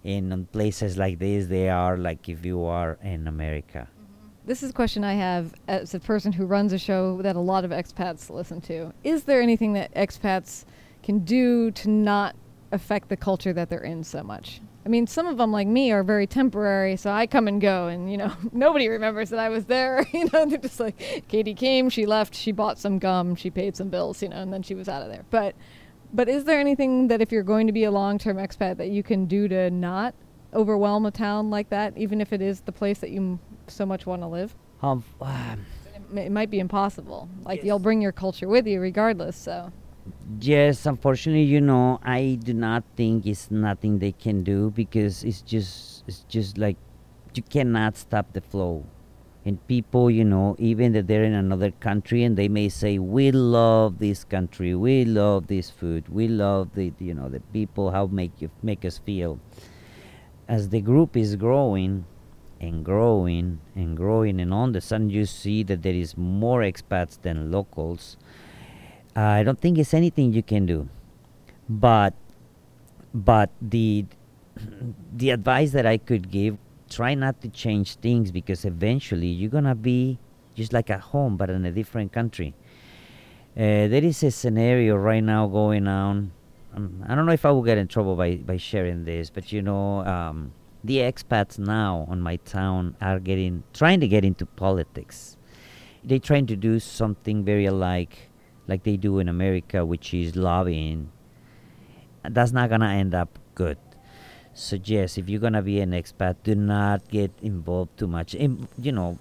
in 0.05 0.47
places 0.53 0.97
like 0.97 1.19
this 1.19 1.47
they 1.47 1.67
are 1.67 1.97
like 1.97 2.29
if 2.29 2.45
you 2.45 2.63
are 2.63 2.97
in 3.03 3.27
america 3.27 3.89
mm-hmm. 3.89 4.29
this 4.45 4.63
is 4.63 4.69
a 4.69 4.73
question 4.73 5.03
I 5.03 5.15
have 5.15 5.53
as 5.67 5.93
a 5.93 5.99
person 5.99 6.31
who 6.31 6.45
runs 6.45 6.71
a 6.71 6.77
show 6.77 7.21
that 7.23 7.35
a 7.35 7.41
lot 7.41 7.65
of 7.65 7.71
expats 7.71 8.29
listen 8.29 8.61
to. 8.61 8.93
Is 9.03 9.23
there 9.23 9.41
anything 9.41 9.73
that 9.73 9.93
expats 9.93 10.63
can 11.03 11.19
do 11.19 11.71
to 11.71 11.89
not 11.89 12.33
affect 12.71 13.09
the 13.09 13.17
culture 13.17 13.51
that 13.51 13.69
they're 13.69 13.89
in 13.93 14.05
so 14.05 14.23
much? 14.23 14.61
I 14.87 14.89
mean, 14.89 15.05
some 15.05 15.27
of 15.27 15.35
them, 15.35 15.51
like 15.51 15.67
me, 15.67 15.91
are 15.91 16.01
very 16.01 16.25
temporary, 16.25 16.95
so 16.95 17.11
I 17.11 17.27
come 17.27 17.49
and 17.49 17.59
go, 17.59 17.87
and 17.87 18.09
you 18.09 18.15
know, 18.15 18.31
nobody 18.53 18.87
remembers 18.87 19.31
that 19.31 19.39
I 19.39 19.49
was 19.49 19.65
there. 19.65 20.05
you 20.13 20.29
know, 20.31 20.45
they're 20.45 20.59
just 20.59 20.79
like, 20.79 21.25
Katie 21.27 21.53
came, 21.53 21.89
she 21.89 22.05
left, 22.05 22.33
she 22.33 22.53
bought 22.53 22.79
some 22.79 22.97
gum, 22.97 23.35
she 23.35 23.49
paid 23.49 23.75
some 23.75 23.89
bills, 23.89 24.21
you 24.23 24.29
know, 24.29 24.37
and 24.37 24.53
then 24.53 24.63
she 24.63 24.75
was 24.75 24.87
out 24.87 25.01
of 25.01 25.09
there. 25.09 25.25
But, 25.29 25.55
but 26.13 26.29
is 26.29 26.45
there 26.45 26.57
anything 26.57 27.09
that 27.09 27.19
if 27.21 27.33
you're 27.33 27.43
going 27.43 27.67
to 27.67 27.73
be 27.73 27.83
a 27.83 27.91
long-term 27.91 28.37
expat 28.37 28.77
that 28.77 28.87
you 28.87 29.03
can 29.03 29.25
do 29.25 29.49
to 29.49 29.69
not 29.71 30.15
overwhelm 30.53 31.05
a 31.05 31.11
town 31.11 31.49
like 31.49 31.69
that, 31.71 31.91
even 31.97 32.21
if 32.21 32.31
it 32.31 32.41
is 32.41 32.61
the 32.61 32.71
place 32.71 32.99
that 32.99 33.09
you 33.09 33.17
m- 33.19 33.39
so 33.67 33.85
much 33.85 34.05
want 34.05 34.21
to 34.21 34.27
live? 34.27 34.55
Um, 34.81 35.03
um, 35.19 35.65
It, 35.93 36.01
m- 36.11 36.17
it 36.17 36.31
might 36.31 36.49
be 36.49 36.59
impossible. 36.61 37.27
Like 37.43 37.57
Yes. 37.57 37.65
you'll 37.65 37.79
bring 37.79 38.01
your 38.01 38.13
culture 38.13 38.47
with 38.47 38.65
you 38.65 38.79
regardless. 38.79 39.35
So. 39.35 39.73
Yes, 40.39 40.85
unfortunately, 40.85 41.43
you 41.43 41.61
know, 41.61 41.99
I 42.03 42.37
do 42.41 42.53
not 42.53 42.83
think 42.95 43.25
it's 43.25 43.49
nothing 43.49 43.99
they 43.99 44.11
can 44.11 44.43
do 44.43 44.71
because 44.71 45.23
it's 45.23 45.41
just 45.41 46.03
it's 46.07 46.23
just 46.29 46.57
like 46.57 46.77
you 47.33 47.43
cannot 47.43 47.97
stop 47.97 48.33
the 48.33 48.41
flow. 48.41 48.85
And 49.45 49.65
people, 49.67 50.11
you 50.11 50.25
know, 50.25 50.55
even 50.59 50.91
that 50.93 51.07
they're 51.07 51.23
in 51.23 51.33
another 51.33 51.71
country 51.71 52.23
and 52.23 52.37
they 52.37 52.49
may 52.49 52.69
say, 52.69 52.99
"We 52.99 53.31
love 53.31 53.97
this 53.99 54.23
country. 54.23 54.75
We 54.75 55.05
love 55.05 55.47
this 55.47 55.69
food. 55.69 56.09
We 56.09 56.27
love 56.27 56.75
the 56.75 56.93
you 56.99 57.13
know 57.13 57.29
the 57.29 57.39
people. 57.39 57.91
How 57.91 58.07
make 58.07 58.41
you 58.41 58.49
make 58.61 58.83
us 58.85 58.97
feel." 58.97 59.39
As 60.47 60.69
the 60.69 60.81
group 60.81 61.17
is 61.17 61.35
growing 61.35 62.05
and 62.59 62.83
growing 62.83 63.59
and 63.75 63.95
growing, 63.95 64.39
and 64.39 64.53
on 64.53 64.71
the 64.71 64.81
sudden 64.81 65.09
you 65.09 65.25
see 65.25 65.63
that 65.63 65.81
there 65.81 65.93
is 65.93 66.17
more 66.17 66.61
expats 66.61 67.21
than 67.21 67.51
locals 67.51 68.17
I 69.17 69.41
don't 69.41 69.59
think 69.59 69.79
it's 69.79 69.95
anything 69.95 70.31
you 70.31 70.43
can 70.43 70.67
do. 70.67 70.89
But 71.67 72.13
but 73.13 73.49
the 73.61 74.05
the 75.13 75.31
advice 75.31 75.71
that 75.71 75.87
I 75.87 75.97
could 75.97 76.29
give, 76.29 76.57
try 76.89 77.15
not 77.15 77.41
to 77.41 77.49
change 77.49 77.95
things 77.95 78.31
because 78.31 78.63
eventually 78.63 79.27
you're 79.27 79.49
gonna 79.49 79.73
be 79.73 80.19
just 80.53 80.71
like 80.71 80.89
at 80.91 80.99
home 80.99 81.35
but 81.35 81.49
in 81.49 81.65
a 81.65 81.71
different 81.71 82.11
country. 82.11 82.53
Uh, 83.55 83.89
there 83.89 84.03
is 84.03 84.21
a 84.21 84.29
scenario 84.29 84.95
right 84.95 85.23
now 85.23 85.47
going 85.47 85.87
on. 85.87 86.31
Um, 86.75 87.03
I 87.07 87.15
don't 87.15 87.25
know 87.25 87.31
if 87.31 87.43
I 87.43 87.49
will 87.49 87.63
get 87.63 87.79
in 87.79 87.87
trouble 87.87 88.15
by, 88.15 88.35
by 88.35 88.57
sharing 88.57 89.05
this, 89.05 89.31
but 89.31 89.51
you 89.51 89.63
know, 89.63 90.05
um, 90.05 90.51
the 90.83 90.97
expats 90.97 91.57
now 91.57 92.05
on 92.07 92.21
my 92.21 92.35
town 92.35 92.95
are 93.01 93.19
getting 93.19 93.63
trying 93.73 93.99
to 93.99 94.07
get 94.07 94.23
into 94.23 94.45
politics. 94.45 95.37
They're 96.03 96.19
trying 96.19 96.45
to 96.47 96.55
do 96.55 96.79
something 96.79 97.43
very 97.43 97.65
alike 97.65 98.26
like 98.67 98.83
they 98.83 98.97
do 98.97 99.19
in 99.19 99.29
America, 99.29 99.85
which 99.85 100.13
is 100.13 100.35
lobbying, 100.35 101.11
that's 102.23 102.51
not 102.51 102.69
gonna 102.69 102.89
end 102.89 103.15
up 103.15 103.39
good. 103.55 103.77
So 104.53 104.77
yes, 104.83 105.17
if 105.17 105.29
you're 105.29 105.39
gonna 105.39 105.61
be 105.61 105.79
an 105.79 105.91
expat, 105.91 106.37
do 106.43 106.55
not 106.55 107.07
get 107.09 107.31
involved 107.41 107.97
too 107.97 108.07
much. 108.07 108.35
Im- 108.35 108.67
you 108.81 108.91
know, 108.91 109.19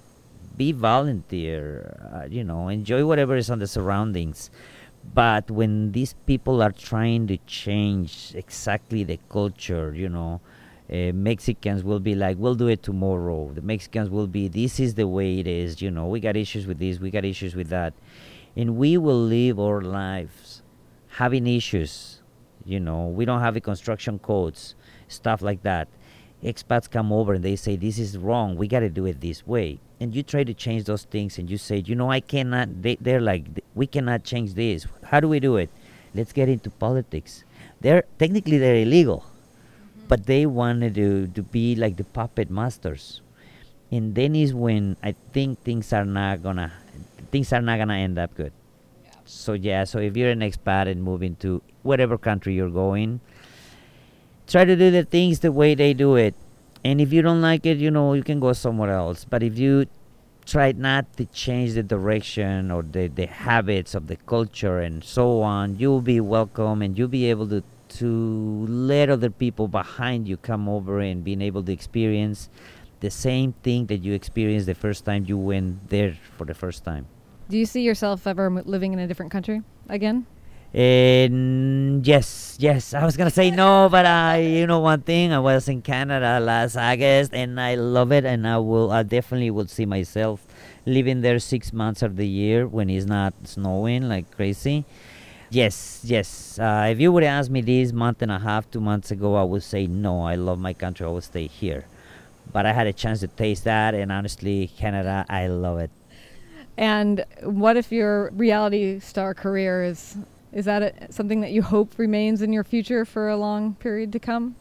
be 0.56 0.72
volunteer. 0.72 1.94
Uh, 2.12 2.26
you 2.28 2.42
know, 2.42 2.68
enjoy 2.68 3.04
whatever 3.04 3.36
is 3.36 3.50
on 3.50 3.58
the 3.58 3.66
surroundings. 3.66 4.50
But 5.14 5.50
when 5.50 5.92
these 5.92 6.14
people 6.26 6.62
are 6.62 6.72
trying 6.72 7.26
to 7.28 7.36
change 7.46 8.32
exactly 8.34 9.04
the 9.04 9.20
culture, 9.28 9.94
you 9.94 10.08
know, 10.08 10.40
uh, 10.90 11.12
Mexicans 11.12 11.84
will 11.84 12.00
be 12.00 12.14
like, 12.14 12.38
"We'll 12.38 12.54
do 12.54 12.68
it 12.68 12.82
tomorrow." 12.82 13.52
The 13.54 13.62
Mexicans 13.62 14.10
will 14.10 14.26
be, 14.26 14.48
"This 14.48 14.80
is 14.80 14.94
the 14.94 15.06
way 15.06 15.38
it 15.38 15.46
is." 15.46 15.82
You 15.82 15.90
know, 15.90 16.06
we 16.08 16.18
got 16.18 16.36
issues 16.36 16.66
with 16.66 16.78
this, 16.78 16.98
we 16.98 17.10
got 17.10 17.24
issues 17.24 17.54
with 17.54 17.68
that 17.68 17.92
and 18.56 18.76
we 18.76 18.96
will 18.96 19.20
live 19.20 19.60
our 19.60 19.82
lives 19.82 20.62
having 21.08 21.46
issues. 21.46 22.20
You 22.64 22.80
know, 22.80 23.06
we 23.06 23.24
don't 23.24 23.40
have 23.40 23.54
the 23.54 23.60
construction 23.60 24.18
codes, 24.18 24.74
stuff 25.08 25.42
like 25.42 25.62
that. 25.62 25.88
Expats 26.42 26.90
come 26.90 27.12
over 27.12 27.34
and 27.34 27.44
they 27.44 27.56
say, 27.56 27.76
This 27.76 27.98
is 27.98 28.18
wrong, 28.18 28.56
we 28.56 28.66
got 28.66 28.80
to 28.80 28.88
do 28.88 29.06
it 29.06 29.20
this 29.20 29.46
way. 29.46 29.80
And 30.00 30.14
you 30.14 30.22
try 30.22 30.44
to 30.44 30.52
change 30.52 30.84
those 30.84 31.04
things 31.04 31.38
and 31.38 31.50
you 31.50 31.58
say, 31.58 31.82
You 31.84 31.94
know, 31.94 32.10
I 32.10 32.20
cannot, 32.20 32.82
they, 32.82 32.96
they're 33.00 33.20
like, 33.20 33.44
We 33.74 33.86
cannot 33.86 34.24
change 34.24 34.54
this. 34.54 34.86
How 35.04 35.20
do 35.20 35.28
we 35.28 35.40
do 35.40 35.56
it? 35.56 35.70
Let's 36.14 36.32
get 36.32 36.48
into 36.48 36.70
politics. 36.70 37.44
They're 37.80 38.04
technically 38.18 38.58
they're 38.58 38.76
illegal, 38.76 39.18
mm-hmm. 39.18 40.06
but 40.08 40.26
they 40.26 40.46
wanted 40.46 40.94
to, 40.96 41.28
to 41.28 41.42
be 41.42 41.76
like 41.76 41.96
the 41.96 42.04
puppet 42.04 42.50
masters. 42.50 43.20
And 43.90 44.14
then 44.14 44.34
is 44.34 44.52
when 44.52 44.96
I 45.02 45.14
think 45.32 45.62
things 45.62 45.92
are 45.92 46.04
not 46.04 46.42
gonna 46.42 46.72
things 47.36 47.52
are 47.52 47.60
not 47.60 47.76
gonna 47.78 47.94
end 47.94 48.18
up 48.18 48.34
good. 48.34 48.52
So 49.26 49.52
yeah, 49.52 49.84
so 49.84 49.98
if 49.98 50.16
you're 50.16 50.30
an 50.30 50.40
expat 50.40 50.90
and 50.90 51.02
moving 51.02 51.36
to 51.36 51.60
whatever 51.82 52.16
country 52.16 52.54
you're 52.54 52.70
going, 52.70 53.20
try 54.46 54.64
to 54.64 54.76
do 54.76 54.90
the 54.90 55.04
things 55.04 55.40
the 55.40 55.52
way 55.52 55.74
they 55.74 55.92
do 55.92 56.16
it. 56.16 56.34
And 56.84 57.00
if 57.00 57.12
you 57.12 57.20
don't 57.20 57.42
like 57.42 57.66
it, 57.66 57.78
you 57.78 57.90
know, 57.90 58.14
you 58.14 58.22
can 58.22 58.40
go 58.40 58.52
somewhere 58.52 58.92
else. 58.92 59.26
But 59.28 59.42
if 59.42 59.58
you 59.58 59.86
try 60.46 60.72
not 60.72 61.12
to 61.16 61.26
change 61.26 61.74
the 61.74 61.82
direction 61.82 62.70
or 62.70 62.82
the, 62.82 63.08
the 63.08 63.26
habits 63.26 63.94
of 63.94 64.06
the 64.06 64.16
culture 64.16 64.78
and 64.78 65.02
so 65.04 65.42
on, 65.42 65.76
you'll 65.78 66.00
be 66.00 66.20
welcome 66.20 66.80
and 66.80 66.96
you'll 66.96 67.08
be 67.08 67.28
able 67.28 67.48
to 67.48 67.62
to 67.88 68.66
let 68.68 69.08
other 69.08 69.30
people 69.30 69.68
behind 69.68 70.26
you 70.26 70.36
come 70.36 70.68
over 70.68 70.98
and 70.98 71.22
being 71.22 71.40
able 71.40 71.62
to 71.62 71.72
experience 71.72 72.50
the 73.00 73.10
same 73.10 73.52
thing 73.62 73.86
that 73.86 73.98
you 73.98 74.12
experienced 74.12 74.66
the 74.66 74.74
first 74.74 75.04
time 75.04 75.24
you 75.26 75.38
went 75.38 75.88
there 75.88 76.16
for 76.36 76.44
the 76.44 76.54
first 76.54 76.84
time. 76.84 77.06
Do 77.48 77.56
you 77.56 77.66
see 77.66 77.82
yourself 77.82 78.26
ever 78.26 78.50
living 78.50 78.92
in 78.92 78.98
a 78.98 79.06
different 79.06 79.30
country 79.30 79.62
again? 79.88 80.26
Yes, 80.72 82.56
yes, 82.58 82.92
I 82.92 83.04
was 83.04 83.16
gonna 83.16 83.30
say 83.30 83.50
no, 83.50 83.88
but 83.90 84.04
I, 84.04 84.38
you 84.38 84.66
know, 84.66 84.80
one 84.80 85.00
thing, 85.02 85.32
I 85.32 85.38
was 85.38 85.68
in 85.68 85.80
Canada 85.80 86.38
last 86.40 86.76
August, 86.76 87.32
and 87.32 87.60
I 87.60 87.76
love 87.76 88.12
it, 88.12 88.24
and 88.24 88.46
I 88.46 88.58
will, 88.58 88.90
I 88.90 89.02
definitely 89.02 89.50
would 89.50 89.70
see 89.70 89.86
myself 89.86 90.44
living 90.84 91.20
there 91.22 91.38
six 91.38 91.72
months 91.72 92.02
of 92.02 92.16
the 92.16 92.26
year 92.26 92.66
when 92.66 92.90
it's 92.90 93.06
not 93.06 93.32
snowing 93.44 94.08
like 94.08 94.30
crazy. 94.34 94.84
Yes, 95.48 96.00
yes. 96.04 96.58
Uh, 96.58 96.88
if 96.90 97.00
you 97.00 97.12
would 97.12 97.22
ask 97.22 97.50
me 97.50 97.60
this 97.60 97.92
month 97.92 98.20
and 98.20 98.32
a 98.32 98.38
half, 98.40 98.68
two 98.70 98.80
months 98.80 99.10
ago, 99.12 99.36
I 99.36 99.44
would 99.44 99.62
say 99.62 99.86
no. 99.86 100.22
I 100.22 100.34
love 100.34 100.58
my 100.58 100.74
country. 100.74 101.06
I 101.06 101.08
will 101.08 101.20
stay 101.20 101.46
here. 101.46 101.84
But 102.52 102.66
I 102.66 102.72
had 102.72 102.86
a 102.88 102.92
chance 102.92 103.20
to 103.20 103.28
taste 103.28 103.64
that, 103.64 103.94
and 103.94 104.10
honestly, 104.10 104.68
Canada, 104.76 105.24
I 105.28 105.46
love 105.46 105.78
it. 105.78 105.90
And 106.76 107.24
what 107.42 107.76
if 107.76 107.90
your 107.90 108.30
reality 108.32 109.00
star 109.00 109.34
career 109.34 109.82
is 109.82 110.16
is 110.52 110.64
that 110.64 110.82
a, 110.82 111.12
something 111.12 111.40
that 111.40 111.52
you 111.52 111.62
hope 111.62 111.98
remains 111.98 112.40
in 112.40 112.52
your 112.52 112.64
future 112.64 113.04
for 113.04 113.28
a 113.28 113.36
long 113.36 113.74
period 113.74 114.12
to 114.12 114.18
come? 114.18 114.56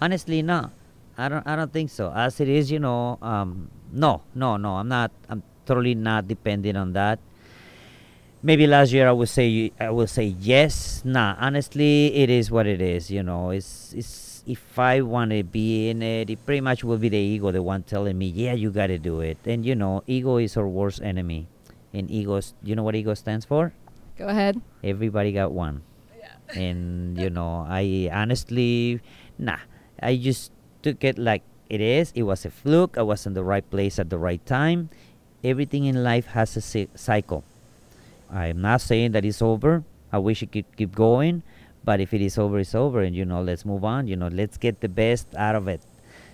Honestly, 0.00 0.40
no. 0.42 0.70
I 1.18 1.28
don't. 1.28 1.46
I 1.46 1.56
don't 1.56 1.72
think 1.72 1.90
so. 1.90 2.12
As 2.14 2.40
it 2.40 2.48
is, 2.48 2.70
you 2.70 2.78
know, 2.78 3.18
um, 3.22 3.70
no, 3.92 4.22
no, 4.34 4.56
no. 4.56 4.76
I'm 4.76 4.88
not. 4.88 5.10
I'm 5.28 5.42
totally 5.64 5.94
not 5.94 6.28
dependent 6.28 6.76
on 6.76 6.92
that. 6.92 7.18
Maybe 8.42 8.66
last 8.66 8.92
year 8.92 9.08
I 9.08 9.12
would 9.12 9.28
say 9.28 9.72
I 9.80 9.90
will 9.90 10.06
say 10.06 10.24
yes. 10.38 11.02
Nah, 11.04 11.36
honestly, 11.38 12.14
it 12.14 12.30
is 12.30 12.50
what 12.50 12.66
it 12.66 12.80
is. 12.80 13.10
You 13.10 13.22
know, 13.22 13.50
it's 13.50 13.92
it's 13.94 14.44
if 14.46 14.78
I 14.78 15.00
want 15.02 15.32
to 15.32 15.42
be 15.42 15.90
in 15.90 16.02
it, 16.02 16.30
it 16.30 16.44
pretty 16.46 16.60
much 16.60 16.84
will 16.84 16.98
be 16.98 17.08
the 17.08 17.18
ego, 17.18 17.50
the 17.50 17.62
one 17.62 17.82
telling 17.82 18.16
me, 18.16 18.28
yeah, 18.28 18.52
you 18.52 18.70
got 18.70 18.86
to 18.88 18.98
do 18.98 19.20
it. 19.20 19.38
And 19.44 19.66
you 19.66 19.74
know, 19.74 20.04
ego 20.06 20.36
is 20.38 20.56
our 20.56 20.68
worst 20.68 21.02
enemy. 21.02 21.48
And 21.92 22.10
ego, 22.10 22.40
you 22.62 22.76
know 22.76 22.82
what 22.82 22.94
ego 22.94 23.14
stands 23.14 23.44
for? 23.44 23.72
Go 24.16 24.28
ahead. 24.28 24.60
Everybody 24.84 25.32
got 25.32 25.52
one. 25.52 25.82
Yeah. 26.16 26.60
and 26.62 27.18
you 27.18 27.30
know, 27.30 27.66
I 27.68 28.08
honestly, 28.12 29.00
nah, 29.38 29.58
I 30.00 30.16
just 30.16 30.52
took 30.82 31.02
it 31.02 31.18
like 31.18 31.42
it 31.68 31.80
is. 31.80 32.12
It 32.14 32.22
was 32.22 32.44
a 32.44 32.50
fluke. 32.50 32.96
I 32.96 33.02
was 33.02 33.26
in 33.26 33.34
the 33.34 33.42
right 33.44 33.68
place 33.68 33.98
at 33.98 34.10
the 34.10 34.18
right 34.18 34.44
time. 34.46 34.90
Everything 35.42 35.84
in 35.84 36.02
life 36.04 36.26
has 36.38 36.56
a 36.56 36.88
cycle. 36.94 37.44
I'm 38.30 38.60
not 38.60 38.80
saying 38.80 39.12
that 39.12 39.24
it's 39.24 39.42
over. 39.42 39.84
I 40.12 40.18
wish 40.18 40.42
it 40.42 40.52
could 40.52 40.64
keep 40.76 40.94
going, 40.94 41.42
but 41.84 42.00
if 42.00 42.14
it 42.14 42.20
is 42.20 42.38
over, 42.38 42.58
it's 42.58 42.74
over, 42.74 43.00
and 43.02 43.14
you 43.14 43.24
know, 43.24 43.42
let's 43.42 43.64
move 43.64 43.84
on. 43.84 44.06
You 44.06 44.16
know, 44.16 44.28
let's 44.28 44.56
get 44.56 44.80
the 44.80 44.88
best 44.88 45.34
out 45.34 45.54
of 45.54 45.68
it. 45.68 45.80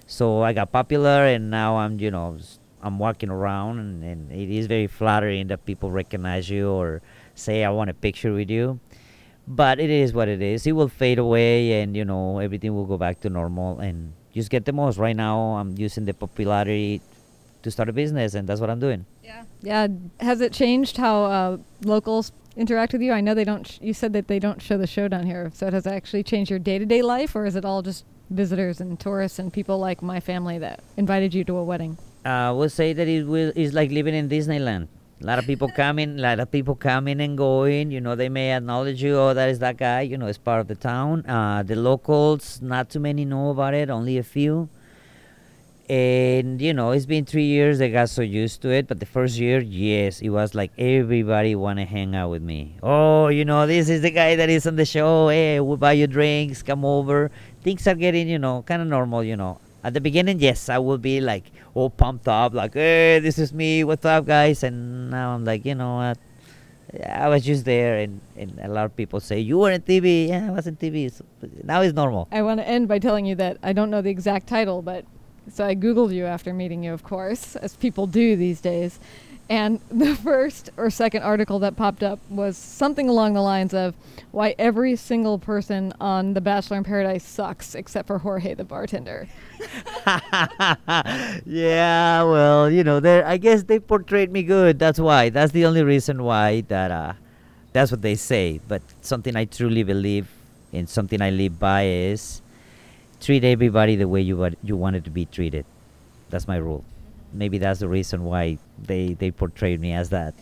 So 0.06 0.42
I 0.42 0.52
got 0.52 0.72
popular, 0.72 1.26
and 1.26 1.50
now 1.50 1.76
I'm, 1.76 1.98
you 1.98 2.10
know, 2.10 2.38
I'm 2.82 2.98
walking 2.98 3.30
around, 3.30 3.78
and, 3.78 4.04
and 4.04 4.32
it 4.32 4.50
is 4.50 4.66
very 4.66 4.86
flattering 4.86 5.48
that 5.48 5.64
people 5.64 5.90
recognize 5.90 6.50
you 6.50 6.70
or 6.70 7.02
say 7.34 7.64
I 7.64 7.70
want 7.70 7.90
a 7.90 7.94
picture 7.94 8.32
with 8.32 8.50
you. 8.50 8.80
But 9.46 9.80
it 9.80 9.90
is 9.90 10.12
what 10.12 10.28
it 10.28 10.40
is. 10.40 10.66
It 10.66 10.72
will 10.72 10.88
fade 10.88 11.18
away, 11.18 11.82
and 11.82 11.96
you 11.96 12.04
know, 12.04 12.38
everything 12.38 12.74
will 12.74 12.86
go 12.86 12.96
back 12.96 13.20
to 13.20 13.30
normal, 13.30 13.80
and 13.80 14.12
just 14.32 14.50
get 14.50 14.64
the 14.64 14.72
most. 14.72 14.98
Right 14.98 15.16
now, 15.16 15.56
I'm 15.56 15.76
using 15.76 16.04
the 16.04 16.14
popularity 16.14 17.00
to 17.62 17.70
start 17.70 17.88
a 17.88 17.92
business, 17.92 18.34
and 18.34 18.48
that's 18.48 18.60
what 18.60 18.70
I'm 18.70 18.80
doing. 18.80 19.06
Yeah. 19.22 19.44
Yeah. 19.62 19.88
Has 20.20 20.40
it 20.40 20.52
changed 20.52 20.96
how 20.96 21.24
uh, 21.24 21.56
locals 21.84 22.32
interact 22.56 22.92
with 22.92 23.02
you? 23.02 23.12
I 23.12 23.20
know 23.20 23.34
they 23.34 23.44
don't. 23.44 23.66
Sh- 23.66 23.78
you 23.80 23.94
said 23.94 24.12
that 24.12 24.28
they 24.28 24.38
don't 24.38 24.60
show 24.60 24.76
the 24.78 24.86
show 24.86 25.08
down 25.08 25.26
here. 25.26 25.50
So 25.54 25.66
it 25.66 25.72
has 25.72 25.86
it 25.86 25.92
actually 25.92 26.22
changed 26.24 26.50
your 26.50 26.58
day 26.58 26.78
to 26.78 26.86
day 26.86 27.02
life, 27.02 27.34
or 27.34 27.46
is 27.46 27.56
it 27.56 27.64
all 27.64 27.82
just 27.82 28.04
visitors 28.30 28.80
and 28.80 28.98
tourists 28.98 29.38
and 29.38 29.52
people 29.52 29.78
like 29.78 30.02
my 30.02 30.20
family 30.20 30.58
that 30.58 30.80
invited 30.96 31.34
you 31.34 31.44
to 31.44 31.56
a 31.56 31.64
wedding? 31.64 31.98
I 32.24 32.50
would 32.52 32.72
say 32.72 32.92
that 32.92 33.08
it 33.08 33.24
will 33.24 33.52
is 33.56 33.72
like 33.72 33.90
living 33.90 34.14
in 34.14 34.28
Disneyland. 34.28 34.88
A 35.20 35.26
lot 35.26 35.38
of 35.38 35.46
people 35.46 35.68
coming, 35.76 36.18
a 36.18 36.22
lot 36.22 36.40
of 36.40 36.50
people 36.50 36.74
coming 36.74 37.20
and 37.20 37.36
going. 37.38 37.90
You 37.90 38.00
know, 38.00 38.14
they 38.14 38.28
may 38.28 38.52
acknowledge 38.52 39.02
you, 39.02 39.16
oh, 39.16 39.34
that 39.34 39.48
is 39.48 39.58
that 39.60 39.76
guy. 39.76 40.00
You 40.02 40.18
know, 40.18 40.26
it's 40.26 40.38
part 40.38 40.60
of 40.60 40.68
the 40.68 40.74
town. 40.74 41.24
Uh, 41.26 41.62
the 41.62 41.76
locals, 41.76 42.60
not 42.60 42.90
too 42.90 43.00
many 43.00 43.24
know 43.24 43.50
about 43.50 43.74
it, 43.74 43.90
only 43.90 44.18
a 44.18 44.22
few. 44.22 44.68
And 45.88 46.60
you 46.60 46.72
know, 46.72 46.92
it's 46.92 47.06
been 47.06 47.24
three 47.24 47.44
years. 47.44 47.80
I 47.80 47.88
got 47.88 48.08
so 48.08 48.22
used 48.22 48.62
to 48.62 48.70
it. 48.70 48.86
But 48.86 49.00
the 49.00 49.06
first 49.06 49.38
year, 49.38 49.60
yes, 49.60 50.20
it 50.20 50.30
was 50.30 50.54
like 50.54 50.72
everybody 50.78 51.54
want 51.54 51.78
to 51.78 51.84
hang 51.84 52.14
out 52.14 52.30
with 52.30 52.42
me. 52.42 52.76
Oh, 52.82 53.28
you 53.28 53.44
know, 53.44 53.66
this 53.66 53.88
is 53.88 54.02
the 54.02 54.10
guy 54.10 54.36
that 54.36 54.48
is 54.48 54.66
on 54.66 54.76
the 54.76 54.84
show. 54.84 55.28
Hey, 55.28 55.60
we'll 55.60 55.76
buy 55.76 55.92
you 55.92 56.06
drinks. 56.06 56.62
Come 56.62 56.84
over. 56.84 57.30
Things 57.62 57.86
are 57.86 57.94
getting, 57.94 58.28
you 58.28 58.38
know, 58.38 58.62
kind 58.62 58.80
of 58.80 58.88
normal. 58.88 59.24
You 59.24 59.36
know, 59.36 59.58
at 59.84 59.94
the 59.94 60.00
beginning, 60.00 60.38
yes, 60.40 60.68
I 60.68 60.78
will 60.78 60.98
be 60.98 61.20
like 61.20 61.50
all 61.74 61.90
pumped 61.90 62.28
up, 62.28 62.54
like, 62.54 62.74
hey, 62.74 63.18
this 63.18 63.38
is 63.38 63.52
me. 63.52 63.82
What's 63.82 64.04
up, 64.04 64.26
guys? 64.26 64.62
And 64.62 65.10
now 65.10 65.34
I'm 65.34 65.44
like, 65.44 65.64
you 65.64 65.74
know 65.74 65.96
what? 65.96 66.18
I 67.06 67.28
was 67.28 67.44
just 67.44 67.64
there, 67.64 67.98
and, 67.98 68.20
and 68.36 68.58
a 68.62 68.68
lot 68.68 68.84
of 68.84 68.94
people 68.94 69.18
say, 69.20 69.40
You 69.40 69.58
were 69.58 69.70
in 69.70 69.80
TV. 69.80 70.28
Yeah, 70.28 70.48
I 70.48 70.50
was 70.50 70.66
in 70.66 70.76
TV. 70.76 71.10
So 71.10 71.24
now 71.64 71.80
it's 71.80 71.94
normal. 71.94 72.28
I 72.30 72.42
want 72.42 72.60
to 72.60 72.68
end 72.68 72.86
by 72.86 72.98
telling 72.98 73.24
you 73.24 73.34
that 73.36 73.56
I 73.62 73.72
don't 73.72 73.90
know 73.90 74.02
the 74.02 74.10
exact 74.10 74.46
title, 74.46 74.82
but 74.82 75.06
so 75.50 75.64
I 75.64 75.74
Googled 75.74 76.14
you 76.14 76.26
after 76.26 76.52
meeting 76.52 76.84
you, 76.84 76.92
of 76.92 77.02
course, 77.02 77.56
as 77.56 77.76
people 77.76 78.06
do 78.06 78.36
these 78.36 78.60
days. 78.60 78.98
And 79.48 79.80
the 79.90 80.14
first 80.16 80.70
or 80.76 80.88
second 80.90 81.22
article 81.22 81.58
that 81.60 81.76
popped 81.76 82.02
up 82.02 82.18
was 82.30 82.56
something 82.56 83.08
along 83.08 83.34
the 83.34 83.42
lines 83.42 83.74
of 83.74 83.94
why 84.30 84.54
every 84.58 84.96
single 84.96 85.38
person 85.38 85.92
on 86.00 86.32
The 86.34 86.40
Bachelor 86.40 86.78
in 86.78 86.84
Paradise 86.84 87.24
sucks 87.24 87.74
except 87.74 88.06
for 88.06 88.18
Jorge 88.18 88.54
the 88.54 88.64
bartender. 88.64 89.28
yeah, 91.44 92.22
well, 92.22 92.70
you 92.70 92.82
know, 92.82 93.00
I 93.26 93.36
guess 93.36 93.64
they 93.64 93.78
portrayed 93.78 94.32
me 94.32 94.42
good. 94.42 94.78
That's 94.78 94.98
why. 94.98 95.28
That's 95.28 95.52
the 95.52 95.66
only 95.66 95.82
reason 95.82 96.22
why 96.22 96.62
that 96.68 96.90
uh 96.90 97.12
that's 97.72 97.90
what 97.90 98.02
they 98.02 98.14
say. 98.14 98.60
But 98.66 98.82
something 99.02 99.36
I 99.36 99.44
truly 99.44 99.82
believe 99.82 100.28
in 100.72 100.86
something 100.86 101.20
I 101.20 101.30
live 101.30 101.58
by 101.58 101.86
is 101.86 102.40
treat 103.22 103.44
everybody 103.44 103.96
the 103.96 104.08
way 104.08 104.20
you 104.20 104.50
you 104.62 104.76
wanted 104.76 105.04
to 105.04 105.10
be 105.10 105.24
treated. 105.26 105.64
That's 106.30 106.48
my 106.48 106.56
rule. 106.56 106.84
Maybe 107.32 107.58
that's 107.58 107.80
the 107.80 107.88
reason 107.88 108.24
why 108.24 108.58
they 108.78 109.14
they 109.14 109.30
portrayed 109.30 109.80
me 109.80 109.92
as 109.92 110.10
that. 110.10 110.34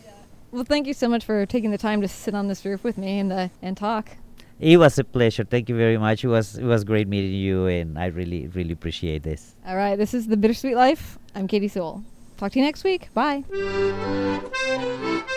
Well, 0.51 0.65
thank 0.65 0.87
you 0.87 0.93
so 0.93 1.07
much 1.07 1.23
for 1.23 1.45
taking 1.45 1.71
the 1.71 1.77
time 1.77 2.01
to 2.01 2.07
sit 2.07 2.35
on 2.35 2.47
this 2.47 2.65
roof 2.65 2.83
with 2.83 2.97
me 2.97 3.19
and 3.19 3.31
uh, 3.31 3.47
and 3.61 3.77
talk. 3.77 4.09
It 4.59 4.77
was 4.77 4.99
a 4.99 5.03
pleasure. 5.03 5.43
Thank 5.43 5.69
you 5.69 5.77
very 5.77 5.97
much. 5.97 6.23
It 6.23 6.27
was 6.27 6.57
it 6.57 6.65
was 6.65 6.83
great 6.83 7.07
meeting 7.07 7.33
you, 7.33 7.67
and 7.67 7.97
I 7.97 8.07
really 8.07 8.47
really 8.47 8.73
appreciate 8.73 9.23
this. 9.23 9.55
All 9.65 9.77
right, 9.77 9.95
this 9.95 10.13
is 10.13 10.27
the 10.27 10.37
Bittersweet 10.37 10.75
Life. 10.75 11.17
I'm 11.35 11.47
Katy 11.47 11.67
Sewall. 11.67 12.03
Talk 12.37 12.51
to 12.53 12.59
you 12.59 12.65
next 12.65 12.83
week. 12.83 13.13
Bye. 13.13 13.43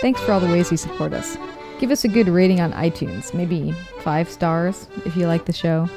Thanks 0.00 0.20
for 0.22 0.32
all 0.32 0.40
the 0.40 0.48
ways 0.48 0.70
you 0.70 0.76
support 0.76 1.12
us. 1.12 1.36
Give 1.78 1.90
us 1.90 2.04
a 2.04 2.08
good 2.08 2.28
rating 2.28 2.60
on 2.60 2.72
iTunes, 2.72 3.34
maybe 3.34 3.72
five 4.00 4.28
stars 4.28 4.88
if 5.04 5.16
you 5.16 5.26
like 5.26 5.44
the 5.44 5.52
show. 5.52 5.88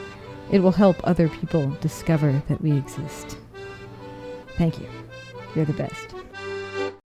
It 0.51 0.59
will 0.59 0.71
help 0.71 0.97
other 1.03 1.27
people 1.27 1.69
discover 1.81 2.41
that 2.47 2.61
we 2.61 2.71
exist. 2.71 3.37
Thank 4.57 4.79
you. 4.79 4.87
You're 5.55 5.65
the 5.65 5.73
best. 5.73 6.16